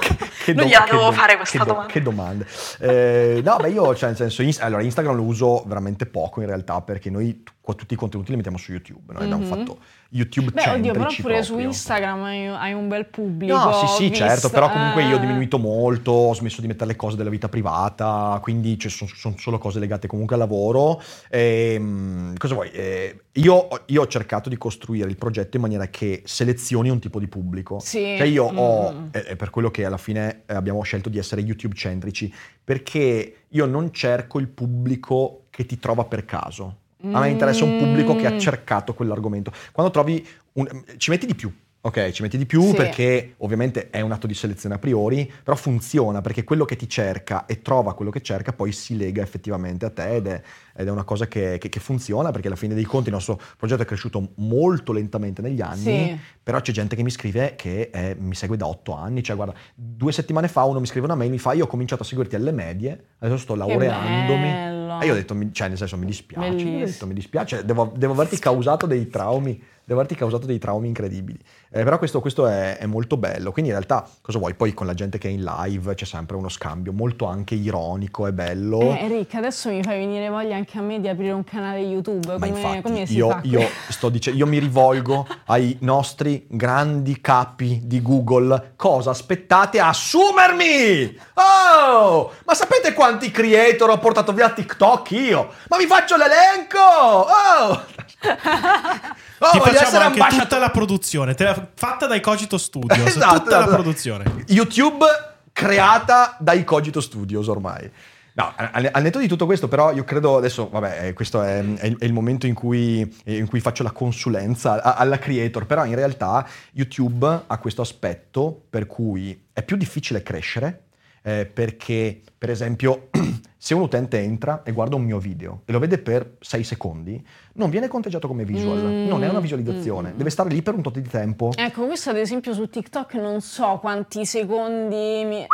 che, 0.00 0.16
che 0.44 0.52
Non 0.52 0.64
do- 0.64 0.70
gliela 0.70 0.84
che 0.84 0.90
dovevo 0.90 1.10
do- 1.10 1.16
fare 1.16 1.36
questa 1.36 1.58
che 1.58 1.64
do- 1.64 1.70
domanda. 1.72 1.92
Che 1.92 2.02
domande. 2.02 2.46
Eh, 2.80 3.40
no, 3.44 3.56
beh, 3.56 3.70
io, 3.70 3.94
cioè, 3.94 4.08
nel 4.10 4.16
senso, 4.18 4.42
Inst- 4.42 4.62
allora, 4.62 4.82
Instagram 4.82 5.16
lo 5.16 5.22
uso 5.22 5.62
veramente 5.66 6.06
poco 6.06 6.40
in 6.40 6.46
realtà 6.46 6.80
perché 6.82 7.10
noi 7.10 7.42
t- 7.42 7.74
tutti 7.76 7.94
i 7.94 7.96
contenuti 7.96 8.30
li 8.30 8.36
mettiamo 8.36 8.58
su 8.58 8.72
YouTube. 8.72 9.12
Noi 9.14 9.22
abbiamo 9.24 9.44
fatto 9.44 9.78
YouTube. 10.14 10.50
Beh, 10.50 10.68
oddio, 10.70 10.92
però 10.92 11.08
pure 11.20 11.42
su 11.42 11.48
proprio. 11.52 11.68
Instagram 11.68 12.22
hai, 12.22 12.72
un 12.74 12.86
bel 12.88 13.06
pubblico. 13.06 13.56
No, 13.56 13.72
sì, 13.72 13.84
ho 13.84 13.88
sì, 13.88 14.08
visto, 14.10 14.24
certo, 14.26 14.50
però 14.50 14.70
comunque 14.70 15.04
io 15.04 15.14
ho 15.14 15.16
eh. 15.16 15.20
diminuito 15.20 15.58
molto, 15.58 16.12
ho 16.12 16.34
smesso 16.34 16.60
di 16.60 16.66
mettere 16.66 16.88
le 16.90 16.96
cose 16.96 17.16
della 17.16 17.30
vita 17.30 17.48
privata, 17.48 18.38
quindi 18.42 18.76
sono 18.88 19.34
solo 19.38 19.58
cose 19.58 19.78
legate 19.78 20.06
comunque 20.06 20.34
al 20.36 20.42
lavoro. 20.42 21.00
Ehm, 21.30 22.36
cosa 22.36 22.54
vuoi? 22.54 22.70
Eh, 22.72 23.20
io, 23.32 23.54
ho- 23.54 23.80
io 23.86 24.02
ho 24.02 24.06
cercato 24.06 24.48
di 24.48 24.58
costruire 24.58 25.08
il 25.08 25.16
progetto 25.16 25.56
in 25.56 25.62
maniera 25.62 25.86
che 25.88 26.22
selezioni 26.24 26.90
un 26.90 26.98
tipo 27.00 27.18
di 27.18 27.26
pubblico. 27.28 27.78
Sì. 27.80 28.14
Cioè 28.18 28.26
io 28.26 28.44
ho, 28.44 28.92
Mm. 28.92 29.06
è 29.10 29.20
è 29.22 29.36
per 29.36 29.50
quello 29.50 29.70
che 29.70 29.84
alla 29.86 29.96
fine 29.96 30.42
eh, 30.46 30.54
abbiamo 30.54 30.82
scelto 30.82 31.08
di 31.08 31.16
essere 31.18 31.40
YouTube 31.40 31.74
centrici, 31.74 32.32
perché 32.62 33.44
io 33.48 33.66
non 33.66 33.92
cerco 33.92 34.38
il 34.38 34.48
pubblico 34.48 35.44
che 35.50 35.64
ti 35.64 35.78
trova 35.78 36.04
per 36.04 36.24
caso. 36.24 36.76
A 37.10 37.20
me 37.20 37.28
interessa 37.30 37.64
un 37.64 37.76
pubblico 37.78 38.14
che 38.16 38.26
ha 38.26 38.32
Mm. 38.32 38.38
cercato 38.38 38.94
quell'argomento. 38.94 39.52
Quando 39.72 39.92
trovi 39.92 40.24
un- 40.54 40.84
ci 40.98 41.10
metti 41.10 41.26
di 41.26 41.34
più. 41.34 41.52
Ok, 41.84 42.10
ci 42.12 42.22
metti 42.22 42.38
di 42.38 42.46
più 42.46 42.62
Sì. 42.62 42.74
perché 42.76 43.34
ovviamente 43.38 43.90
è 43.90 44.00
un 44.02 44.12
atto 44.12 44.28
di 44.28 44.34
selezione 44.34 44.76
a 44.76 44.78
priori, 44.78 45.28
però 45.42 45.56
funziona 45.56 46.20
perché 46.20 46.44
quello 46.44 46.64
che 46.64 46.76
ti 46.76 46.88
cerca 46.88 47.44
e 47.44 47.60
trova 47.60 47.94
quello 47.96 48.12
che 48.12 48.20
cerca 48.20 48.52
poi 48.52 48.70
si 48.70 48.96
lega 48.96 49.20
effettivamente 49.20 49.84
a 49.86 49.90
te 49.90 50.14
ed 50.14 50.28
è, 50.28 50.40
ed 50.76 50.86
è 50.86 50.90
una 50.92 51.02
cosa 51.02 51.26
che, 51.26 51.58
che- 51.58 51.68
che 51.68 51.80
funziona 51.80 52.30
perché 52.30 52.46
alla 52.46 52.54
fine 52.54 52.74
dei 52.74 52.84
conti 52.84 53.08
il 53.08 53.14
nostro 53.14 53.40
progetto 53.56 53.82
è 53.82 53.84
cresciuto 53.84 54.28
molto 54.36 54.92
lentamente 54.92 55.42
negli 55.42 55.60
anni, 55.60 55.82
Sì. 56.10 56.18
però 56.40 56.60
c'è 56.60 56.70
gente 56.70 56.94
che 56.94 57.02
mi 57.02 57.10
scrive 57.10 57.54
che 57.56 57.90
eh, 57.92 58.14
mi 58.16 58.36
segue 58.36 58.56
da 58.56 58.68
otto 58.68 58.94
anni, 58.94 59.20
cioè 59.24 59.34
guarda, 59.34 59.54
due 59.74 60.12
settimane 60.12 60.46
fa 60.46 60.62
uno 60.62 60.78
mi 60.78 60.86
scrive 60.86 61.06
una 61.06 61.16
mail, 61.16 61.32
mi 61.32 61.38
fa 61.40 61.52
io 61.52 61.64
ho 61.64 61.66
cominciato 61.66 62.04
a 62.04 62.06
seguirti 62.06 62.36
alle 62.36 62.52
medie, 62.52 63.06
adesso 63.18 63.38
sto 63.42 63.56
laureandomi. 63.56 64.81
Bello. 64.98 65.02
E 65.02 65.06
io 65.06 65.12
ho 65.12 65.16
detto, 65.16 65.34
mi- 65.34 65.52
cioè 65.52 65.68
nel 65.68 65.76
senso 65.76 65.96
mi 65.96 66.06
dispiace, 66.06 66.48
ho 66.48 66.84
detto, 66.84 67.06
mi 67.06 67.14
dispiace, 67.14 67.64
devo, 67.64 67.92
devo 67.94 68.12
averti 68.12 68.38
causato 68.38 68.86
dei 68.86 69.08
traumi, 69.08 69.60
devo 69.84 69.98
averti 70.00 70.14
causato 70.16 70.46
dei 70.46 70.58
traumi 70.58 70.88
incredibili. 70.88 71.38
Eh, 71.74 71.84
però 71.84 71.96
questo, 71.98 72.20
questo 72.20 72.46
è, 72.46 72.76
è 72.76 72.84
molto 72.86 73.16
bello, 73.16 73.50
quindi 73.50 73.70
in 73.70 73.76
realtà 73.76 74.06
cosa 74.20 74.38
vuoi? 74.38 74.52
Poi 74.54 74.74
con 74.74 74.86
la 74.86 74.92
gente 74.94 75.16
che 75.16 75.28
è 75.28 75.30
in 75.30 75.42
live 75.42 75.94
c'è 75.94 76.04
sempre 76.04 76.36
uno 76.36 76.50
scambio 76.50 76.92
molto 76.92 77.24
anche 77.24 77.54
ironico 77.54 78.26
e 78.26 78.32
bello. 78.34 78.80
Eh, 78.80 79.08
Rick, 79.08 79.34
adesso 79.34 79.70
mi 79.70 79.82
fai 79.82 79.98
venire 79.98 80.28
voglia 80.28 80.54
anche 80.56 80.76
a 80.76 80.82
me 80.82 81.00
di 81.00 81.08
aprire 81.08 81.32
un 81.32 81.44
canale 81.44 81.80
YouTube. 81.80 82.26
Ma 82.26 82.34
Come, 82.34 82.48
infatti 82.48 82.82
come 82.82 83.06
si 83.06 83.16
io, 83.16 83.30
fa? 83.30 83.40
io 83.44 83.62
sto 83.88 84.10
dicendo, 84.10 84.38
io 84.38 84.46
mi 84.46 84.58
rivolgo 84.58 85.26
ai 85.46 85.76
nostri 85.80 86.44
grandi 86.48 87.20
capi 87.22 87.80
di 87.84 88.02
Google. 88.02 88.72
Cosa 88.76 89.10
aspettate 89.10 89.80
a 89.80 89.88
assumermi? 89.88 91.16
Oh! 91.34 92.30
Ma 92.44 92.54
sapete 92.54 92.92
quanti 92.92 93.30
creator 93.30 93.88
ho 93.90 93.98
portato 93.98 94.32
via 94.34 94.50
TikTok 94.50 94.80
io? 95.10 95.52
Ma 95.68 95.76
vi 95.76 95.86
faccio 95.86 96.16
l'elenco! 96.16 96.78
Oh! 96.78 97.84
Oh, 99.44 99.50
Ti 99.50 99.58
voglio 99.58 99.72
facciamo 99.72 99.86
essere 99.88 100.04
anche 100.04 100.20
ambasciatore- 100.20 100.42
tutta 100.48 100.58
la 100.60 100.70
produzione, 100.70 101.34
la- 101.36 101.66
fatta 101.74 102.06
dai 102.06 102.20
Cogito 102.20 102.58
Studios, 102.58 103.04
Esatto, 103.08 103.38
tutta 103.38 103.50
la 103.58 103.62
esatto. 103.64 103.74
produzione. 103.74 104.44
YouTube 104.46 105.04
creata 105.52 106.36
dai 106.38 106.62
Cogito 106.62 107.00
Studios 107.00 107.48
ormai. 107.48 107.90
No, 108.34 108.52
al, 108.54 108.88
al 108.92 109.02
netto 109.02 109.18
di 109.18 109.26
tutto 109.26 109.44
questo, 109.44 109.66
però, 109.66 109.90
io 109.92 110.04
credo 110.04 110.36
adesso, 110.36 110.68
vabbè, 110.68 111.08
eh, 111.08 111.12
questo 111.12 111.42
è, 111.42 111.58
è 111.58 111.86
il, 111.86 111.98
è 111.98 112.04
il 112.04 112.12
momento 112.12 112.46
in 112.46 112.54
cui, 112.54 113.00
eh, 113.24 113.36
in 113.36 113.48
cui 113.48 113.58
faccio 113.58 113.82
la 113.82 113.90
consulenza 113.90 114.80
alla 114.80 115.18
creator, 115.18 115.66
però 115.66 115.84
in 115.86 115.96
realtà 115.96 116.46
YouTube 116.74 117.42
ha 117.44 117.58
questo 117.58 117.82
aspetto 117.82 118.62
per 118.70 118.86
cui 118.86 119.46
è 119.52 119.64
più 119.64 119.76
difficile 119.76 120.22
crescere, 120.22 120.84
eh, 121.22 121.46
perché, 121.52 122.20
per 122.38 122.48
esempio, 122.50 123.08
Se 123.64 123.74
un 123.74 123.82
utente 123.82 124.18
entra 124.18 124.64
e 124.64 124.72
guarda 124.72 124.96
un 124.96 125.04
mio 125.04 125.20
video 125.20 125.62
e 125.66 125.70
lo 125.70 125.78
vede 125.78 125.98
per 125.98 126.38
6 126.40 126.64
secondi, 126.64 127.24
non 127.52 127.70
viene 127.70 127.86
conteggiato 127.86 128.26
come 128.26 128.44
visual, 128.44 128.78
Mm, 128.78 129.06
non 129.06 129.22
è 129.22 129.28
una 129.28 129.38
visualizzazione, 129.38 130.14
deve 130.16 130.30
stare 130.30 130.48
lì 130.48 130.62
per 130.62 130.74
un 130.74 130.82
tot 130.82 130.98
di 130.98 131.08
tempo. 131.08 131.52
Ecco, 131.54 131.86
questo 131.86 132.10
ad 132.10 132.16
esempio 132.16 132.54
su 132.54 132.68
TikTok 132.68 133.14
non 133.14 133.40
so 133.40 133.78
quanti 133.78 134.26
secondi 134.26 135.22
mi... 135.24 135.46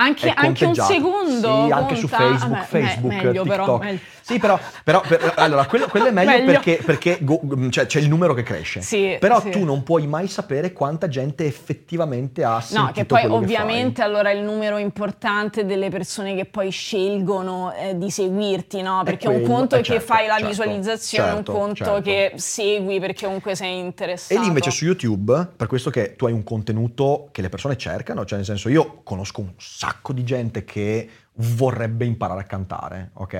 eh, 0.00 0.06
Anche, 0.06 0.30
anche 0.30 0.64
un 0.64 0.74
secondo 0.74 1.64
Sì, 1.66 1.70
anche 1.72 1.96
su? 1.96 2.08
Facebook, 2.08 2.50
me- 2.50 2.64
Facebook, 2.64 3.22
meglio 3.22 3.42
però, 3.44 3.64
TikTok. 3.64 3.82
meglio. 3.84 3.98
Sì, 4.22 4.38
però, 4.38 4.58
però 4.84 5.00
per- 5.00 5.32
allora, 5.36 5.66
quello, 5.66 5.88
quello 5.88 6.06
è 6.06 6.10
meglio, 6.12 6.30
Meglio. 6.30 6.44
perché, 6.46 6.80
perché 6.84 7.18
go- 7.20 7.40
cioè, 7.70 7.86
c'è 7.86 7.98
il 7.98 8.08
numero 8.08 8.32
che 8.32 8.42
cresce. 8.44 8.80
Sì, 8.80 9.16
però 9.18 9.40
sì. 9.40 9.50
tu 9.50 9.64
non 9.64 9.82
puoi 9.82 10.06
mai 10.06 10.28
sapere 10.28 10.72
quanta 10.72 11.08
gente 11.08 11.44
effettivamente 11.46 12.44
ha 12.44 12.60
sentito 12.60 12.80
No, 12.86 12.92
che 12.92 13.04
poi 13.04 13.24
ovviamente 13.26 14.00
fai. 14.02 14.10
allora 14.10 14.30
il 14.30 14.42
numero 14.42 14.78
importante 14.78 15.64
delle 15.66 15.88
persone 15.90 16.34
che 16.36 16.44
poi 16.44 16.70
scelgono 16.70 17.72
eh, 17.74 17.98
di 17.98 18.08
seguirti, 18.10 18.82
no? 18.82 19.02
Perché 19.04 19.26
un 19.26 19.40
quello, 19.40 19.48
conto 19.54 19.74
eh, 19.74 19.78
è 19.78 19.82
che 19.82 19.92
certo, 19.94 20.06
fai 20.06 20.26
la 20.26 20.34
certo, 20.34 20.48
visualizzazione, 20.48 21.28
certo, 21.34 21.50
un 21.52 21.58
conto 21.58 21.84
certo. 21.84 22.00
che 22.02 22.32
segui 22.36 23.00
perché 23.00 23.24
comunque 23.24 23.54
sei 23.56 23.78
interessato. 23.78 24.34
E 24.34 24.42
lì 24.42 24.46
invece 24.46 24.70
su 24.70 24.84
YouTube, 24.84 25.48
per 25.56 25.66
questo 25.66 25.90
che 25.90 26.14
tu 26.14 26.26
hai 26.26 26.32
un 26.32 26.44
contenuto 26.44 27.28
che 27.32 27.42
le 27.42 27.48
persone 27.48 27.76
cercano, 27.76 28.24
cioè 28.24 28.36
nel 28.36 28.46
senso 28.46 28.68
io 28.68 29.00
conosco 29.02 29.40
un 29.40 29.50
sacco 29.56 29.88
di 30.12 30.24
gente 30.24 30.64
che 30.64 31.08
vorrebbe 31.34 32.04
imparare 32.04 32.40
a 32.40 32.44
cantare, 32.44 33.10
ok? 33.14 33.34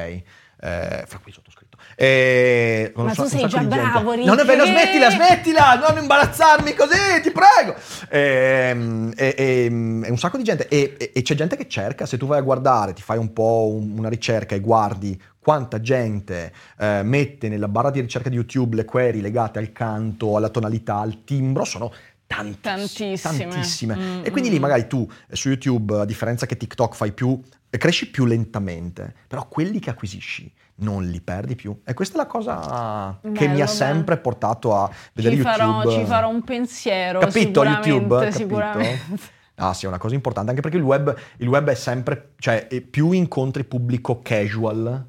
Eh, 0.62 1.04
fra 1.06 1.18
cui 1.22 1.32
sottoscritto. 1.32 1.78
E 1.96 2.92
Ma 2.94 3.00
conosco 3.02 3.22
tu 3.22 3.28
sei 3.28 3.40
sacco 3.40 3.48
già 3.48 3.62
bravo, 3.62 4.12
Rick, 4.12 4.26
Non 4.26 4.38
è 4.38 4.44
vero, 4.44 4.66
smettila, 4.66 5.10
smettila, 5.10 5.74
non 5.76 5.96
imbarazzarmi 6.02 6.74
così, 6.74 7.20
ti 7.22 7.30
prego. 7.30 7.74
Ehm, 8.10 9.12
E, 9.16 9.34
e- 9.36 9.64
e 9.64 10.10
un 10.10 10.18
sacco 10.18 10.36
di 10.36 10.42
gente, 10.44 10.68
e, 10.68 11.12
c'è 11.22 11.34
gente 11.34 11.56
che 11.56 11.66
cerca, 11.68 12.04
se 12.06 12.16
tu 12.18 12.26
vai 12.26 12.38
a 12.38 12.42
guardare, 12.42 12.92
ti 12.92 13.02
fai 13.02 13.16
un 13.18 13.32
po' 13.32 13.70
un- 13.74 13.96
una 13.98 14.08
ricerca 14.10 14.54
e 14.54 14.60
guardi 14.60 15.20
quanta 15.38 15.80
gente 15.80 16.52
eh, 16.78 17.00
mette 17.02 17.48
nella 17.48 17.66
barra 17.68 17.90
di 17.90 18.00
ricerca 18.00 18.28
di 18.28 18.36
YouTube 18.36 18.76
le 18.76 18.84
query 18.84 19.20
legate 19.22 19.58
al 19.58 19.72
canto, 19.72 20.36
alla 20.36 20.50
tonalità, 20.50 20.98
al 20.98 21.24
timbro, 21.24 21.64
sono 21.64 21.90
tantissime. 22.30 23.16
Tantissime. 23.16 23.48
tantissime. 23.48 23.96
Mm, 23.96 24.20
e 24.24 24.30
quindi 24.30 24.50
mm. 24.50 24.52
lì 24.52 24.58
magari 24.60 24.86
tu 24.86 25.08
su 25.32 25.48
YouTube, 25.48 26.00
a 26.00 26.04
differenza 26.04 26.46
che 26.46 26.56
TikTok 26.56 26.94
fai 26.94 27.12
più, 27.12 27.40
eh, 27.68 27.78
cresci 27.78 28.10
più 28.10 28.24
lentamente, 28.24 29.14
però 29.26 29.48
quelli 29.48 29.80
che 29.80 29.90
acquisisci 29.90 30.52
non 30.76 31.04
li 31.06 31.20
perdi 31.20 31.56
più. 31.56 31.80
E 31.84 31.92
questa 31.92 32.14
è 32.14 32.18
la 32.18 32.26
cosa 32.26 33.18
che 33.20 33.28
Bello, 33.28 33.38
mi 33.38 33.60
ha 33.60 33.64
bello. 33.64 33.66
sempre 33.66 34.16
portato 34.18 34.76
a 34.76 34.90
vedere 35.12 35.36
ci 35.36 35.42
farò, 35.42 35.82
YouTube. 35.82 35.94
ci 35.94 36.04
farò 36.04 36.28
un 36.28 36.42
pensiero, 36.42 37.18
Capito 37.18 37.64
YouTube? 37.64 38.18
Capito? 38.20 38.38
sicuramente. 38.38 39.38
Ah 39.56 39.74
sì, 39.74 39.84
è 39.84 39.88
una 39.88 39.98
cosa 39.98 40.14
importante, 40.14 40.50
anche 40.50 40.62
perché 40.62 40.78
il 40.78 40.82
web, 40.82 41.14
il 41.36 41.48
web 41.48 41.68
è 41.68 41.74
sempre, 41.74 42.32
cioè 42.38 42.66
più 42.88 43.12
incontri 43.12 43.64
pubblico 43.64 44.20
casual, 44.22 45.06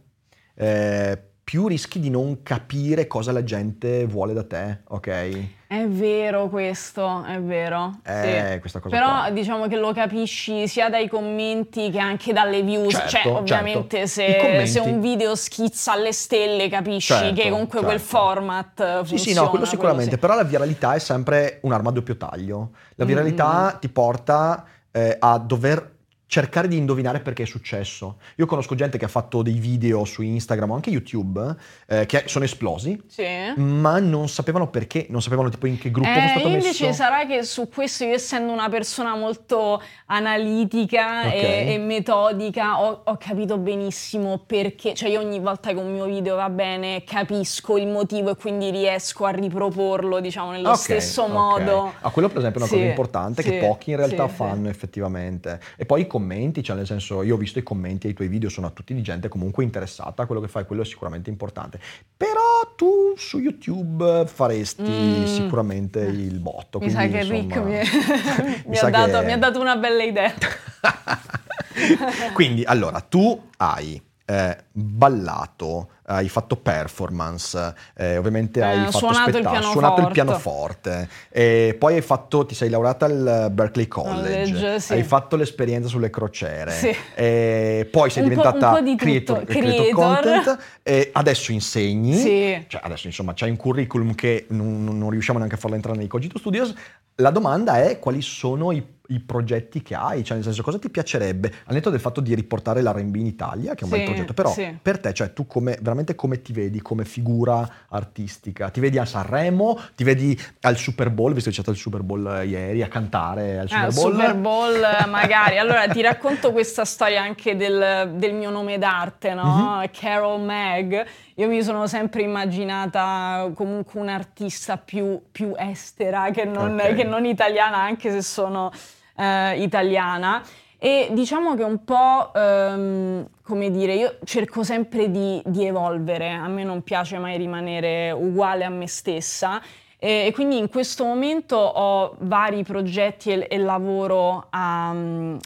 eh, 0.55 1.23
più 1.41 1.67
rischi 1.67 2.01
di 2.01 2.09
non 2.09 2.43
capire 2.43 3.07
cosa 3.07 3.31
la 3.31 3.45
gente 3.45 4.05
vuole 4.05 4.33
da 4.33 4.43
te, 4.43 4.79
ok? 4.89 5.49
È 5.71 5.87
vero 5.87 6.49
questo, 6.49 7.23
è 7.23 7.39
vero. 7.39 7.99
Eh, 8.03 8.49
sì. 8.55 8.59
questa 8.59 8.81
cosa 8.81 8.93
Però 8.93 9.19
qua. 9.21 9.29
diciamo 9.29 9.67
che 9.67 9.77
lo 9.77 9.93
capisci 9.93 10.67
sia 10.67 10.89
dai 10.89 11.07
commenti 11.07 11.89
che 11.89 11.97
anche 11.97 12.33
dalle 12.33 12.61
views. 12.61 12.91
Certo, 12.91 13.07
cioè, 13.09 13.21
certo. 13.21 13.37
ovviamente 13.37 13.99
I 13.99 14.07
se, 14.07 14.63
se 14.65 14.79
un 14.81 14.99
video 14.99 15.33
schizza 15.33 15.93
alle 15.93 16.11
stelle 16.11 16.67
capisci 16.67 17.13
Certo, 17.13 17.41
che 17.41 17.49
comunque 17.49 17.79
quel 17.83 17.99
certo. 17.99 18.17
format 18.17 18.79
eh, 18.81 18.83
Sì, 18.83 19.07
funziona. 19.07 19.21
sì, 19.21 19.33
no, 19.33 19.49
quello 19.49 19.63
sicuramente, 19.65 20.11
sì. 20.11 20.17
però 20.17 20.35
la 20.35 20.43
viralità 20.43 20.93
è 20.93 20.99
sempre 20.99 21.59
un'arma 21.61 21.87
a 21.87 21.93
doppio 21.93 22.17
taglio. 22.17 22.71
La 22.95 23.05
Mm. 23.05 23.07
viralità 23.07 23.77
ti 23.79 23.87
porta 23.87 24.65
eh, 24.91 25.15
a 25.17 25.37
dover 25.37 25.90
cercare 26.31 26.69
di 26.69 26.77
indovinare 26.77 27.19
perché 27.19 27.43
è 27.43 27.45
successo. 27.45 28.15
Io 28.37 28.45
conosco 28.45 28.73
gente 28.73 28.97
che 28.97 29.03
ha 29.03 29.09
fatto 29.09 29.41
dei 29.41 29.59
video 29.59 30.05
su 30.05 30.21
Instagram 30.21 30.71
o 30.71 30.75
anche 30.75 30.89
YouTube 30.89 31.53
eh, 31.87 32.05
che 32.05 32.23
sono 32.27 32.45
esplosi, 32.45 32.97
Sì. 33.05 33.25
ma 33.57 33.99
non 33.99 34.29
sapevano 34.29 34.69
perché, 34.69 35.07
non 35.09 35.21
sapevano 35.21 35.49
tipo 35.49 35.65
in 35.67 35.77
che 35.77 35.91
gruppo 35.91 36.07
Eh, 36.07 36.23
è 36.23 36.27
stato 36.29 36.47
io 36.47 36.53
messo. 36.53 36.67
invece 36.67 36.93
sarà 36.93 37.25
che 37.25 37.43
su 37.43 37.67
questo, 37.67 38.05
io 38.05 38.13
essendo 38.13 38.53
una 38.53 38.69
persona 38.69 39.13
molto 39.13 39.81
analitica 40.05 41.25
Ok. 41.27 41.33
e, 41.33 41.65
e 41.73 41.77
metodica, 41.79 42.81
ho, 42.81 43.01
ho 43.03 43.17
capito 43.17 43.57
benissimo 43.57 44.37
perché, 44.47 44.93
cioè 44.93 45.09
io 45.09 45.19
ogni 45.19 45.39
volta 45.41 45.71
che 45.73 45.79
un 45.79 45.91
mio 45.91 46.05
video 46.05 46.37
va 46.37 46.49
bene 46.49 47.03
capisco 47.03 47.75
il 47.77 47.87
motivo 47.87 48.29
e 48.29 48.35
quindi 48.37 48.69
riesco 48.69 49.25
a 49.25 49.31
riproporlo, 49.31 50.21
diciamo, 50.21 50.51
nello 50.51 50.69
Ok, 50.69 50.77
stesso 50.77 51.23
ok. 51.23 51.29
modo. 51.29 51.93
Ah, 51.99 52.09
quello 52.09 52.29
per 52.29 52.37
esempio 52.37 52.61
è 52.61 52.63
una 52.63 52.71
Sì, 52.71 52.77
cosa 52.77 52.87
importante 52.89 53.41
sì, 53.41 53.49
che 53.49 53.57
pochi 53.57 53.89
in 53.91 53.97
realtà 53.97 54.29
fanno 54.29 54.69
effettivamente. 54.69 55.59
E 55.75 55.85
poi 55.85 56.01
i 56.01 56.07
commenti, 56.21 56.63
cioè 56.63 56.75
nel 56.75 56.85
senso 56.85 57.23
io 57.23 57.35
ho 57.35 57.37
visto 57.37 57.59
i 57.59 57.63
commenti 57.63 58.07
ai 58.07 58.13
tuoi 58.13 58.27
video, 58.27 58.49
sono 58.49 58.71
tutti 58.73 58.93
di 58.93 59.01
gente 59.01 59.27
comunque 59.27 59.63
interessata 59.63 60.23
a 60.23 60.25
quello 60.25 60.41
che 60.41 60.47
fai, 60.47 60.65
quello 60.65 60.83
è 60.83 60.85
sicuramente 60.85 61.29
importante. 61.29 61.79
Però 62.15 62.73
tu 62.75 63.13
su 63.17 63.39
YouTube 63.39 64.25
faresti 64.27 64.79
Mm. 64.81 65.23
sicuramente 65.25 65.99
il 65.99 66.39
botto. 66.39 66.79
Mi 66.79 66.89
sa 66.89 66.99
quindi, 66.99 67.17
che 67.17 67.23
Rick 67.23 67.43
insomma, 67.55 67.65
mi, 67.65 67.73
mi 67.73 68.63
mi 68.67 68.75
sa 68.75 68.87
ha 68.87 68.91
dato, 68.91 69.19
che- 69.19 69.25
mi 69.25 69.31
ha 69.31 69.37
dato 69.37 69.59
una 69.59 69.75
bella 69.75 70.03
idea. 70.03 70.33
Quindi, 72.33 72.63
allora, 72.63 72.99
tu 73.01 73.39
hai 73.57 74.01
eh, 74.25 74.57
ballato, 74.71 75.89
hai 76.15 76.29
fatto 76.29 76.55
performance, 76.57 77.73
eh, 77.95 78.17
ovviamente 78.17 78.59
Eh, 78.59 78.63
hai 78.63 78.91
fatto 78.91 79.13
spettacolo, 79.13 79.61
suonato 79.71 80.01
il 80.01 80.07
pianoforte. 80.11 81.09
e 81.29 81.75
poi 81.79 81.95
hai 81.95 82.01
fatto, 82.01 82.45
ti 82.45 82.53
sei 82.55 82.69
laureata 82.69 83.05
al 83.05 83.49
Berkeley 83.51 83.87
College, 83.87 84.51
College, 84.51 84.79
sì. 84.79 84.93
hai 84.93 85.03
fatto 85.03 85.35
l'esperienza 85.35 85.87
sulle 85.87 86.09
crociere, 86.09 86.71
Sì. 86.71 86.95
e 87.15 87.87
poi 87.89 88.09
sei 88.09 88.23
Un 88.23 88.29
po'- 88.29 88.35
diventata 88.35 88.67
un 88.69 88.75
po' 88.75 88.81
di 88.81 88.95
creator, 88.95 89.43
creator 89.45 89.71
Creator. 89.71 89.93
content, 89.93 90.57
e 90.83 91.09
adesso 91.13 91.51
insegni, 91.51 92.15
Sì. 92.17 92.65
cioè 92.67 92.81
adesso 92.83 93.07
insomma 93.07 93.33
c'hai 93.35 93.49
un 93.49 93.57
curriculum 93.57 94.13
che 94.15 94.45
non, 94.49 94.83
non- 94.83 94.97
non 94.97 95.09
riusciamo 95.09 95.37
neanche 95.37 95.55
a 95.55 95.59
farlo 95.59 95.75
entrare 95.75 95.97
nei 95.97 96.07
Cogito 96.07 96.37
Studios, 96.37 96.73
la 97.15 97.29
domanda 97.29 97.81
è 97.83 97.99
quali 97.99 98.21
sono 98.21 98.71
i, 98.71 98.83
i 99.11 99.19
progetti 99.19 99.81
che 99.81 99.95
hai, 99.95 100.23
cioè 100.23 100.35
nel 100.35 100.43
senso 100.45 100.61
cosa 100.63 100.79
ti 100.79 100.89
piacerebbe, 100.89 101.51
al 101.65 101.73
netto 101.73 101.89
del 101.89 101.99
fatto 101.99 102.21
di 102.21 102.33
riportare 102.33 102.81
l'R&B 102.81 103.15
in 103.15 103.25
Italia, 103.25 103.73
che 103.75 103.81
è 103.81 103.83
un 103.83 103.89
bel 103.89 103.99
Sì, 103.99 104.05
progetto, 104.05 104.33
però 104.33 104.51
sì. 104.51 104.77
per 104.81 104.99
te, 104.99 105.13
cioè 105.13 105.33
tu 105.33 105.45
come, 105.47 105.77
veramente 105.81 106.15
come 106.15 106.41
ti 106.41 106.53
vedi 106.53 106.81
come 106.81 107.03
figura 107.05 107.67
artistica? 107.89 108.69
Ti 108.69 108.79
vedi 108.79 108.97
a 108.97 109.05
Sanremo, 109.05 109.77
ti 109.95 110.03
vedi 110.03 110.39
al 110.61 110.77
Super 110.77 111.09
Bowl, 111.09 111.33
visto 111.33 111.49
che 111.49 111.55
c'è 111.55 111.61
stato 111.61 111.75
il 111.75 111.81
Super 111.81 112.01
Bowl 112.01 112.25
eh, 112.25 112.45
ieri, 112.45 112.81
a 112.83 112.87
cantare 112.87 113.59
al 113.59 113.67
Super 113.69 113.83
Ah, 113.83 113.91
Bowl? 113.91 114.11
Super 114.11 114.35
Bowl, 114.35 114.83
eh, 114.83 115.05
magari. 115.09 115.57
Allora 115.57 115.87
ti 115.87 116.01
racconto 116.01 116.51
questa 116.51 116.85
storia 116.85 117.21
anche 117.21 117.55
del, 117.55 118.13
del 118.15 118.33
mio 118.33 118.49
nome 118.49 118.77
d'arte, 118.77 119.33
no? 119.33 119.79
Mhm. 119.81 119.89
Carol 119.91 120.41
Mag. 120.41 121.05
Io 121.35 121.47
mi 121.47 121.61
sono 121.63 121.87
sempre 121.87 122.21
immaginata 122.21 123.49
comunque 123.55 123.99
un'artista 123.99 124.77
più, 124.77 125.21
più 125.31 125.53
estera 125.57 126.29
che 126.31 126.45
non, 126.45 126.79
Ok. 126.79 126.93
che 126.95 127.03
non 127.03 127.25
italiana, 127.25 127.77
anche 127.77 128.11
se 128.11 128.21
sono 128.21 128.71
eh, 129.15 129.61
italiana. 129.61 130.41
E 130.77 131.09
diciamo 131.11 131.55
che 131.55 131.63
un 131.63 131.83
po', 131.83 132.31
ehm, 132.33 133.27
come 133.43 133.69
dire, 133.69 133.93
io 133.93 134.17
cerco 134.23 134.63
sempre 134.63 135.11
di, 135.11 135.39
di 135.45 135.65
evolvere, 135.65 136.31
a 136.31 136.47
me 136.47 136.63
non 136.63 136.81
piace 136.81 137.19
mai 137.19 137.37
rimanere 137.37 138.09
uguale 138.11 138.63
a 138.65 138.69
me 138.69 138.87
stessa 138.87 139.61
e, 139.99 140.25
e 140.25 140.31
quindi 140.33 140.57
in 140.57 140.67
questo 140.69 141.03
momento 141.05 141.55
ho 141.55 142.15
vari 142.21 142.63
progetti 142.63 143.29
e, 143.31 143.47
e 143.47 143.57
lavoro 143.59 144.47
a- 144.49 144.89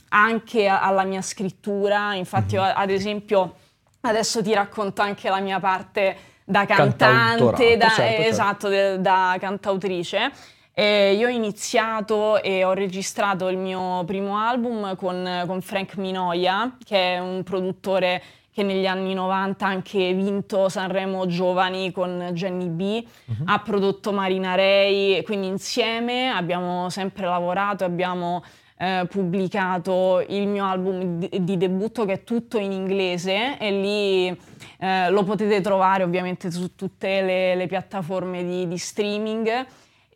anche 0.08 0.68
alla 0.68 1.04
mia 1.04 1.22
scrittura, 1.22 2.14
infatti 2.14 2.56
ho, 2.56 2.64
ad 2.64 2.90
esempio 2.90 3.56
adesso 4.02 4.42
ti 4.42 4.54
racconto 4.54 5.02
anche 5.02 5.28
la 5.30 5.42
mia 5.42 5.60
parte 5.60 6.16
da 6.46 6.66
cantante, 6.66 7.76
da, 7.76 7.90
certo, 7.90 8.02
certo. 8.02 8.22
esatto, 8.22 8.68
de- 8.70 9.02
da 9.02 9.36
cantautrice. 9.38 10.32
E 10.78 11.14
io 11.14 11.28
ho 11.28 11.32
iniziato 11.32 12.44
e 12.44 12.66
ho 12.66 12.74
registrato 12.74 13.48
il 13.48 13.58
mio 13.58 14.04
primo 14.04 14.38
album 14.38 14.98
con, 14.98 15.44
con 15.48 15.62
Frank 15.62 15.96
Minoia, 15.96 16.76
che 16.84 17.14
è 17.14 17.18
un 17.18 17.44
produttore 17.44 18.22
che 18.52 18.62
negli 18.62 18.86
anni 18.86 19.14
90 19.14 19.66
ha 19.66 19.70
anche 19.70 20.14
vinto 20.14 20.68
Sanremo 20.68 21.28
Giovani 21.28 21.94
con 21.94 22.32
Jenny 22.34 22.68
B, 22.68 23.06
ha 23.46 23.60
prodotto 23.60 24.12
Marina 24.12 24.56
Rey, 24.56 25.24
quindi 25.24 25.48
insieme 25.48 26.30
abbiamo 26.30 26.90
sempre 26.90 27.26
lavorato, 27.26 27.86
abbiamo 27.86 28.44
eh, 28.78 29.08
pubblicato 29.10 30.26
il 30.28 30.46
mio 30.46 30.66
album 30.66 31.20
di, 31.20 31.30
di 31.42 31.56
debutto 31.56 32.04
che 32.04 32.14
è 32.14 32.24
tutto 32.26 32.58
in 32.58 32.74
inglese 32.74 33.58
e 33.58 33.72
lì 33.72 34.40
eh, 34.80 35.10
lo 35.10 35.24
potete 35.24 35.62
trovare 35.62 36.04
ovviamente 36.04 36.52
su 36.52 36.76
tutte 36.76 37.22
le, 37.22 37.56
le 37.56 37.68
piattaforme 37.68 38.44
di, 38.44 38.68
di 38.68 38.78
streaming 38.78 39.66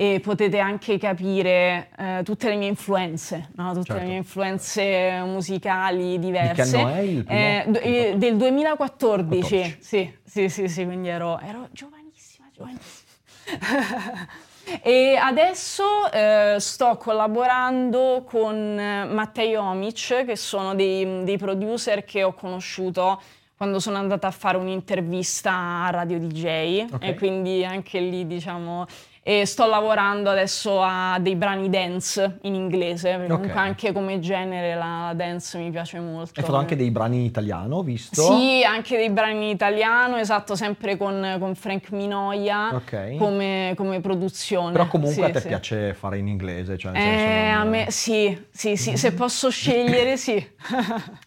e 0.02 0.22
potete 0.22 0.60
anche 0.60 0.98
capire 0.98 1.90
eh, 1.98 2.22
tutte 2.24 2.48
le 2.48 2.56
mie 2.56 2.70
influenze, 2.70 3.50
no? 3.56 3.74
tutte 3.74 3.88
Certo. 3.88 4.02
le 4.02 4.08
mie 4.08 4.16
influenze 4.16 5.22
musicali 5.26 6.18
diverse. 6.20 6.78
anno 6.78 6.88
è 6.88 7.00
il 7.00 7.24
primo? 7.26 7.40
Eh, 7.40 7.66
d- 7.68 7.80
eh, 7.84 8.14
del 8.16 8.38
2014, 8.38 9.40
14. 9.58 9.78
sì, 9.82 10.14
sì, 10.24 10.48
sì, 10.48 10.70
sì, 10.70 10.86
quindi 10.86 11.10
ero, 11.10 11.38
ero 11.42 11.68
giovanissima, 11.72 12.48
giovanissima. 12.56 13.08
E 14.84 15.18
adesso 15.22 15.84
eh, 16.14 16.56
sto 16.60 16.96
collaborando 16.96 18.24
con 18.26 18.56
eh, 18.56 19.04
Mattei 19.06 19.56
Omic, 19.56 20.24
che 20.26 20.38
sono 20.38 20.76
dei, 20.76 21.24
dei 21.26 21.38
producer 21.38 22.06
che 22.06 22.24
ho 22.24 22.34
conosciuto 22.34 23.22
quando 23.58 23.80
sono 23.82 23.98
andata 23.98 24.28
a 24.28 24.32
fare 24.32 24.56
un'intervista 24.56 25.52
a 25.52 25.90
Radio 25.90 26.20
DJ 26.20 26.86
Ok. 26.94 27.04
e 27.04 27.16
quindi 27.16 27.66
anche 27.66 28.00
lì 28.00 28.26
diciamo 28.26 28.86
e 29.22 29.46
sto 29.46 29.68
lavorando 29.68 30.30
adesso 30.30 30.82
a 30.82 31.18
dei 31.20 31.36
brani 31.36 31.70
dance 31.70 32.38
in 32.44 32.56
inglese, 32.56 33.10
perché 33.18 33.26
Ok. 33.32 33.38
comunque 33.40 33.60
anche 33.60 33.92
come 33.92 34.20
genere 34.20 34.76
la 34.76 35.14
dance 35.16 35.58
mi 35.58 35.70
piace 35.72 36.00
molto. 36.00 36.40
Hai 36.40 36.46
fatto 36.46 36.58
anche 36.58 36.76
dei 36.76 36.90
brani 36.92 37.18
in 37.18 37.24
italiano, 37.26 37.78
ho 37.78 37.84
visto. 37.84 38.22
Sì, 38.22 38.64
anche 38.66 38.98
dei 38.98 39.10
brani 39.10 39.44
in 39.46 39.50
italiano, 39.56 40.18
esatto, 40.18 40.56
sempre 40.56 40.98
con, 40.98 41.36
con 41.40 41.56
Frank 41.56 41.92
Minoia 41.92 42.74
Ok. 42.76 43.16
come, 43.18 43.74
come 43.76 44.00
produzione. 44.00 44.72
Però 44.72 44.88
comunque 44.88 45.14
Sì, 45.14 45.22
a 45.24 45.30
te 45.32 45.40
sì. 45.42 45.48
piace 45.48 45.94
fare 45.94 46.18
in 46.18 46.28
inglese, 46.28 46.78
cioè 46.78 46.92
nel 46.94 47.02
Eh, 47.02 47.06
senso 47.18 47.30
non- 47.30 47.52
a 47.60 47.64
me 47.66 47.86
sì, 47.92 48.46
sì, 48.52 48.76
sì, 48.76 48.98
se 48.98 49.14
posso 49.14 49.50
scegliere 49.52 50.18
sì. 50.18 50.44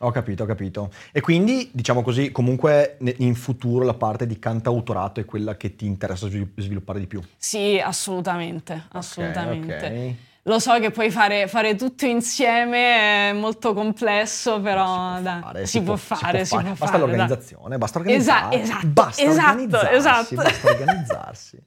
Ho 0.01 0.11
capito, 0.11 0.45
ho 0.45 0.47
capito. 0.47 0.91
E 1.13 1.21
quindi, 1.21 1.71
diciamo 1.73 2.03
così, 2.03 2.33
comunque 2.33 2.97
in 3.19 3.35
futuro 3.35 3.85
la 3.85 3.95
parte 3.95 4.27
di 4.27 4.39
cantautorato 4.39 5.21
è 5.21 5.25
quella 5.25 5.57
che 5.57 5.75
ti 5.77 5.87
interessa 5.87 6.27
svilu- 6.29 6.59
sviluppare 6.61 6.99
di 7.01 7.07
più. 7.07 7.21
sì, 7.37 7.81
assolutamente, 7.83 8.87
assolutamente. 8.93 9.75
ok. 9.77 10.31
Lo 10.47 10.59
so 10.59 10.77
che 10.81 10.91
poi 10.91 11.09
fare, 11.13 11.47
fare 11.47 11.77
tutto 11.77 12.05
insieme 12.05 13.31
è 13.31 13.33
molto 13.33 13.75
complesso, 13.75 14.61
però 14.61 15.21
Fare, 15.23 15.67
si, 15.67 15.81
può 15.83 15.95
fare, 15.95 16.45
si 16.45 16.57
può 16.57 16.63
Basta 16.65 16.87
fare, 16.87 16.99
l'organizzazione, 16.99 17.79
basta 17.79 18.01
Esa- 18.01 18.09
organizzarsi. 18.09 18.61
esatto, 18.61 18.87
basta 18.89 19.23
esatto, 19.23 19.49
organizzarsi, 19.51 19.95
esatto. 19.95 20.35
basta 20.35 20.69
organizzarsi. 20.71 21.63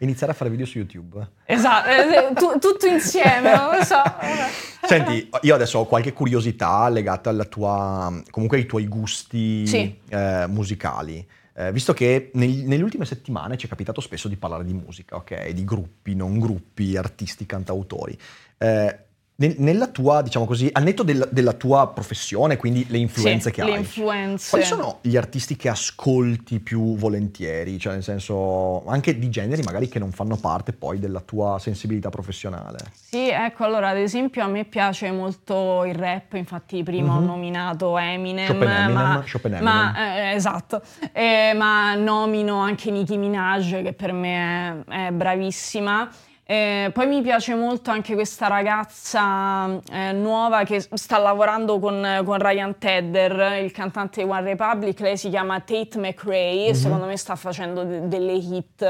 Iniziare 0.00 0.32
a 0.32 0.34
fare 0.34 0.50
video 0.50 0.66
su 0.66 0.78
YouTube. 0.78 1.26
Esatto, 1.44 1.88
eh, 1.88 2.32
tu- 2.34 2.58
tutto 2.58 2.86
insieme, 2.86 3.54
non 3.56 3.76
lo 3.76 3.84
so. 3.84 4.02
Senti, 4.86 5.30
io 5.42 5.54
adesso 5.54 5.78
ho 5.78 5.86
qualche 5.86 6.12
curiosità 6.12 6.88
legata 6.88 7.30
alla 7.30 7.44
tua, 7.44 8.12
comunque 8.30 8.58
ai 8.58 8.66
tuoi 8.66 8.88
gusti 8.88 9.66
Sì. 9.68 10.00
eh, 10.08 10.46
musicali. 10.48 11.26
Eh, 11.58 11.72
visto 11.72 11.94
che 11.94 12.30
neg- 12.34 12.66
nelle 12.66 12.82
ultime 12.82 13.06
settimane 13.06 13.56
ci 13.56 13.64
è 13.64 13.68
capitato 13.68 14.02
spesso 14.02 14.28
di 14.28 14.36
parlare 14.36 14.64
di 14.64 14.74
musica, 14.74 15.16
ok? 15.16 15.48
Di 15.50 15.64
gruppi, 15.64 16.14
non 16.14 16.38
gruppi, 16.38 16.96
artisti, 16.98 17.46
cantautori. 17.46 18.16
Eh, 18.58 19.05
nella 19.38 19.86
tua, 19.88 20.22
diciamo 20.22 20.46
così, 20.46 20.68
al 20.72 20.82
netto 20.82 21.02
del- 21.02 21.28
della 21.30 21.52
tua 21.52 21.88
professione, 21.88 22.56
quindi 22.56 22.86
le 22.88 22.96
influenze 22.96 23.50
Sì, 23.50 23.54
che 23.56 23.64
le 23.64 23.72
hai. 23.72 23.78
influenze. 23.80 24.48
Quali 24.48 24.64
sono 24.64 24.98
gli 25.02 25.14
artisti 25.16 25.56
che 25.56 25.68
ascolti 25.68 26.58
più 26.60 26.96
volentieri? 26.96 27.78
Cioè, 27.78 27.92
nel 27.92 28.02
senso, 28.02 28.86
anche 28.86 29.18
di 29.18 29.28
generi 29.28 29.62
magari 29.62 29.88
che 29.88 29.98
non 29.98 30.10
fanno 30.12 30.36
parte 30.36 30.72
poi 30.72 30.98
della 30.98 31.20
tua 31.20 31.58
sensibilità 31.58 32.08
professionale. 32.08 32.78
Sì, 32.94 33.28
ecco, 33.28 33.64
allora 33.64 33.90
ad 33.90 33.98
esempio 33.98 34.42
a 34.42 34.46
me 34.46 34.64
piace 34.64 35.10
molto 35.12 35.84
il 35.84 35.94
rap, 35.94 36.32
infatti 36.34 36.82
prima 36.82 37.16
ho 37.16 37.20
Mhm. 37.20 37.26
nominato 37.26 37.98
Eminem, 37.98 38.46
Chopin 38.46 38.68
Eminem, 38.70 38.92
ma, 38.94 39.24
Chopin 39.30 39.54
Eminem. 39.54 39.74
ma, 39.74 40.30
eh, 40.30 40.34
esatto, 40.34 40.80
Eh, 41.12 41.52
ma 41.54 41.94
nomino 41.94 42.58
anche 42.58 42.90
Nicki 42.90 43.16
Minaj 43.18 43.82
che 43.82 43.92
per 43.92 44.12
me 44.12 44.84
è, 44.88 45.06
è 45.08 45.10
bravissima. 45.12 46.08
Eh, 46.48 46.90
poi 46.92 47.08
mi 47.08 47.22
piace 47.22 47.56
molto 47.56 47.90
anche 47.90 48.14
questa 48.14 48.46
ragazza 48.46 49.80
eh, 49.90 50.12
nuova 50.12 50.62
che 50.62 50.80
sta 50.92 51.18
lavorando 51.18 51.80
con, 51.80 52.22
con 52.24 52.38
Ryan 52.38 52.78
Tedder, 52.78 53.64
il 53.64 53.72
cantante 53.72 54.22
di 54.22 54.30
One 54.30 54.42
Republic, 54.42 55.00
lei 55.00 55.16
si 55.16 55.28
chiama 55.28 55.58
Tate 55.58 55.98
McRae 55.98 56.68
e 56.68 56.74
secondo 56.74 57.06
me 57.06 57.16
sta 57.16 57.34
facendo 57.34 57.82
de- 57.82 58.06
delle 58.06 58.34
hit 58.34 58.80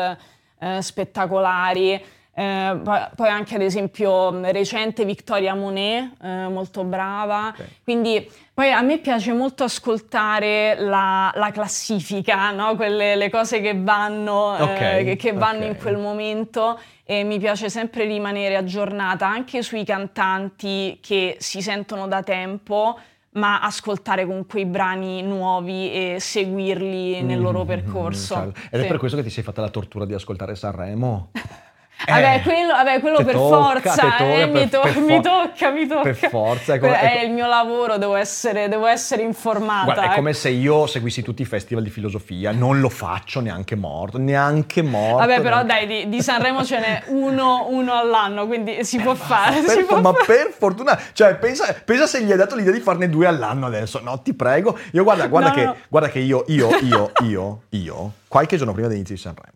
eh, 0.58 0.82
spettacolari. 0.82 2.04
Eh, 2.38 2.80
poi, 3.14 3.28
anche 3.30 3.54
ad 3.54 3.62
esempio 3.62 4.30
mh, 4.30 4.50
recente 4.52 5.06
Victoria 5.06 5.54
Monet, 5.54 6.10
eh, 6.22 6.48
molto 6.48 6.84
brava. 6.84 7.48
Ok. 7.48 7.64
Quindi 7.82 8.30
poi 8.52 8.70
a 8.72 8.82
me 8.82 8.98
piace 8.98 9.32
molto 9.32 9.64
ascoltare 9.64 10.76
la, 10.78 11.32
la 11.34 11.50
classifica, 11.50 12.50
no? 12.50 12.76
Quelle 12.76 13.16
le 13.16 13.30
cose 13.30 13.62
che 13.62 13.74
vanno, 13.74 14.54
eh, 14.54 14.62
Ok, 14.62 15.04
che, 15.04 15.16
che 15.16 15.32
vanno 15.32 15.64
ok. 15.64 15.70
in 15.70 15.76
quel 15.78 15.96
momento 15.96 16.78
e 17.04 17.22
mi 17.24 17.38
piace 17.38 17.70
sempre 17.70 18.04
rimanere 18.04 18.56
aggiornata 18.56 19.26
anche 19.26 19.62
sui 19.62 19.84
cantanti 19.84 20.98
che 21.00 21.36
si 21.38 21.62
sentono 21.62 22.06
da 22.06 22.22
tempo 22.22 22.98
ma 23.36 23.60
ascoltare 23.60 24.26
comunque 24.26 24.60
i 24.60 24.64
brani 24.66 25.22
nuovi 25.22 25.90
e 25.92 26.16
seguirli 26.20 27.22
nel 27.22 27.40
loro 27.40 27.64
Mm, 27.64 27.66
percorso. 27.66 28.34
certo. 28.34 28.60
Ed 28.70 28.80
è 28.80 28.82
Sì. 28.82 28.88
per 28.88 28.98
questo 28.98 29.16
che 29.16 29.22
ti 29.22 29.30
sei 29.30 29.42
fatta 29.44 29.60
la 29.62 29.68
tortura 29.68 30.04
di 30.04 30.12
ascoltare 30.14 30.54
Sanremo? 30.54 31.30
Vabbè, 32.04 32.34
Eh, 32.34 32.42
quello, 32.42 32.72
vabbè, 32.72 33.00
quello 33.00 33.16
per 33.24 33.32
tocca, 33.34 33.80
forza, 33.80 34.02
tocca, 34.02 34.24
eh, 34.24 34.46
mi, 34.46 34.52
per- 34.52 34.68
to- 34.68 34.80
per 34.82 34.98
mi 35.00 35.20
tocca, 35.22 35.70
mi 35.70 35.86
tocca. 35.86 36.02
Per 36.02 36.14
forza, 36.28 36.74
è 36.74 36.78
come- 36.78 37.00
è 37.00 37.12
è 37.14 37.18
co- 37.20 37.24
il 37.26 37.32
mio 37.32 37.46
lavoro, 37.46 37.96
devo 37.96 38.14
essere, 38.16 38.68
devo 38.68 38.86
essere 38.86 39.22
informata. 39.22 39.84
Guarda, 39.84 40.02
è 40.02 40.04
ecco. 40.06 40.14
come 40.16 40.32
se 40.34 40.50
io 40.50 40.86
seguissi 40.86 41.22
tutti 41.22 41.40
i 41.42 41.46
festival 41.46 41.82
di 41.82 41.88
filosofia, 41.90 42.52
non 42.52 42.80
lo 42.80 42.90
faccio 42.90 43.40
neanche 43.40 43.76
morto, 43.76 44.18
neanche 44.18 44.82
morto. 44.82 45.16
Vabbè, 45.16 45.40
però 45.40 45.62
neanche- 45.62 45.86
dai, 45.86 46.04
di, 46.04 46.08
di 46.10 46.22
Sanremo 46.22 46.64
ce 46.64 46.78
n'è 46.80 47.02
uno, 47.06 47.66
uno 47.70 47.94
all'anno, 47.94 48.46
quindi 48.46 48.84
si 48.84 49.00
può 49.00 49.14
fare. 49.14 49.60
Per 49.62 49.70
si 49.78 49.84
può 49.84 49.98
ma 50.00 50.12
fare. 50.12 50.24
per 50.26 50.52
fortuna, 50.56 51.00
cioè 51.14 51.34
pensa, 51.36 51.74
pensa 51.84 52.06
se 52.06 52.22
gli 52.22 52.30
hai 52.30 52.36
dato 52.36 52.56
l'idea 52.56 52.72
di 52.72 52.80
farne 52.80 53.08
due 53.08 53.26
all'anno 53.26 53.66
adesso, 53.66 54.00
no 54.02 54.20
ti 54.20 54.34
prego. 54.34 54.78
Io 54.92 55.02
guarda, 55.02 55.26
guarda, 55.28 55.48
No, 55.48 55.54
che, 55.54 55.64
no. 55.64 55.76
guarda 55.88 56.08
che 56.10 56.18
io, 56.18 56.44
io, 56.48 56.68
io, 56.82 57.10
io, 57.22 57.60
io, 57.70 58.12
qualche 58.28 58.56
giorno 58.58 58.72
prima 58.72 58.86
dell'inizio 58.88 59.14
di 59.16 59.20
Sanremo, 59.22 59.55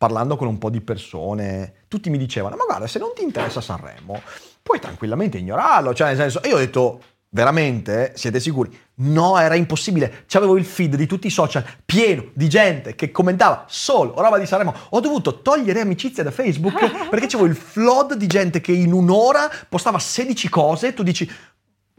parlando 0.00 0.36
con 0.36 0.48
un 0.48 0.56
po' 0.56 0.70
di 0.70 0.80
persone, 0.80 1.84
tutti 1.86 2.08
mi 2.08 2.16
dicevano, 2.16 2.56
ma 2.56 2.64
guarda, 2.64 2.86
se 2.86 2.98
non 2.98 3.10
ti 3.14 3.22
interessa 3.22 3.60
Sanremo, 3.60 4.22
puoi 4.62 4.80
tranquillamente 4.80 5.36
ignorarlo. 5.36 5.92
Cioè, 5.92 6.06
nel 6.06 6.16
senso, 6.16 6.42
e 6.42 6.48
io 6.48 6.54
ho 6.54 6.58
detto, 6.58 7.02
veramente, 7.28 8.14
siete 8.16 8.40
sicuri? 8.40 8.74
No, 9.02 9.38
era 9.38 9.56
impossibile. 9.56 10.24
C'avevo 10.26 10.56
il 10.56 10.64
feed 10.64 10.96
di 10.96 11.04
tutti 11.04 11.26
i 11.26 11.30
social 11.30 11.62
pieno 11.84 12.30
di 12.32 12.48
gente 12.48 12.94
che 12.94 13.10
commentava 13.10 13.66
solo 13.68 14.14
roba 14.16 14.38
di 14.38 14.46
Sanremo. 14.46 14.72
Ho 14.88 15.00
dovuto 15.00 15.42
togliere 15.42 15.82
amicizia 15.82 16.22
da 16.22 16.30
Facebook 16.30 16.78
perché 17.10 17.26
c'avevo 17.26 17.50
il 17.50 17.56
flood 17.56 18.14
di 18.14 18.26
gente 18.26 18.62
che 18.62 18.72
in 18.72 18.94
un'ora 18.94 19.50
postava 19.68 19.98
16 19.98 20.48
cose 20.48 20.94
tu 20.94 21.02
dici, 21.02 21.30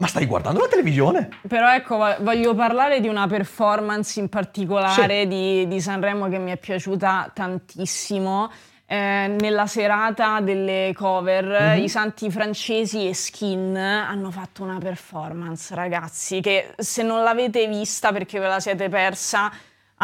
ma 0.02 0.08
stai 0.08 0.26
guardando 0.26 0.58
la 0.58 0.66
televisione? 0.66 1.28
Però 1.46 1.72
ecco, 1.72 1.96
vo- 1.96 2.16
voglio 2.22 2.54
parlare 2.56 2.98
di 3.00 3.06
una 3.06 3.28
performance 3.28 4.18
in 4.18 4.28
particolare 4.28 5.28
di, 5.28 5.68
di 5.68 5.80
Sanremo 5.80 6.28
che 6.28 6.38
mi 6.38 6.50
è 6.50 6.56
piaciuta 6.56 7.30
tantissimo. 7.32 8.50
Eh, 8.84 9.34
nella 9.40 9.66
serata 9.68 10.40
delle 10.40 10.92
cover, 10.94 11.76
Mhm. 11.76 11.82
i 11.84 11.88
santi 11.88 12.30
francesi 12.30 13.08
e 13.08 13.14
Skin 13.14 13.74
hanno 13.76 14.30
fatto 14.32 14.64
una 14.64 14.78
performance, 14.78 15.72
ragazzi, 15.74 16.40
che 16.40 16.74
se 16.76 17.02
non 17.02 17.22
l'avete 17.22 17.68
vista 17.68 18.12
perché 18.12 18.38
ve 18.40 18.48
la 18.48 18.60
siete 18.60 18.88
persa, 18.90 19.50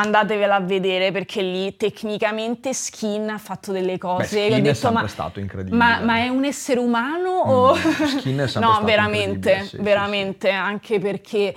andatevela 0.00 0.56
a 0.56 0.60
vedere 0.60 1.10
perché 1.12 1.42
lì 1.42 1.76
tecnicamente 1.76 2.72
Skin 2.72 3.28
ha 3.30 3.38
fatto 3.38 3.72
delle 3.72 3.98
cose. 3.98 4.26
Skin 4.26 4.48
che 4.48 4.54
ho 4.54 4.56
è 4.56 4.60
detto, 4.62 4.90
ma, 4.92 5.06
stato 5.08 5.40
incredibile." 5.40 5.76
Ma, 5.76 6.00
ma 6.00 6.18
è 6.18 6.28
un 6.28 6.44
essere 6.44 6.80
umano 6.80 7.30
o... 7.30 7.74
Skin 7.74 8.38
è 8.38 8.46
sempre 8.48 8.70
no, 8.70 8.80
veramente, 8.84 9.60
sì, 9.62 9.68
sì, 9.68 9.76
veramente, 9.80 10.50
anche 10.50 10.98
perché 10.98 11.54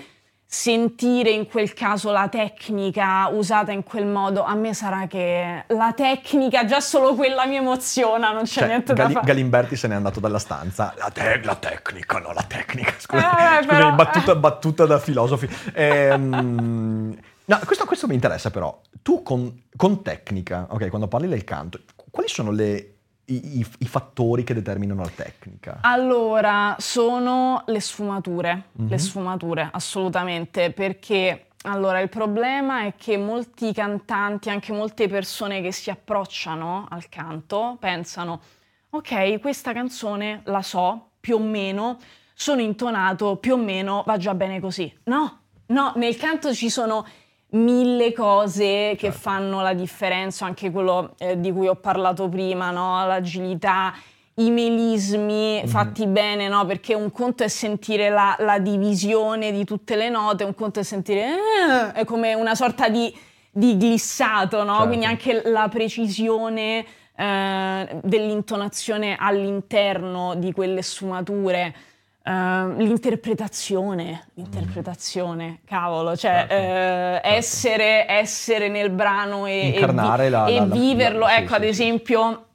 sentire 0.53 1.29
in 1.29 1.47
quel 1.47 1.71
caso 1.73 2.11
la 2.11 2.27
tecnica 2.27 3.29
usata 3.29 3.71
in 3.71 3.83
quel 3.83 4.05
modo, 4.05 4.43
a 4.43 4.53
me 4.53 4.73
sarà 4.73 5.07
che 5.07 5.63
la 5.67 5.93
tecnica, 5.95 6.65
già 6.65 6.81
solo 6.81 7.15
quella 7.15 7.45
mi 7.45 7.55
emoziona, 7.55 8.33
non 8.33 8.43
c'è 8.43 8.59
Cioè, 8.59 8.67
niente 8.67 8.93
Gali- 8.93 9.13
da 9.13 9.19
fare. 9.21 9.31
Galimberti 9.33 9.77
se 9.77 9.87
n'è 9.87 9.95
andato 9.95 10.19
dalla 10.19 10.39
stanza. 10.39 10.93
La, 10.97 11.09
te- 11.09 11.39
la 11.41 11.55
tecnica, 11.55 12.19
no, 12.19 12.33
la 12.33 12.43
tecnica. 12.45 12.93
Scusa, 12.97 13.59
Eh, 13.61 13.91
battuta, 13.93 14.35
battuta 14.35 14.85
da 14.85 14.99
filosofi. 14.99 15.47
Ehm, 15.73 17.15
no, 17.57 17.65
questo, 17.65 17.85
questo 17.85 18.07
mi 18.07 18.13
interessa 18.15 18.49
però. 18.51 18.79
Tu 19.01 19.23
con, 19.23 19.63
con 19.75 20.01
tecnica, 20.01 20.67
ok, 20.69 20.89
quando 20.89 21.07
parli 21.07 21.27
del 21.27 21.43
canto, 21.43 21.79
quali 22.09 22.27
sono 22.29 22.51
le- 22.51 22.95
i, 23.25 23.59
i- 23.59 23.65
i 23.79 23.85
fattori 23.87 24.43
che 24.43 24.53
determinano 24.53 25.01
la 25.01 25.11
tecnica? 25.13 25.79
Allora, 25.81 26.75
sono 26.79 27.63
le 27.67 27.79
sfumature, 27.79 28.63
Mhm. 28.73 28.89
le 28.89 28.97
sfumature, 28.97 29.69
assolutamente, 29.71 30.71
perché 30.71 31.47
allora 31.63 31.99
il 31.99 32.09
problema 32.09 32.85
è 32.85 32.95
che 32.97 33.17
molti 33.17 33.71
cantanti, 33.73 34.49
anche 34.49 34.73
molte 34.73 35.07
persone 35.07 35.61
che 35.61 35.71
si 35.71 35.89
approcciano 35.89 36.87
al 36.89 37.07
canto, 37.07 37.77
pensano 37.79 38.41
ok, 38.89 39.39
questa 39.39 39.71
canzone 39.71 40.41
la 40.45 40.61
so 40.61 41.11
più 41.19 41.35
o 41.35 41.39
meno, 41.39 41.97
sono 42.33 42.61
intonato 42.61 43.35
più 43.37 43.53
o 43.53 43.57
meno, 43.57 44.03
va 44.05 44.17
già 44.17 44.33
bene 44.33 44.59
così. 44.59 44.91
No, 45.03 45.39
no, 45.67 45.93
nel 45.95 46.17
canto 46.17 46.53
ci 46.53 46.69
sono 46.69 47.05
mille 47.51 48.13
cose 48.13 48.95
che 48.97 49.11
fanno 49.11 49.61
la 49.61 49.73
differenza, 49.73 50.45
anche 50.45 50.71
quello 50.71 51.13
eh, 51.17 51.39
di 51.39 51.51
cui 51.51 51.67
ho 51.67 51.75
parlato 51.75 52.29
prima, 52.29 52.71
no? 52.71 53.05
l'agilità, 53.05 53.93
i 54.35 54.49
melismi 54.49 55.61
fatti 55.65 56.07
bene, 56.07 56.47
no? 56.47 56.65
perché 56.65 56.93
un 56.93 57.11
conto 57.11 57.43
è 57.43 57.47
sentire 57.47 58.09
la, 58.09 58.35
la 58.39 58.59
divisione 58.59 59.51
di 59.51 59.65
tutte 59.65 59.95
le 59.95 60.09
note, 60.09 60.43
un 60.45 60.55
conto 60.55 60.79
è 60.79 60.83
sentire 60.83 61.25
"Ah", 61.69 61.91
è 61.93 62.05
come 62.05 62.33
una 62.33 62.55
sorta 62.55 62.87
di, 62.87 63.13
di 63.51 63.75
glissato, 63.75 64.63
no? 64.63 64.71
Certo. 64.73 64.87
quindi 64.87 65.05
anche 65.05 65.41
la 65.45 65.67
precisione 65.67 66.85
eh, 67.15 67.99
dell'intonazione 68.01 69.15
all'interno 69.19 70.35
di 70.35 70.53
quelle 70.53 70.81
sfumature. 70.81 71.75
Eh, 72.23 72.73
l'interpretazione, 72.77 74.27
l'interpretazione, 74.35 75.59
cavolo, 75.65 76.15
cioè 76.15 76.45
Certo, 76.47 76.53
eh, 76.53 76.57
certo. 76.57 77.27
essere, 77.27 78.05
essere 78.11 78.67
nel 78.69 78.89
brano 78.89 79.45
e, 79.45 79.73
e 79.75 79.85
vi- 79.87 79.93
la- 79.95 80.15
e 80.23 80.29
la- 80.29 80.47
la- 80.47 80.65
viverlo, 80.65 81.27
sì, 81.27 81.33
ecco 81.33 81.47
sì, 81.49 81.53
ad 81.55 81.61
sì. 81.63 81.67
esempio 81.67 82.45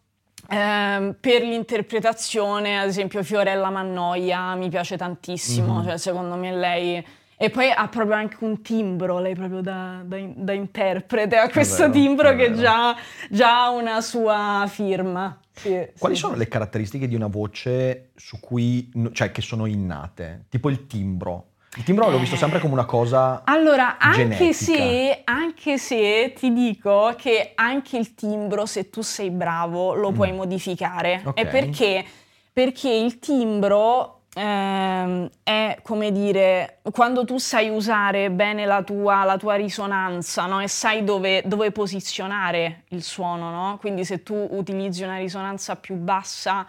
ehm, 0.48 1.16
per 1.20 1.42
l'interpretazione, 1.42 2.78
ad 2.80 2.86
esempio 2.88 3.22
Fiorella 3.22 3.70
Mannoia 3.70 4.54
mi 4.54 4.68
piace 4.68 4.96
tantissimo, 4.96 5.78
Mhm. 5.80 5.84
cioè 5.86 5.98
secondo 5.98 6.34
me 6.36 6.52
lei... 6.54 7.06
E 7.38 7.50
poi 7.50 7.70
ha 7.70 7.86
proprio 7.88 8.16
anche 8.16 8.36
un 8.40 8.62
timbro, 8.62 9.18
lei 9.18 9.34
proprio 9.34 9.60
da, 9.60 10.00
da 10.02 10.16
da 10.34 10.52
interprete, 10.54 11.36
ha 11.36 11.50
questo 11.50 11.88
vero, 11.88 11.92
timbro 11.92 12.34
che 12.34 12.54
già, 12.54 12.96
già 13.28 13.64
ha 13.64 13.70
una 13.70 14.00
sua 14.00 14.64
firma. 14.68 15.38
Sì, 15.52 15.86
Quali 15.98 16.14
sì. 16.14 16.20
sono 16.22 16.34
le 16.34 16.48
caratteristiche 16.48 17.06
di 17.06 17.14
una 17.14 17.26
voce 17.26 18.10
su 18.16 18.40
cui, 18.40 18.90
cioè 19.12 19.32
che 19.32 19.42
sono 19.42 19.66
innate? 19.66 20.46
Tipo 20.48 20.70
il 20.70 20.86
timbro. 20.86 21.48
Il 21.76 21.82
timbro 21.82 22.08
l'ho 22.08 22.18
visto 22.18 22.36
sempre 22.36 22.58
come 22.58 22.72
una 22.72 22.86
cosa 22.86 23.42
Allora, 23.44 23.98
anche 23.98 24.54
se, 24.54 25.20
anche 25.24 25.76
se 25.76 26.32
ti 26.34 26.50
dico 26.54 27.14
che 27.18 27.52
anche 27.54 27.98
il 27.98 28.14
timbro, 28.14 28.64
se 28.64 28.88
tu 28.88 29.02
sei 29.02 29.28
bravo, 29.30 29.92
lo 29.92 30.10
puoi 30.10 30.32
modificare. 30.32 31.20
Mm. 31.22 31.26
Ok. 31.26 31.38
E 31.38 31.46
perché? 31.46 32.04
Perché 32.50 32.90
il 32.90 33.18
timbro 33.18 34.15
ehm, 34.38 35.30
è 35.42 35.78
come 35.82 36.12
dire, 36.12 36.80
quando 36.92 37.24
tu 37.24 37.38
sai 37.38 37.70
usare 37.70 38.30
bene 38.30 38.66
la 38.66 38.82
tua, 38.82 39.24
la 39.24 39.38
tua 39.38 39.54
risonanza 39.54 40.44
no? 40.46 40.60
e 40.60 40.68
sai 40.68 41.04
dove, 41.04 41.42
dove 41.46 41.72
posizionare 41.72 42.82
il 42.88 43.02
suono, 43.02 43.50
no? 43.50 43.78
quindi 43.80 44.04
se 44.04 44.22
tu 44.22 44.34
utilizzi 44.50 45.02
una 45.04 45.16
risonanza 45.16 45.76
più 45.76 45.94
bassa 45.94 46.66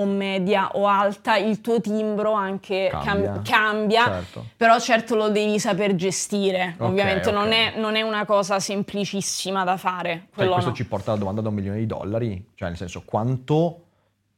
o 0.00 0.04
media 0.04 0.70
o 0.76 0.86
alta, 0.86 1.36
il 1.36 1.60
tuo 1.60 1.80
timbro 1.80 2.30
anche 2.32 2.86
cam- 2.88 3.02
Cambia. 3.04 3.40
cambia 3.42 4.04
Certo. 4.04 4.44
però 4.56 4.78
certo 4.78 5.16
lo 5.16 5.28
devi 5.28 5.58
saper 5.58 5.96
gestire, 5.96 6.76
Ok, 6.78 6.88
ovviamente 6.88 7.32
Non, 7.32 7.46
ok. 7.48 7.52
è, 7.52 7.72
non 7.80 7.96
è 7.96 8.02
una 8.02 8.24
cosa 8.24 8.60
semplicissima 8.60 9.64
da 9.64 9.76
fare. 9.76 10.28
Cioè, 10.36 10.46
questo 10.46 10.68
no. 10.70 10.76
ci 10.76 10.86
porta 10.86 11.10
alla 11.10 11.18
domanda 11.18 11.40
da 11.40 11.48
un 11.48 11.54
milione 11.56 11.78
di 11.78 11.86
dollari, 11.86 12.50
cioè 12.54 12.68
nel 12.68 12.76
senso 12.76 13.02
quanto, 13.04 13.86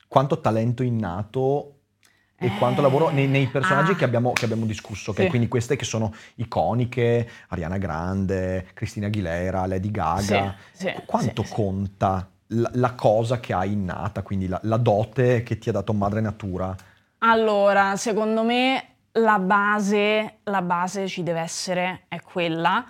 quanto 0.09 0.41
talento 0.41 0.83
innato 0.83 1.74
e 2.43 2.57
quanto 2.57 2.80
Eh, 2.80 2.82
lavoro 2.82 3.11
nei, 3.11 3.28
nei 3.28 3.47
personaggi 3.49 3.93
ah. 3.93 3.95
che, 3.97 4.05
abbiamo, 4.05 4.32
che 4.32 4.47
abbiamo 4.47 4.64
discusso, 4.64 5.12
che 5.12 5.24
Sì. 5.24 5.28
quindi 5.28 5.47
queste 5.47 5.76
che 5.76 5.84
sono 5.84 6.14
iconiche, 6.36 7.28
Ariana 7.49 7.76
Grande, 7.76 8.68
Cristina 8.72 9.09
Aguilera, 9.09 9.66
Lady 9.66 9.91
Gaga, 9.91 10.55
Sì, 10.72 10.86
sì, 10.88 10.95
quanto 11.05 11.45
conta 11.49 12.26
la, 12.53 12.70
la 12.74 12.93
cosa 12.95 13.41
che 13.41 13.53
hai 13.53 13.72
innata, 13.72 14.22
quindi 14.22 14.49
la, 14.49 14.59
la 14.64 14.78
dote 14.78 15.43
che 15.43 15.59
ti 15.59 15.68
ha 15.68 15.72
dato 15.72 15.93
madre 15.93 16.22
natura? 16.22 16.74
Allora, 17.18 17.97
secondo 17.97 18.43
me 18.43 18.84
la 19.12 19.38
base, 19.38 20.38
la 20.45 20.62
base 20.62 21.07
ci 21.09 21.22
deve 21.22 21.41
essere, 21.41 22.05
è 22.09 22.20
quella, 22.22 22.84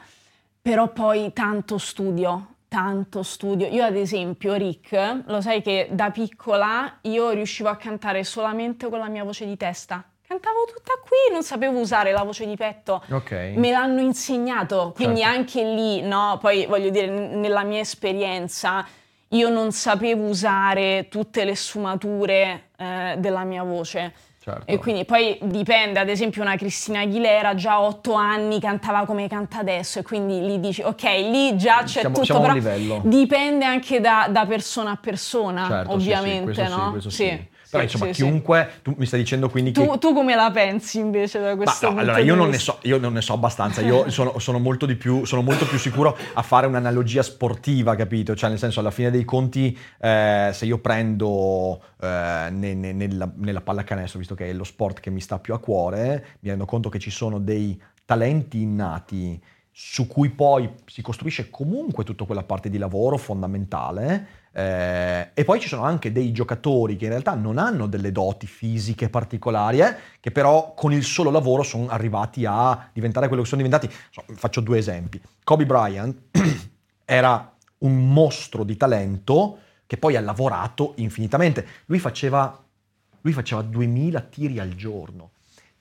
però 0.62 0.88
poi 0.92 1.32
tanto 1.32 1.76
studio, 1.78 2.46
tanto 2.70 3.24
studio. 3.24 3.66
Io 3.66 3.82
ad 3.84 3.96
esempio, 3.96 4.54
Rick, 4.54 5.24
lo 5.26 5.40
sai 5.40 5.60
che 5.60 5.88
da 5.90 6.10
piccola 6.10 6.98
io 7.02 7.30
riuscivo 7.30 7.68
a 7.68 7.74
cantare 7.74 8.22
solamente 8.22 8.88
con 8.88 9.00
la 9.00 9.08
mia 9.08 9.24
voce 9.24 9.44
di 9.44 9.56
testa. 9.56 10.04
Cantavo 10.24 10.64
tutta 10.72 10.92
qui, 11.02 11.32
non 11.32 11.42
sapevo 11.42 11.80
usare 11.80 12.12
la 12.12 12.22
voce 12.22 12.46
di 12.46 12.54
petto. 12.54 13.02
Ok. 13.10 13.54
Me 13.56 13.72
l'hanno 13.72 14.00
insegnato, 14.00 14.92
quindi 14.94 15.22
Certo. 15.22 15.36
anche 15.36 15.64
lì, 15.64 16.02
no? 16.02 16.38
Poi 16.40 16.66
voglio 16.66 16.90
dire, 16.90 17.08
nella 17.08 17.64
mia 17.64 17.80
esperienza, 17.80 18.86
io 19.30 19.48
non 19.48 19.72
sapevo 19.72 20.28
usare 20.28 21.08
tutte 21.10 21.44
le 21.44 21.56
sfumature 21.56 22.68
eh, 22.76 23.16
della 23.18 23.42
mia 23.42 23.64
voce. 23.64 24.14
Certo. 24.43 24.64
E 24.64 24.78
quindi 24.78 25.05
poi 25.05 25.36
dipende, 25.43 25.99
ad 25.99 26.09
esempio 26.09 26.41
una 26.41 26.57
Cristina 26.57 27.01
Aguilera 27.01 27.55
già 27.55 27.72
a 27.72 27.82
otto 27.82 28.14
anni 28.14 28.59
cantava 28.59 29.05
come 29.05 29.28
canta 29.28 29.59
adesso 29.59 29.99
e 29.99 30.03
quindi 30.03 30.41
lì 30.41 30.59
dici 30.59 30.80
ok, 30.80 31.03
lì 31.30 31.59
già 31.59 31.82
c'è 31.82 32.01
Siamo- 32.01 32.14
tutto, 32.14 32.24
siamo 32.24 32.41
però 32.59 33.01
dipende 33.03 33.66
anche 33.66 34.01
da, 34.01 34.28
da 34.30 34.47
persona 34.47 34.93
a 34.93 34.97
persona, 34.97 35.66
Certo, 35.66 35.99
sì, 35.99 36.07
sì, 36.07 36.11
ovviamente, 36.12 36.53
questo 36.55 36.64
sì, 36.64 36.70
no? 36.70 37.11
sì. 37.11 37.49
Però 37.70 37.82
insomma, 37.82 38.06
chiunque, 38.10 38.68
tu 38.82 38.94
mi 38.98 39.06
stai 39.06 39.20
dicendo 39.20 39.48
quindi 39.48 39.70
che 39.70 39.84
Tu, 39.84 39.98
tu 39.98 40.12
come 40.12 40.34
la 40.34 40.50
pensi 40.50 40.98
invece 40.98 41.38
da 41.38 41.54
Ma 41.54 41.56
questo 41.56 41.86
no, 41.86 41.94
punto 41.94 42.10
allora 42.10 42.18
io 42.24 42.34
non, 42.34 42.52
so, 42.54 42.78
io 42.82 42.98
non 42.98 43.12
ne 43.12 43.20
so 43.20 43.32
abbastanza, 43.34 43.80
io 43.80 44.08
sono, 44.10 44.38
sono 44.40 44.58
molto 44.58 44.86
di 44.86 44.96
più, 44.96 45.24
sono 45.24 45.40
molto 45.42 45.66
più 45.66 45.78
sicuro 45.78 46.16
a 46.34 46.42
fare 46.42 46.66
un'analogia 46.66 47.22
sportiva, 47.22 47.94
capito? 47.94 48.34
Cioè 48.34 48.50
nel 48.50 48.58
senso 48.58 48.80
alla 48.80 48.90
fine 48.90 49.10
dei 49.10 49.24
conti 49.24 49.76
eh, 50.00 50.50
se 50.52 50.64
io 50.64 50.78
prendo 50.78 51.80
eh, 52.00 52.48
ne- 52.50 52.74
ne- 52.74 52.92
nella, 52.92 53.30
nella 53.36 53.60
pallacanestro, 53.60 54.18
visto 54.18 54.34
che 54.34 54.50
è 54.50 54.52
lo 54.52 54.64
sport 54.64 54.98
che 55.00 55.10
mi 55.10 55.20
sta 55.20 55.38
più 55.38 55.54
a 55.54 55.58
cuore, 55.60 56.26
mi 56.40 56.48
rendo 56.48 56.64
conto 56.64 56.88
che 56.88 56.98
ci 56.98 57.10
sono 57.10 57.38
dei 57.38 57.80
talenti 58.04 58.60
innati 58.60 59.40
su 59.72 60.06
cui 60.06 60.30
poi 60.30 60.68
si 60.86 61.00
costruisce 61.00 61.48
comunque 61.48 62.04
tutta 62.04 62.24
quella 62.24 62.42
parte 62.42 62.68
di 62.68 62.78
lavoro 62.78 63.16
fondamentale. 63.16 64.38
eh, 64.52 65.30
e 65.32 65.44
poi 65.44 65.60
ci 65.60 65.68
sono 65.68 65.84
anche 65.84 66.10
dei 66.10 66.32
giocatori 66.32 66.96
che 66.96 67.04
in 67.04 67.10
realtà 67.10 67.34
non 67.34 67.56
hanno 67.56 67.86
delle 67.86 68.10
doti 68.10 68.46
fisiche 68.46 69.08
particolari, 69.08 69.80
eh, 69.80 69.96
che 70.18 70.32
però 70.32 70.74
con 70.74 70.92
il 70.92 71.04
solo 71.04 71.30
lavoro 71.30 71.62
sono 71.62 71.88
arrivati 71.88 72.44
a 72.44 72.90
diventare 72.92 73.28
quello 73.28 73.42
che 73.42 73.48
sono 73.48 73.62
diventati. 73.62 73.92
Faccio 74.34 74.60
due 74.60 74.78
esempi. 74.78 75.20
Kobe 75.44 75.66
Bryant 75.66 76.16
era 77.04 77.54
un 77.78 78.12
mostro 78.12 78.64
di 78.64 78.76
talento 78.76 79.58
che 79.86 79.96
poi 79.96 80.16
ha 80.16 80.20
lavorato 80.20 80.94
infinitamente. 80.96 81.66
Lui 81.86 81.98
faceva, 81.98 82.62
lui 83.22 83.32
faceva 83.32 83.62
2000 83.62 84.20
tiri 84.20 84.58
al 84.58 84.74
giorno. 84.74 85.30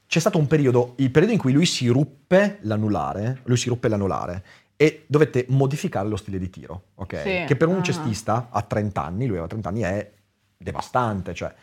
C'è 0.10 0.20
stato 0.20 0.39
un 0.39 0.47
periodo, 0.47 0.95
il 0.97 1.12
periodo 1.12 1.34
in 1.36 1.39
cui 1.39 1.53
lui 1.53 1.68
si 1.68 1.88
ruppe 1.88 2.57
l'anulare, 2.62 3.41
lui 3.43 3.57
si 3.57 3.70
ruppe 3.70 3.89
l'anulare 3.89 4.43
e 4.76 5.03
dovette 5.05 5.45
modificare 5.49 6.10
lo 6.10 6.16
stile 6.16 6.39
di 6.39 6.49
tiro, 6.49 6.86
ok? 6.95 7.22
Sì, 7.22 7.43
Che 7.45 7.55
per 7.55 7.68
un 7.68 7.78
ah. 7.78 7.84
cestista 7.84 8.47
a 8.49 8.64
30 8.64 9.03
anni, 9.03 9.28
lui 9.28 9.34
aveva 9.34 9.45
30 9.45 9.70
anni, 9.70 9.82
è 9.82 10.12
devastante, 10.57 11.36
cioè. 11.36 11.53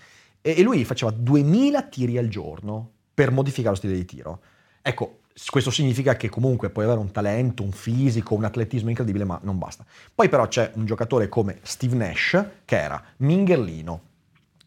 E, 0.40 0.54
e 0.58 0.62
lui 0.62 0.84
faceva 0.84 1.10
2000 1.10 1.82
tiri 1.88 2.18
al 2.18 2.28
giorno 2.28 2.92
per 3.12 3.32
modificare 3.32 3.70
lo 3.70 3.78
stile 3.78 3.94
di 3.94 4.04
tiro. 4.04 4.38
Ecco, 4.80 5.22
questo 5.50 5.72
significa 5.72 6.14
che 6.14 6.28
comunque 6.28 6.70
puoi 6.70 6.84
avere 6.84 7.00
un 7.00 7.10
talento, 7.10 7.64
un 7.64 7.72
fisico, 7.72 8.34
un 8.34 8.44
atletismo 8.44 8.90
incredibile, 8.90 9.24
ma 9.24 9.40
non 9.42 9.58
basta. 9.58 9.84
Poi 10.14 10.28
però 10.28 10.46
c'è 10.46 10.70
un 10.76 10.86
giocatore 10.86 11.28
come 11.28 11.58
Steve 11.62 11.96
Nash, 11.96 12.44
che 12.64 12.78
era 12.78 13.02
mingherlino, 13.16 14.02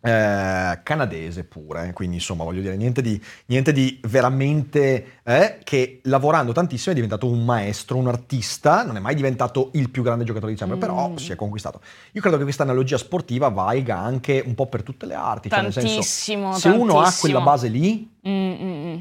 eh, 0.02 0.80
canadese 0.84 1.43
pure, 1.43 1.91
quindi 1.93 2.16
insomma 2.16 2.43
voglio 2.43 2.62
dire 2.62 2.76
niente 2.78 3.02
di, 3.02 3.22
niente 3.47 3.72
di 3.74 4.00
veramente 4.08 5.20
eh, 5.24 5.60
che 5.64 6.00
lavorando 6.04 6.52
tantissimo 6.54 6.91
è 6.91 6.95
diventato 6.95 7.28
un 7.28 7.43
maestro, 7.43 7.97
un 7.97 8.08
artista, 8.08 8.84
non 8.84 8.95
è 8.95 9.00
mai 9.00 9.16
diventato 9.16 9.72
il 9.74 9.89
più 9.89 10.02
grande 10.04 10.24
giocatore 10.24 10.52
di 10.54 10.58
sempre, 10.58 10.78
Mm. 10.78 10.80
però 10.80 11.18
si 11.18 11.32
è 11.32 11.36
conquistato. 11.36 11.82
Io 12.14 12.22
credo 12.22 12.38
che 12.38 12.43
questa 12.43 12.64
analogia 12.64 12.97
sportiva 12.97 13.50
valga 13.50 13.97
anche 13.97 14.41
un 14.45 14.56
po' 14.56 14.68
per 14.68 14.84
tutte 14.84 15.06
le 15.06 15.16
arti, 15.16 15.50
cioè 15.50 15.62
nel 15.62 15.74
senso 15.74 15.88
Tantissimo, 15.89 16.54
se 16.58 16.70
uno 16.70 17.00
ha 17.00 17.04
tantissimo. 17.04 17.20
quella 17.34 17.41
base 17.41 17.68
lì 17.68 18.10
Mm, 18.28 18.32
mm, 18.32 18.86
mm. 18.93 18.97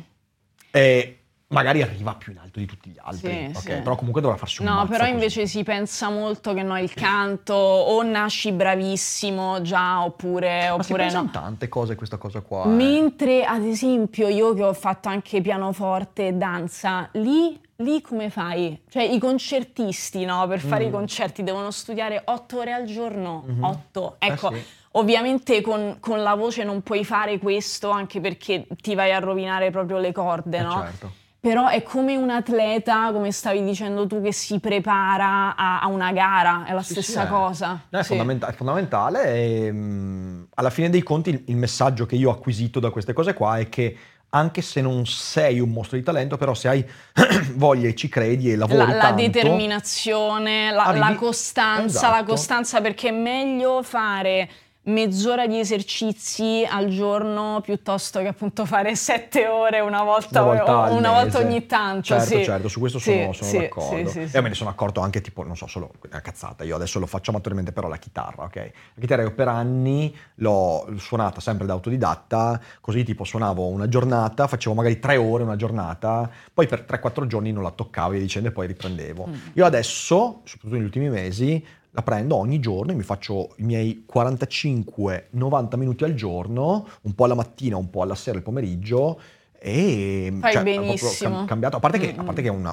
Eh, 1.51 1.55
magari 1.55 1.83
arriva 1.83 2.15
più 2.15 2.33
in 2.33 2.39
alto 2.39 2.59
di 2.59 2.67
tutti 2.67 2.91
gli 2.91 2.99
altri, 3.03 3.31
Sì, 3.31 3.51
ok? 3.55 3.59
sì. 3.61 3.69
Però 3.83 3.97
comunque 3.97 4.21
dovrà 4.21 4.37
farsi 4.37 4.61
un 4.63 4.69
No, 4.69 4.87
però 4.87 5.01
così. 5.05 5.11
invece 5.13 5.47
si 5.47 5.63
pensa 5.63 6.11
molto 6.11 6.53
che 6.55 6.63
no, 6.63 6.79
il 6.79 6.93
canto 6.93 7.55
o 7.55 8.03
nasci 8.03 8.53
bravissimo 8.53 9.63
già 9.63 10.03
oppure, 10.05 10.69
Ma 10.69 10.75
oppure 10.75 11.11
no. 11.11 11.29
tante 11.33 11.69
cose 11.69 11.95
questa 11.95 12.17
cosa 12.19 12.41
qua. 12.41 12.65
eh. 12.65 12.69
Mentre 12.69 13.45
ad 13.45 13.65
esempio 13.65 14.29
io 14.29 14.53
che 14.55 14.63
ho 14.65 14.73
fatto 14.75 15.09
anche 15.09 15.41
pianoforte 15.41 16.29
e 16.29 16.33
danza, 16.35 17.09
lì, 17.13 17.59
lì 17.77 18.01
come 18.03 18.29
fai? 18.31 18.83
Cioè 18.89 19.03
i 19.05 19.19
concertisti, 19.19 20.25
no? 20.25 20.47
Per 20.47 20.61
fare 20.61 20.85
Mm. 20.85 20.89
i 20.89 20.91
concerti 20.91 21.43
devono 21.43 21.71
studiare 21.71 22.23
otto 22.27 22.59
ore 22.59 22.73
al 22.73 22.85
giorno, 22.85 23.45
Mhm. 23.47 23.65
otto. 23.65 24.17
Eh 24.19 24.27
Ecco, 24.29 24.53
sì. 24.53 24.63
ovviamente 24.93 25.61
con, 25.61 25.97
con 26.01 26.23
la 26.23 26.35
voce 26.35 26.65
non 26.65 26.83
puoi 26.83 27.05
fare 27.05 27.39
questo 27.39 27.89
anche 27.91 28.21
perché 28.21 28.67
ti 28.83 28.95
vai 28.95 29.13
a 29.13 29.19
rovinare 29.19 29.71
proprio 29.71 29.99
le 29.99 30.13
corde, 30.13 30.59
Eh, 30.59 30.63
no? 30.63 30.73
certo. 30.73 31.13
Però 31.41 31.69
è 31.69 31.83
come 31.85 32.17
un 32.17 32.31
atleta, 32.31 33.13
come 33.13 33.31
stavi 33.31 33.63
dicendo 33.63 34.09
tu, 34.09 34.21
che 34.21 34.33
si 34.33 34.59
prepara 34.59 35.55
a, 35.55 35.81
a 35.81 35.87
una 35.87 36.11
gara, 36.13 36.65
è 36.67 36.73
la 36.73 36.83
Sì, 36.83 36.95
stessa 36.95 37.23
sì, 37.23 37.29
cosa. 37.29 37.81
No, 37.91 37.99
è, 37.99 38.03
Sì. 38.03 38.09
fondamenta- 38.09 38.49
è 38.49 38.53
fondamentale 38.53 39.35
e, 39.35 39.71
mm, 39.73 40.43
alla 40.55 40.71
fine 40.71 40.91
dei 40.91 41.03
conti 41.05 41.31
il, 41.31 41.43
il 41.47 41.57
messaggio 41.57 42.07
che 42.07 42.17
io 42.17 42.31
ho 42.31 42.33
acquisito 42.33 42.81
da 42.81 42.91
queste 42.91 43.13
cose 43.13 43.35
qua 43.35 43.57
è 43.59 43.69
che 43.69 43.97
anche 44.31 44.61
se 44.63 44.81
non 44.83 45.07
sei 45.07 45.59
un 45.61 45.71
mostro 45.71 45.97
di 45.97 46.03
talento, 46.03 46.37
però 46.37 46.55
se 46.55 46.69
hai 46.69 46.85
voglia 47.55 47.89
e 47.89 47.95
ci 47.95 48.09
credi 48.09 48.51
e 48.53 48.57
lavori 48.57 48.79
La, 48.91 48.95
la 48.95 48.99
tanto, 48.99 49.23
determinazione, 49.23 50.71
la, 50.71 50.77
la 50.77 50.83
arrivi- 50.85 51.15
costanza, 51.15 52.09
la 52.11 52.17
Esatto. 52.17 52.31
costanza 52.33 52.81
perché 52.81 53.09
è 53.09 53.13
meglio 53.13 53.83
fare 53.83 54.49
mezz'ora 54.89 55.47
di 55.47 55.59
esercizi 55.59 56.67
al 56.69 56.89
giorno 56.89 57.61
piuttosto 57.63 58.21
che 58.21 58.29
appunto 58.29 58.65
fare 58.65 58.95
sette 58.97 59.47
ore 59.47 59.81
una 59.81 60.03
volta, 60.03 60.43
una 60.43 60.55
volta, 60.55 60.91
o- 60.91 60.97
una 60.97 61.11
volta 61.13 61.39
ogni 61.39 61.67
tanto. 61.67 62.03
Certo, 62.03 62.25
sì. 62.37 62.45
certo, 62.45 62.69
su 62.69 62.81
questo 62.81 62.99
Sì, 62.99 63.13
sono, 63.13 63.33
sono 63.33 63.51
sì, 63.51 63.59
d'accordo. 63.59 64.09
sì, 64.11 64.21
e 64.21 64.29
sì. 64.29 64.41
me 64.41 64.49
ne 64.49 64.55
sono 64.55 64.71
accorto 64.71 65.01
anche 65.01 65.21
tipo, 65.21 65.43
non 65.45 65.57
so, 65.57 65.67
solo 65.67 65.91
una 66.09 66.21
cazzata, 66.21 66.65
io 66.65 66.75
adesso 66.77 66.99
lo 66.99 67.07
faccio 67.07 67.31
amatorialmente, 67.31 67.73
però 67.73 67.89
la 67.89 67.97
chitarra, 67.99 68.45
ok? 68.45 68.57
La 68.57 69.01
chitarra 69.01 69.23
io 69.23 69.33
per 69.35 69.49
anni 69.49 70.15
l'ho 70.37 70.89
suonata 70.97 71.41
sempre 71.41 71.67
da 71.67 71.73
autodidatta, 71.75 72.61
così 72.81 73.05
tipo 73.05 73.25
suonavo 73.25 73.67
una 73.67 73.89
giornata, 73.89 74.47
facevo 74.47 74.75
magari 74.75 74.99
tre 74.99 75.17
ore 75.17 75.43
una 75.43 75.57
giornata, 75.57 76.29
poi 76.53 76.67
per 76.67 76.85
3-4 76.89 77.27
giorni 77.27 77.53
non 77.53 77.63
la 77.63 77.71
toccavo 77.71 78.13
e 78.15 78.19
dicendo 78.19 78.49
e 78.49 78.53
poi 78.53 78.67
riprendevo. 78.67 79.27
Mm. 79.29 79.35
Io 79.55 79.65
adesso, 79.65 80.41
soprattutto 80.45 80.75
negli 80.75 80.85
ultimi 80.85 81.09
mesi, 81.11 81.65
la 81.99 82.03
prendo 82.03 82.37
ogni 82.37 82.61
giorno 82.61 82.93
e 82.93 82.95
mi 82.95 83.03
faccio 83.03 83.55
i 83.57 83.65
miei 83.65 84.05
45-90 84.13 85.77
minuti 85.77 86.05
al 86.05 86.15
giorno, 86.15 86.87
un 87.03 87.15
po' 87.15 87.25
alla 87.25 87.35
mattina, 87.35 87.77
un 87.77 87.91
po' 87.91 88.03
alla 88.03 88.15
sera, 88.15 88.37
il 88.37 88.45
pomeriggio, 88.45 89.21
e 89.59 90.33
Fai 90.39 90.53
cioè, 90.53 90.63
benissimo. 90.63 91.35
cam- 91.35 91.47
cambiato. 91.47 91.77
A 91.77 91.81
parte 91.81 91.99
che, 91.99 92.15
a 92.17 92.23
Mm, 92.23 92.25
parte 92.25 92.43
che 92.43 92.49
è 92.49 92.53
una- 92.53 92.71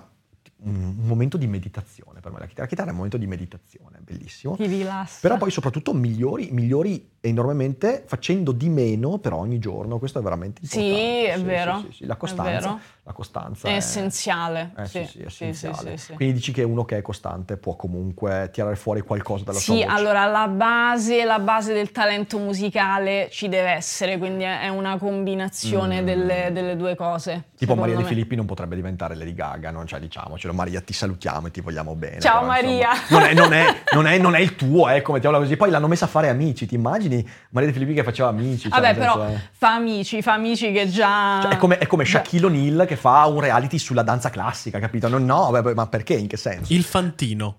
un 0.58 0.74
un 0.98 1.08
momento 1.08 1.38
di 1.38 1.48
meditazione 1.48 2.20
per 2.22 2.32
me. 2.32 2.40
La 2.40 2.46
chitarra, 2.46 2.64
la 2.64 2.68
chitarra 2.70 2.88
è 2.88 2.92
un 2.92 2.96
momento 2.98 3.18
di 3.18 3.28
meditazione, 3.28 4.00
bellissimo. 4.04 4.56
Ti 4.56 4.66
rilassa. 4.68 5.20
Però 5.22 5.38
poi 5.38 5.50
soprattutto 5.52 5.94
migliori, 5.94 6.50
migliori 6.52 7.08
enormemente 7.30 8.04
facendo 8.06 8.52
di 8.52 8.70
meno 8.70 9.18
per 9.18 9.34
ogni 9.34 9.60
giorno. 9.60 9.98
Questo 10.00 10.20
è 10.20 10.22
veramente 10.22 10.62
Sì, 10.66 10.80
importante. 10.86 11.32
è 11.32 11.40
vero, 11.42 11.84
sì, 11.90 11.98
sì. 11.98 12.06
La 12.06 12.14
è 12.14 12.18
costanza, 12.18 12.52
vero. 12.52 12.80
la 13.04 13.14
costanza 13.14 13.68
È 13.68 13.72
essenziale, 13.74 14.72
eh, 14.78 14.86
sì, 14.86 15.06
sì, 15.06 15.08
sì, 15.08 15.18
è 15.24 15.30
sì, 15.30 15.36
sì, 15.36 15.44
essenziale. 15.46 15.98
sì, 15.98 16.06
sì. 16.06 16.14
Quindi 16.14 16.34
dici 16.36 16.52
che 16.52 16.64
uno 16.64 16.86
che 16.86 16.98
è 16.98 17.02
costante 17.02 17.58
può 17.58 17.76
comunque 17.76 18.50
tirare 18.52 18.76
fuori 18.76 19.02
qualcosa 19.02 19.44
dalla 19.44 19.60
sua 19.60 19.76
Sì, 19.76 19.84
voce. 19.84 19.96
allora 19.96 20.26
la 20.26 20.48
base, 20.48 21.24
la 21.24 21.40
base 21.40 21.74
del 21.74 21.92
talento 21.92 22.38
musicale 22.38 23.28
ci 23.32 23.48
deve 23.50 23.70
essere, 23.72 24.18
quindi 24.18 24.44
è 24.44 24.54
è 24.66 24.70
una 24.70 24.98
combinazione 24.98 26.02
Mm. 26.02 26.06
delle, 26.06 26.50
delle 26.52 26.76
due 26.76 26.96
cose. 26.96 27.44
Tipo 27.58 27.76
Maria 27.76 27.96
De 27.96 28.02
me. 28.04 28.08
Filippi 28.08 28.36
non 28.36 28.46
potrebbe 28.46 28.76
diventare 28.76 29.16
Lady 29.16 29.34
Gaga, 29.34 29.70
non 29.72 29.86
cioè 29.86 30.00
diciamocelo. 30.00 30.54
Maria, 30.54 30.82
ti 30.82 30.94
salutiamo 30.94 31.48
e 31.48 31.52
ti 31.52 31.62
vogliamo 31.62 31.94
bene. 31.96 32.20
Ciao, 32.20 32.42
però, 32.48 32.54
insomma, 32.54 32.72
Maria. 32.72 32.90
non, 33.10 33.24
è, 33.24 33.34
non, 33.34 33.54
è, 33.54 33.66
non, 33.94 34.08
è, 34.08 34.18
non 34.18 34.36
è 34.36 34.40
il 34.40 34.56
tuo, 34.58 34.88
ecco, 34.88 35.12
mettiamola 35.12 35.42
così. 35.44 35.56
Poi 35.58 35.70
l'hanno 35.70 35.88
messa 35.88 36.06
a 36.06 36.08
fare 36.08 36.30
amici, 36.30 36.66
ti 36.66 36.76
immagini 36.76 37.15
Maria 37.50 37.70
De 37.70 37.74
Filippi 37.74 37.94
che 37.94 38.04
faceva 38.04 38.30
amici? 38.30 38.70
cioè, 38.70 38.80
Vabbè, 38.80 38.96
però 38.96 39.26
senso, 39.26 39.36
eh. 39.36 39.50
fa 39.52 39.74
amici, 39.74 40.22
fa 40.22 40.34
amici 40.34 40.72
che 40.72 40.90
già... 40.90 41.40
Cioè, 41.42 41.52
è 41.52 41.58
come, 41.58 41.78
è 41.78 41.86
come 41.86 42.06
Shaquille 42.06 42.46
O'Neal 42.48 42.86
che 42.88 42.96
fa 42.96 43.26
un 43.26 43.40
reality 43.40 43.78
sulla 43.78 44.04
danza 44.04 44.30
classica, 44.30 44.80
capito? 44.80 45.08
No, 45.08 45.18
no, 45.18 45.52
ma 45.74 45.88
perché? 45.88 46.14
In 46.14 46.28
che 46.28 46.38
senso? 46.38 46.74
Il 46.74 46.84
Fantino. 46.84 47.58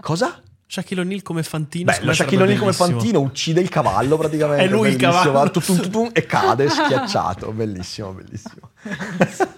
Cosa? 0.00 0.40
Shaquille 0.66 1.02
O'Neal 1.02 1.22
come 1.22 1.42
Fantino. 1.42 1.92
Beh, 1.92 2.12
Shaquille 2.12 2.42
O'Neal 2.42 2.58
come. 2.58 2.72
Fantino 2.72 3.20
uccide 3.20 3.60
il 3.60 3.68
cavallo 3.68 4.16
praticamente. 4.16 4.64
È 4.64 4.68
lui 4.68 4.88
il 4.88 4.96
cavallo. 4.96 5.32
va 5.32 5.48
tutum, 5.48 5.76
tutum, 5.80 6.10
e 6.12 6.26
cade 6.26 6.68
schiacciato. 6.70 7.52
Bellissimo, 7.52 8.12
bellissimo. 8.12 8.70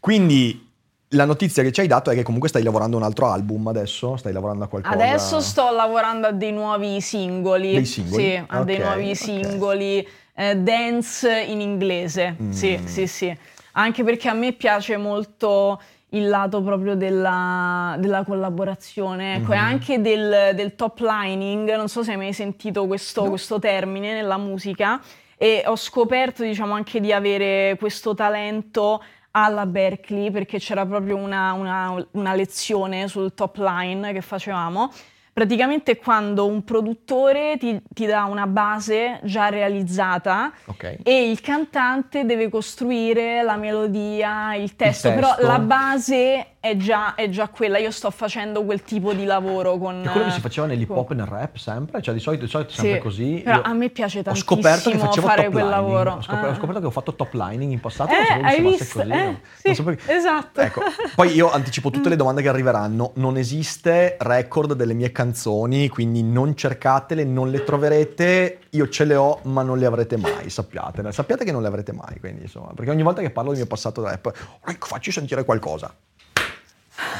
Quindi 0.00 0.71
la 1.12 1.24
notizia 1.24 1.62
che 1.62 1.72
ci 1.72 1.80
hai 1.80 1.86
dato 1.86 2.10
è 2.10 2.14
che 2.14 2.22
comunque 2.22 2.48
stai 2.48 2.62
lavorando 2.62 2.96
a 2.96 3.00
un 3.00 3.04
altro 3.06 3.26
album 3.30 3.66
adesso? 3.68 4.16
Stai 4.16 4.32
lavorando 4.32 4.64
a 4.64 4.68
qualcosa? 4.68 4.94
Adesso 4.94 5.40
sto 5.40 5.70
lavorando 5.70 6.26
a 6.26 6.32
dei 6.32 6.52
nuovi 6.52 7.00
singoli. 7.00 7.72
Dei 7.72 7.84
singoli? 7.84 8.22
Sì, 8.22 8.42
a 8.46 8.62
dei 8.64 8.76
Ok, 8.76 8.82
nuovi 8.82 9.10
ok. 9.10 9.16
singoli. 9.16 10.08
eh, 10.34 10.56
dance 10.56 11.30
in 11.42 11.60
inglese. 11.60 12.36
Sì, 12.48 12.78
Mm. 12.80 12.86
sì, 12.86 13.06
sì. 13.06 13.36
Anche 13.72 14.02
perché 14.02 14.28
a 14.30 14.32
me 14.32 14.52
piace 14.52 14.96
molto 14.96 15.78
il 16.14 16.26
lato 16.28 16.62
proprio 16.62 16.94
della, 16.94 17.96
della 17.98 18.24
collaborazione, 18.24 19.36
ecco, 19.36 19.52
e 19.52 19.56
Mhm. 19.56 19.62
anche 19.62 20.00
del, 20.00 20.52
del 20.54 20.74
top 20.74 21.00
lining. 21.00 21.74
Non 21.76 21.88
so 21.88 22.02
se 22.02 22.12
hai 22.12 22.16
mai 22.16 22.32
sentito 22.32 22.86
questo, 22.86 23.24
questo 23.28 23.58
termine 23.58 24.14
nella 24.14 24.38
musica. 24.38 25.00
E 25.36 25.64
ho 25.66 25.76
scoperto, 25.76 26.42
diciamo, 26.44 26.72
anche 26.72 27.00
di 27.00 27.12
avere 27.12 27.76
questo 27.78 28.14
talento 28.14 29.02
alla 29.32 29.66
Berkeley 29.66 30.30
perché 30.30 30.58
c'era 30.58 30.86
proprio 30.86 31.16
una, 31.16 31.52
una- 31.52 32.06
una 32.12 32.34
lezione 32.34 33.08
sul 33.08 33.34
top 33.34 33.56
line 33.58 34.12
che 34.12 34.20
facevamo. 34.20 34.90
Praticamente 35.34 35.96
quando 35.96 36.44
un 36.46 36.62
produttore 36.62 37.56
ti, 37.58 37.80
ti 37.88 38.04
dà 38.04 38.24
una 38.24 38.46
base 38.46 39.18
già 39.22 39.48
realizzata 39.48 40.52
Ok. 40.66 40.98
e 41.02 41.30
il 41.30 41.40
cantante 41.40 42.26
deve 42.26 42.50
costruire 42.50 43.42
la 43.42 43.56
melodia, 43.56 44.54
il 44.54 44.76
testo, 44.76 45.08
testo. 45.08 45.34
però 45.34 45.46
la 45.48 45.58
base 45.58 46.46
è 46.64 46.76
già, 46.76 47.16
è 47.16 47.28
già 47.28 47.48
quella. 47.48 47.78
Io 47.78 47.90
sto 47.90 48.08
facendo 48.12 48.62
quel 48.62 48.82
tipo 48.84 49.12
di 49.14 49.24
lavoro 49.24 49.78
con... 49.78 50.00
È 50.04 50.08
quello 50.08 50.26
che 50.26 50.32
si 50.32 50.40
faceva 50.40 50.68
nell'hip 50.68 50.90
hop 50.90 51.10
e 51.10 51.14
nel 51.14 51.26
rap 51.26 51.56
sempre? 51.56 52.00
Cioè 52.00 52.14
di 52.14 52.20
solito, 52.20 52.44
di 52.44 52.50
solito 52.50 52.70
è 52.70 52.74
sempre 52.74 52.94
Sì, 52.94 53.00
così. 53.00 53.40
però 53.42 53.56
Io 53.56 53.62
a 53.64 53.72
me 53.72 53.88
piace 53.90 54.20
Ho 54.20 54.22
tantissimo 54.22 54.54
scoperto 54.56 54.90
che 54.90 54.98
facevo 54.98 55.26
fare 55.26 55.50
quel 55.50 55.64
lining. 55.64 55.70
lavoro. 55.70 56.12
Ho 56.12 56.22
scoperto, 56.22 56.46
ho 56.46 56.50
Ah. 56.50 56.54
scoperto 56.54 56.80
che 56.80 56.86
ho 56.86 56.90
fatto 56.90 57.14
top 57.16 57.32
lining 57.32 57.72
in 57.72 57.80
passato. 57.80 58.12
Eh, 58.12 58.14
non 58.16 58.24
sapevo 58.26 58.42
che 58.42 58.54
hai 58.54 58.60
visto? 58.62 58.98
così. 59.00 59.10
Eh, 59.10 59.40
sì, 59.60 59.74
sapevo 59.74 59.96
che- 59.96 60.12
esatto. 60.16 60.60
Ecco, 60.60 60.80
poi 61.16 61.32
io 61.34 61.50
anticipo 61.50 61.90
tutte 61.90 62.08
le 62.08 62.16
domande 62.16 62.42
che 62.42 62.48
arriveranno. 62.48 63.10
Non 63.16 63.36
esiste 63.36 64.16
record 64.20 64.74
delle 64.74 64.94
mie 64.94 65.10
canzoni, 65.10 65.88
quindi 65.88 66.22
non 66.22 66.54
cercatele, 66.54 67.24
non 67.24 67.50
le 67.50 67.64
troverete. 67.64 68.58
Io 68.70 68.88
ce 68.88 69.04
le 69.04 69.16
ho, 69.16 69.40
ma 69.42 69.62
non 69.62 69.78
le 69.78 69.86
avrete 69.86 70.16
mai, 70.16 70.48
sappiate. 70.48 71.10
Sappiate 71.10 71.44
che 71.44 71.50
non 71.52 71.60
le 71.60 71.68
avrete 71.68 71.92
mai, 71.92 72.20
quindi 72.20 72.42
insomma, 72.42 72.70
perché 72.74 72.90
ogni 72.92 73.02
volta 73.02 73.20
che 73.20 73.30
parlo 73.30 73.50
del 73.50 73.58
mio 73.58 73.66
passato 73.68 74.02
rap, 74.04 74.32
ecco, 74.64 74.86
facci 74.86 75.10
sentire 75.10 75.44
qualcosa. 75.44 75.92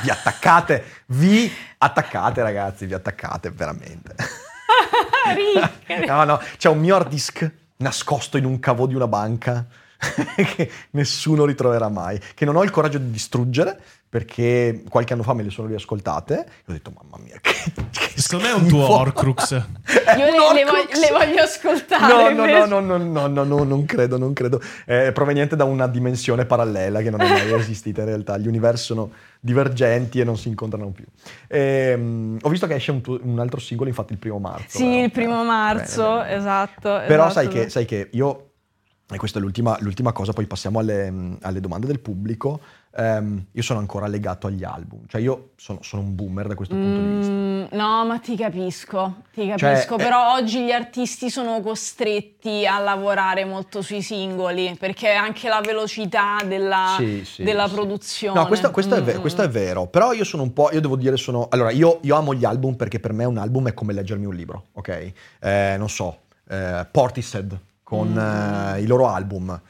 Vi 0.03 0.11
attaccate, 0.11 0.85
vi 1.07 1.51
attaccate 1.79 2.43
ragazzi, 2.43 2.87
vi 2.87 2.95
attaccate 2.95 3.51
veramente. 3.51 4.15
No, 6.07 6.25
no, 6.25 6.41
c'è 6.57 6.69
un 6.69 6.81
mio 6.81 6.97
hard 6.97 7.09
disk 7.09 7.49
nascosto 7.77 8.37
in 8.37 8.45
un 8.45 8.59
cavo 8.59 8.87
di 8.87 8.95
una 8.95 9.07
banca 9.07 9.67
che 10.35 10.71
nessuno 10.91 11.45
ritroverà 11.45 11.89
mai, 11.89 12.21
che 12.35 12.45
non 12.45 12.57
ho 12.57 12.65
il 12.65 12.71
coraggio 12.71 12.99
di 12.99 13.11
distruggere 13.11 13.81
perché 14.13 14.83
qualche 14.91 15.15
anno 15.15 15.23
fa 15.23 15.33
me 15.33 15.43
le 15.43 15.49
sono 15.49 15.69
riascoltate 15.69 16.45
e 16.45 16.65
ho 16.67 16.73
detto 16.73 16.93
mamma 16.95 17.17
mia 17.25 17.39
che, 17.41 17.55
che 17.91 18.21
Secondo 18.21 18.45
me 18.45 18.53
è 18.53 18.55
un 18.55 18.67
tuo 18.69 18.83
schifo." 18.83 18.99
Horcrux. 18.99 19.51
Io 20.19 20.53
le, 20.53 20.65
voglio, 20.65 21.01
le 21.01 21.09
voglio 21.11 21.43
ascoltare. 21.43 22.35
No, 22.35 22.45
no, 22.45 22.67
no, 22.67 22.81
no, 22.81 22.99
no, 22.99 22.99
no, 22.99 23.27
no, 23.27 23.45
no, 23.45 23.65
non 23.65 23.87
credo, 23.87 24.19
non 24.19 24.35
credo. 24.35 24.61
È 24.85 25.13
proveniente 25.13 25.57
da 25.57 25.65
una 25.65 25.87
dimensione 25.87 26.45
parallela 26.45 27.01
che 27.01 27.09
non 27.09 27.23
è 27.23 27.27
mai 27.27 27.53
esistita 27.59 28.03
in 28.03 28.09
realtà. 28.09 28.37
Gli 28.37 28.49
universi 28.49 28.85
sono 28.85 29.13
divergenti 29.41 30.21
e 30.21 30.25
non 30.25 30.37
si 30.37 30.49
incontrano 30.49 30.91
più. 30.91 31.07
Ehm, 31.49 32.37
ho 32.43 32.49
visto 32.51 32.67
che 32.67 32.75
esce 32.75 32.91
un, 32.91 33.01
tuo- 33.01 33.19
un 33.23 33.39
altro 33.39 33.61
singolo, 33.61 33.89
infatti 33.89 34.13
il 34.13 34.19
primo 34.19 34.39
marzo. 34.39 34.77
Sì, 34.77 34.85
vero? 34.89 35.05
il 35.05 35.11
primo 35.11 35.41
Eh, 35.41 35.47
marzo, 35.47 36.03
bene, 36.03 36.23
bene. 36.25 36.35
esatto. 36.37 36.81
Però 37.07 37.27
esatto. 37.27 37.31
sai, 37.31 37.49
che, 37.49 37.69
sai 37.71 37.87
che 37.87 38.11
io, 38.13 38.51
e 39.11 39.17
questa 39.17 39.39
è 39.39 39.41
l'ultima, 39.41 39.75
l'ultima 39.81 40.13
cosa, 40.13 40.35
poi 40.35 40.47
passiamo 40.47 40.81
alle, 40.81 41.39
alle 41.41 41.61
domande 41.61 41.87
del 41.87 42.01
pubblico, 42.01 42.61
ehm, 42.95 43.47
io 43.53 43.63
sono 43.63 43.79
ancora 43.79 44.07
legato 44.07 44.47
agli 44.47 44.65
album, 44.65 45.01
cioè 45.09 45.21
io 45.21 45.51
sono, 45.57 45.79
sono 45.83 46.03
un 46.03 46.15
boomer 46.15 46.47
da 46.47 46.55
questo 46.55 46.77
punto 46.77 47.01
di 47.01 47.09
vista. 47.09 47.33
Mm, 47.35 47.65
no, 47.73 48.05
ma 48.07 48.19
ti 48.19 48.37
capisco, 48.37 49.23
ti 49.33 49.47
Cioè, 49.47 49.57
capisco, 49.57 49.95
eh, 49.95 50.03
però 50.03 50.33
oggi 50.35 50.65
gli 50.65 50.71
artisti 50.73 51.31
sono 51.31 51.61
costretti 51.61 52.67
a 52.67 52.79
lavorare 52.79 53.45
molto 53.45 53.83
sui 53.83 54.03
singoli, 54.03 54.77
perché 54.79 55.11
anche 55.13 55.49
la 55.49 55.61
velocità 55.63 56.39
della, 56.47 56.95
Sì, 56.99 57.25
sì, 57.25 57.43
della 57.43 57.67
sì. 57.69 57.75
produzione. 57.75 58.39
No, 58.41 58.47
questo, 58.47 58.71
questo 58.71 58.95
è 58.97 59.03
ve- 59.03 59.17
Mm, 59.17 59.21
questo 59.21 59.43
è 59.43 59.49
vero, 59.49 59.87
però 59.87 60.13
io 60.13 60.25
sono 60.25 60.43
un 60.43 60.53
po', 60.53 60.71
io 60.73 60.81
devo 60.81 60.97
dire 60.97 61.17
sono, 61.17 61.49
allora 61.51 61.71
io, 61.71 61.99
io 62.03 62.17
amo 62.17 62.35
gli 62.35 62.45
album 62.45 62.75
perché 62.75 62.99
per 63.01 63.13
me 63.13 63.25
un 63.25 63.39
album 63.39 63.69
è 63.69 63.75
come 63.75 63.93
leggermi 63.93 64.25
un 64.27 64.35
libro, 64.35 64.67
ok? 64.73 65.13
Eh, 65.41 65.75
non 65.79 65.89
so, 65.89 66.19
eh, 66.49 66.87
Portishead 66.91 67.59
con 67.83 68.09
Mm. 68.13 68.19
eh, 68.77 68.81
i 68.81 68.87
loro 68.87 69.09
album 69.09 69.61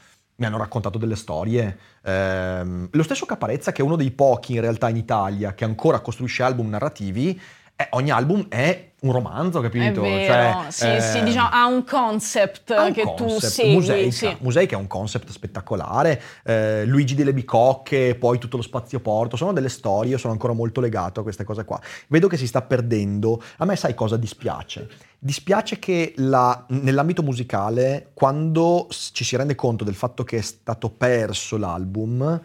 mi 0.43 0.49
hanno 0.49 0.57
raccontato 0.57 0.97
delle 0.97 1.15
storie, 1.15 1.77
ehm, 2.03 2.89
lo 2.91 3.03
stesso 3.03 3.25
Caparezza 3.25 3.71
che 3.71 3.81
è 3.81 3.85
uno 3.85 3.95
dei 3.95 4.11
pochi 4.11 4.55
in 4.55 4.61
realtà 4.61 4.89
in 4.89 4.97
Italia 4.97 5.53
che 5.53 5.63
ancora 5.63 6.01
costruisce 6.01 6.43
album 6.43 6.69
narrativi, 6.69 7.39
eh, 7.75 7.87
ogni 7.91 8.11
album 8.11 8.47
è 8.49 8.91
un 9.03 9.11
romanzo, 9.11 9.59
capito? 9.59 10.01
vero, 10.01 10.23
Cioè, 10.23 10.71
sì, 10.71 11.01
sì, 11.01 11.17
ehm, 11.17 11.25
diciamo, 11.25 11.49
ha 11.51 11.65
un 11.65 11.83
concept 11.83 12.71
ha 12.71 12.85
un 12.85 12.93
che 12.93 13.01
tu 13.01 13.15
concept, 13.15 13.51
segui. 13.51 13.73
Museica, 13.73 14.11
sì. 14.11 14.37
Museica 14.39 14.75
è 14.75 14.79
un 14.79 14.87
concept 14.87 15.29
spettacolare, 15.29 16.21
eh, 16.45 16.85
Luigi 16.85 17.13
delle 17.13 17.33
Bicocche, 17.33 18.15
poi 18.15 18.37
tutto 18.37 18.55
lo 18.57 18.63
spazioporto, 18.63 19.35
sono 19.35 19.51
delle 19.51 19.67
storie, 19.67 20.11
io 20.11 20.17
sono 20.17 20.31
ancora 20.31 20.53
molto 20.53 20.79
legato 20.79 21.19
a 21.19 21.23
queste 21.23 21.43
cose 21.43 21.65
qua. 21.65 21.81
Vedo 22.07 22.27
che 22.27 22.37
si 22.37 22.47
sta 22.47 22.61
perdendo, 22.61 23.43
a 23.57 23.65
me 23.65 23.75
sai 23.75 23.93
cosa 23.93 24.15
dispiace? 24.15 24.87
Dispiace 25.19 25.79
che 25.79 26.13
la- 26.17 26.63
nell'ambito 26.69 27.23
musicale, 27.23 28.11
quando 28.13 28.87
ci 28.89 29.23
si 29.25 29.35
rende 29.35 29.55
conto 29.55 29.83
del 29.83 29.95
fatto 29.95 30.23
che 30.23 30.37
è 30.37 30.41
stato 30.41 30.89
perso 30.89 31.57
l'album, 31.57 32.39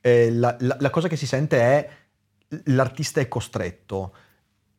eh, 0.00 0.30
la, 0.30 0.54
la- 0.60 0.76
la 0.78 0.90
cosa 0.90 1.08
che 1.08 1.16
si 1.16 1.26
sente 1.26 1.58
è 1.60 1.88
l'artista 2.66 3.20
è 3.20 3.26
costretto. 3.26 4.12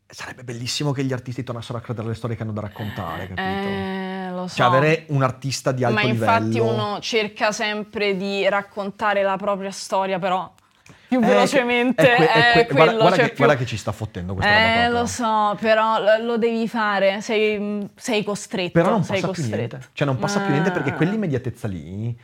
Sarebbe 0.09 0.43
bellissimo 0.43 0.93
che 0.93 1.03
gli 1.03 1.11
artisti 1.11 1.43
tornassero 1.43 1.77
a 1.77 1.81
credere 1.81 2.07
alle 2.07 2.15
storie 2.15 2.37
che 2.37 2.43
hanno 2.43 2.53
da 2.53 2.61
raccontare, 2.61 3.27
capito? 3.27 3.41
Eh, 3.41 4.29
lo 4.31 4.47
so. 4.47 4.55
Cioè 4.55 4.65
avere 4.67 5.03
un 5.09 5.21
artista 5.21 5.73
di 5.73 5.83
alto 5.83 5.99
Ma 5.99 6.05
livello. 6.09 6.31
infatti 6.31 6.59
uno 6.59 6.99
cerca 7.01 7.51
sempre 7.51 8.15
di 8.15 8.47
raccontare 8.47 9.21
la 9.21 9.35
propria 9.35 9.71
storia, 9.71 10.17
però 10.17 10.49
più 11.09 11.21
Eh, 11.21 11.25
velocemente 11.25 12.13
è 12.13 12.15
que- 12.15 12.25
è 12.31 12.31
è, 12.31 12.53
que- 12.53 12.65
quello. 12.67 12.75
guarda, 12.83 12.95
guarda 13.01 13.15
cioè 13.17 13.25
che, 13.25 13.33
più- 13.33 13.43
guarda 13.43 13.61
che 13.61 13.65
ci 13.67 13.75
sta 13.77 13.91
fottendo 13.91 14.33
questa 14.33 14.51
roba 14.51 14.63
Eh, 14.65 14.73
qua, 14.73 14.81
però. 14.87 14.99
lo 14.99 15.05
so, 15.05 15.57
però 15.59 15.99
lo, 16.01 16.23
lo 16.25 16.37
devi 16.37 16.67
fare, 16.69 17.19
sei, 17.21 17.89
sei 17.95 18.23
costretto. 18.23 18.71
Però 18.71 18.89
non 18.89 19.03
sei 19.03 19.19
passa 19.19 19.33
più 19.33 19.41
costretto. 19.41 19.75
niente. 19.75 19.89
Cioè 19.91 20.07
non 20.07 20.17
passa 20.17 20.39
più 20.39 20.51
niente 20.51 20.71
perché 20.71 20.91
Ah. 20.91 20.93
quell'immediatezza 20.93 21.67
lì, 21.67 22.17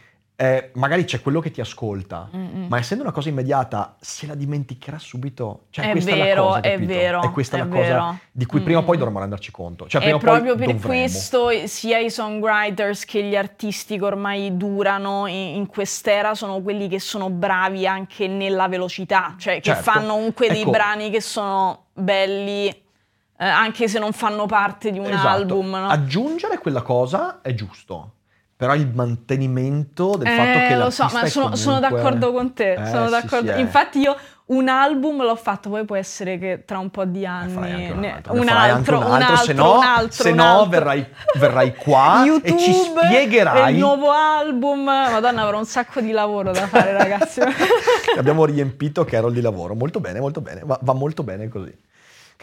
eh, 0.43 0.71
magari 0.73 1.05
c'è 1.05 1.21
quello 1.21 1.39
che 1.39 1.51
ti 1.51 1.61
ascolta, 1.61 2.27
Mm-mm. 2.35 2.65
ma 2.67 2.77
essendo 2.77 3.03
una 3.03 3.13
cosa 3.13 3.29
immediata, 3.29 3.95
se 4.01 4.27
la 4.27 4.35
dimenticherà 4.35 4.99
subito. 4.99 5.67
Cioè 5.69 5.85
È 5.87 5.91
questa 5.91 6.11
è 6.11 6.17
la 6.17 6.23
vero, 6.25 6.43
cosa, 6.47 6.59
è 6.61 6.79
vero, 6.79 7.21
È 7.21 7.29
questa 7.31 7.55
è 7.55 7.59
la 7.61 7.67
cosa 7.67 7.81
vero. 7.81 8.17
di 8.29 8.45
cui 8.45 8.59
prima 8.59 8.79
o 8.79 8.81
poi 8.81 8.89
Mm-mm. 8.91 8.97
dovremmo 8.99 9.19
renderci 9.21 9.51
conto. 9.51 9.87
Cioè 9.87 10.01
prima 10.01 10.17
o 10.17 10.19
proprio 10.19 10.55
per 10.55 10.65
dovremo. 10.73 10.85
questo 10.87 11.47
sia 11.67 11.97
i 11.99 12.09
songwriters 12.09 13.05
che 13.05 13.23
gli 13.23 13.35
artisti 13.37 13.97
che 13.97 14.03
ormai 14.03 14.57
durano 14.57 15.27
in, 15.27 15.55
in 15.55 15.67
quest'era 15.67 16.35
sono 16.35 16.61
quelli 16.61 16.89
che 16.89 16.99
sono 16.99 17.29
bravi 17.29 17.87
anche 17.87 18.27
nella 18.27 18.67
velocità, 18.67 19.35
cioè 19.37 19.55
che 19.55 19.61
Certo. 19.61 19.83
fanno 19.83 20.13
comunque 20.15 20.49
dei 20.49 20.61
Ecco. 20.61 20.71
brani 20.71 21.09
che 21.09 21.21
sono 21.21 21.85
belli 21.93 22.67
eh, 22.67 23.45
anche 23.45 23.87
se 23.87 23.97
non 23.97 24.11
fanno 24.11 24.45
parte 24.45 24.91
di 24.91 24.99
un 24.99 25.05
Esatto. 25.05 25.27
album. 25.27 25.69
no? 25.69 25.87
Aggiungere 25.87 26.57
quella 26.57 26.81
cosa 26.81 27.39
è 27.41 27.53
giusto. 27.53 28.11
Però 28.55 28.75
il 28.75 28.89
mantenimento 28.93 30.15
del 30.15 30.27
Eh, 30.27 30.35
fatto 30.35 30.67
che 30.67 30.75
lo 30.75 30.89
so, 30.89 31.03
ma 31.11 31.25
sono, 31.25 31.55
sono 31.55 31.75
comunque- 31.79 32.01
d'accordo 32.01 32.31
con 32.31 32.53
te. 32.53 32.73
Eh, 32.73 32.85
sono 32.87 33.09
d'accordo. 33.09 33.51
sì, 33.51 33.57
eh. 33.57 33.61
Infatti, 33.61 33.99
io 33.99 34.15
un 34.45 34.67
album 34.69 35.21
l'ho 35.23 35.35
fatto, 35.35 35.69
poi 35.69 35.83
può 35.85 35.95
essere 35.95 36.37
che 36.37 36.63
tra 36.65 36.77
un 36.77 36.89
po' 36.91 37.05
di 37.05 37.25
anni. 37.25 37.51
farai 37.53 37.71
anche 37.71 37.91
un 37.93 38.03
altro, 38.05 38.33
farai 38.43 38.69
anche 38.69 38.91
un 38.91 39.11
altro, 39.11 39.35
se 39.45 39.53
no, 39.53 39.77
un 39.77 39.83
altro, 39.83 40.23
se 40.23 40.29
un 40.29 40.35
no 40.35 40.43
altro. 40.51 40.69
verrai, 40.69 41.07
verrai 41.35 41.75
qua 41.75 42.21
YouTube, 42.25 42.47
e 42.53 42.59
ci 42.59 42.73
spiegherai. 42.73 43.73
il 43.73 43.79
nuovo 43.79 44.11
album. 44.11 44.83
Madonna, 44.83 45.41
avrò 45.41 45.57
un 45.57 45.65
sacco 45.65 45.99
di 45.99 46.11
lavoro 46.11 46.51
da 46.51 46.67
fare, 46.67 46.93
ragazzi. 46.93 47.41
Abbiamo 48.17 48.45
riempito 48.45 49.03
Carol 49.05 49.33
di 49.33 49.41
lavoro. 49.41 49.73
Molto 49.75 49.99
bene, 49.99 50.19
molto 50.19 50.41
bene. 50.41 50.61
Va, 50.63 50.77
va 50.81 50.93
molto 50.93 51.23
bene 51.23 51.47
così. 51.49 51.73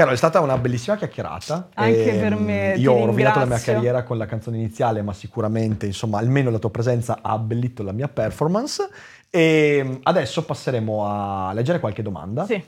Carol, 0.01 0.14
è 0.14 0.16
stata 0.16 0.40
una 0.40 0.57
bellissima 0.57 0.96
chiacchierata. 0.96 1.68
Anche 1.74 2.12
Ehm, 2.14 2.20
per 2.20 2.34
me, 2.36 2.72
ti 2.74 2.80
Io 2.80 2.92
ho 2.92 3.05
rovinato 3.05 3.38
la 3.38 3.44
mia 3.44 3.57
ringrazio. 3.57 3.72
carriera 3.74 4.03
con 4.03 4.16
la 4.16 4.24
canzone 4.24 4.57
iniziale, 4.57 5.03
ma 5.03 5.12
sicuramente, 5.12 5.84
insomma, 5.84 6.18
almeno 6.18 6.48
la 6.51 6.59
tua 6.59 6.70
presenza 6.70 7.18
ha 7.20 7.32
abbellito 7.32 7.82
la 7.82 7.92
mia 7.92 8.09
performance. 8.09 8.88
E 9.28 10.01
adesso 10.05 10.42
passeremo 10.44 11.05
a 11.07 11.53
leggere 11.53 11.80
qualche 11.80 12.03
domanda. 12.03 12.46
sì. 12.46 12.62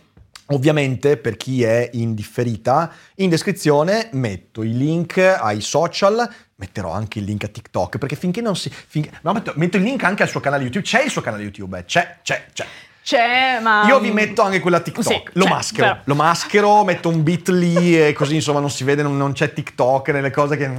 Ovviamente 0.49 1.17
per 1.17 1.37
chi 1.39 1.63
è 1.63 1.89
indifferita, 1.93 2.93
in 3.17 3.31
descrizione 3.31 4.09
metto 4.13 4.63
i 4.63 4.77
link 4.77 5.17
ai 5.17 5.63
social, 5.63 6.29
metterò 6.57 6.91
anche 6.91 7.21
il 7.21 7.25
link 7.25 7.45
a 7.45 7.49
TikTok, 7.49 7.97
perché 7.97 8.17
finché 8.17 8.43
non 8.43 8.55
si... 8.57 8.69
finché- 8.69 9.13
no, 9.23 9.33
metto, 9.33 9.53
metto 9.57 9.79
il 9.79 9.85
link 9.85 10.03
anche 10.05 10.25
al 10.25 10.29
suo 10.29 10.41
canale 10.41 10.65
YouTube, 10.65 10.85
c'è 10.85 11.05
il 11.05 11.11
suo 11.11 11.23
canale 11.23 11.43
YouTube, 11.45 11.79
eh, 11.79 11.85
c'è, 11.87 12.19
c'è, 12.23 12.45
c'è. 12.53 12.67
C'è, 13.03 13.59
ma. 13.61 13.85
Io 13.87 13.99
vi 14.01 14.11
metto 14.13 14.43
anche 14.43 14.61
quella 14.61 14.81
TikTok, 14.81 15.05
Sì, 15.05 15.23
lo 15.33 15.45
c'è, 15.45 15.51
maschero, 15.51 15.87
però. 15.89 16.01
lo 16.05 16.15
maschero, 16.15 16.85
metto 16.85 17.09
un 17.09 17.23
bit 17.23 17.49
lì 17.49 18.01
e 18.01 18.13
così 18.13 18.37
insomma 18.37 18.61
non 18.61 18.71
si 18.71 18.85
vede, 18.85 19.03
non, 19.03 19.17
non 19.17 19.33
c'è 19.33 19.53
TikTok 19.53 20.09
nelle 20.11 20.31
cose 20.31 20.57
che... 20.57 20.71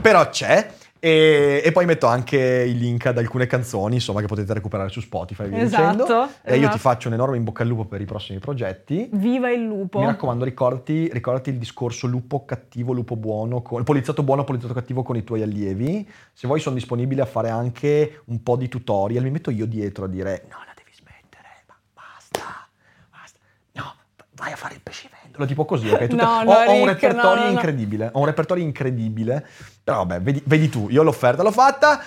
Però 0.00 0.28
c'è. 0.28 0.80
E, 1.04 1.60
e 1.64 1.72
poi 1.72 1.84
metto 1.84 2.06
anche 2.06 2.38
i 2.38 2.78
link 2.78 3.06
ad 3.06 3.18
alcune 3.18 3.46
canzoni, 3.48 3.94
insomma, 3.96 4.20
che 4.20 4.26
potete 4.28 4.52
recuperare 4.54 4.88
su 4.88 5.00
Spotify, 5.00 5.48
via 5.48 5.58
Esatto, 5.58 5.90
dicendo. 6.04 6.28
E 6.42 6.52
io 6.52 6.58
ti 6.58 6.60
esatto. 6.60 6.78
faccio 6.78 7.08
un 7.08 7.14
enorme 7.14 7.36
in 7.36 7.42
bocca 7.42 7.64
al 7.64 7.68
lupo 7.68 7.86
per 7.86 8.00
i 8.00 8.04
prossimi 8.04 8.38
progetti. 8.38 9.08
Viva 9.10 9.50
il 9.50 9.64
lupo. 9.64 9.98
Mi 9.98 10.06
raccomando, 10.06 10.44
ricordati, 10.44 11.08
ricordati 11.12 11.50
il 11.50 11.58
discorso 11.58 12.06
lupo 12.06 12.44
cattivo, 12.44 12.92
lupo 12.92 13.16
buono, 13.16 13.62
con, 13.62 13.82
poliziotto 13.82 14.22
buono, 14.22 14.44
poliziotto 14.44 14.74
cattivo 14.74 15.02
con 15.02 15.16
i 15.16 15.24
tuoi 15.24 15.42
allievi. 15.42 16.08
Se 16.32 16.46
vuoi 16.46 16.60
sono 16.60 16.76
disponibile 16.76 17.22
a 17.22 17.26
fare 17.26 17.50
anche 17.50 18.20
un 18.26 18.40
po' 18.44 18.54
di 18.54 18.68
tutorial, 18.68 19.24
mi 19.24 19.30
metto 19.30 19.50
io 19.50 19.66
dietro 19.66 20.04
a 20.04 20.08
dire 20.08 20.44
no, 20.50 20.58
la 20.64 20.72
devi 20.76 20.92
smettere, 20.94 21.64
ma 21.66 21.74
basta, 21.94 22.68
basta. 23.10 23.38
No, 23.72 23.94
vai 24.42 24.52
a 24.52 24.56
fare 24.56 24.74
il 24.74 24.80
pescivendolo, 24.82 25.46
tipo 25.46 25.64
così, 25.64 25.88
ok? 25.88 26.06
Tutte- 26.08 26.16
No, 26.22 26.38
ho, 26.38 26.42
no, 26.42 26.52
ho 26.52 26.72
un 26.72 26.86
Rick, 26.88 27.00
repertorio 27.00 27.44
no. 27.44 27.50
incredibile, 27.50 28.10
ho 28.12 28.18
un 28.18 28.26
repertorio 28.26 28.64
incredibile. 28.64 29.46
Però 29.84 29.98
vabbè, 29.98 30.20
vedi, 30.20 30.42
vedi 30.46 30.68
tu, 30.68 30.88
io 30.90 31.02
l'offerta 31.02 31.42
l'ho 31.42 31.52
fatta. 31.52 32.00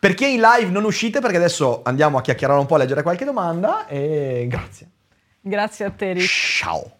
Per 0.00 0.14
chi 0.14 0.24
è 0.24 0.28
in 0.28 0.40
live 0.40 0.70
non 0.70 0.84
uscite 0.84 1.20
perché 1.20 1.36
adesso 1.36 1.82
andiamo 1.84 2.18
a 2.18 2.20
chiacchierare 2.20 2.58
un 2.58 2.66
po', 2.66 2.74
a 2.74 2.78
leggere 2.78 3.02
qualche 3.02 3.24
domanda 3.24 3.86
e 3.86 4.46
grazie. 4.48 4.90
Grazie 5.40 5.84
a 5.84 5.90
te, 5.90 6.12
Rick. 6.12 6.26
Ciao. 6.26 6.97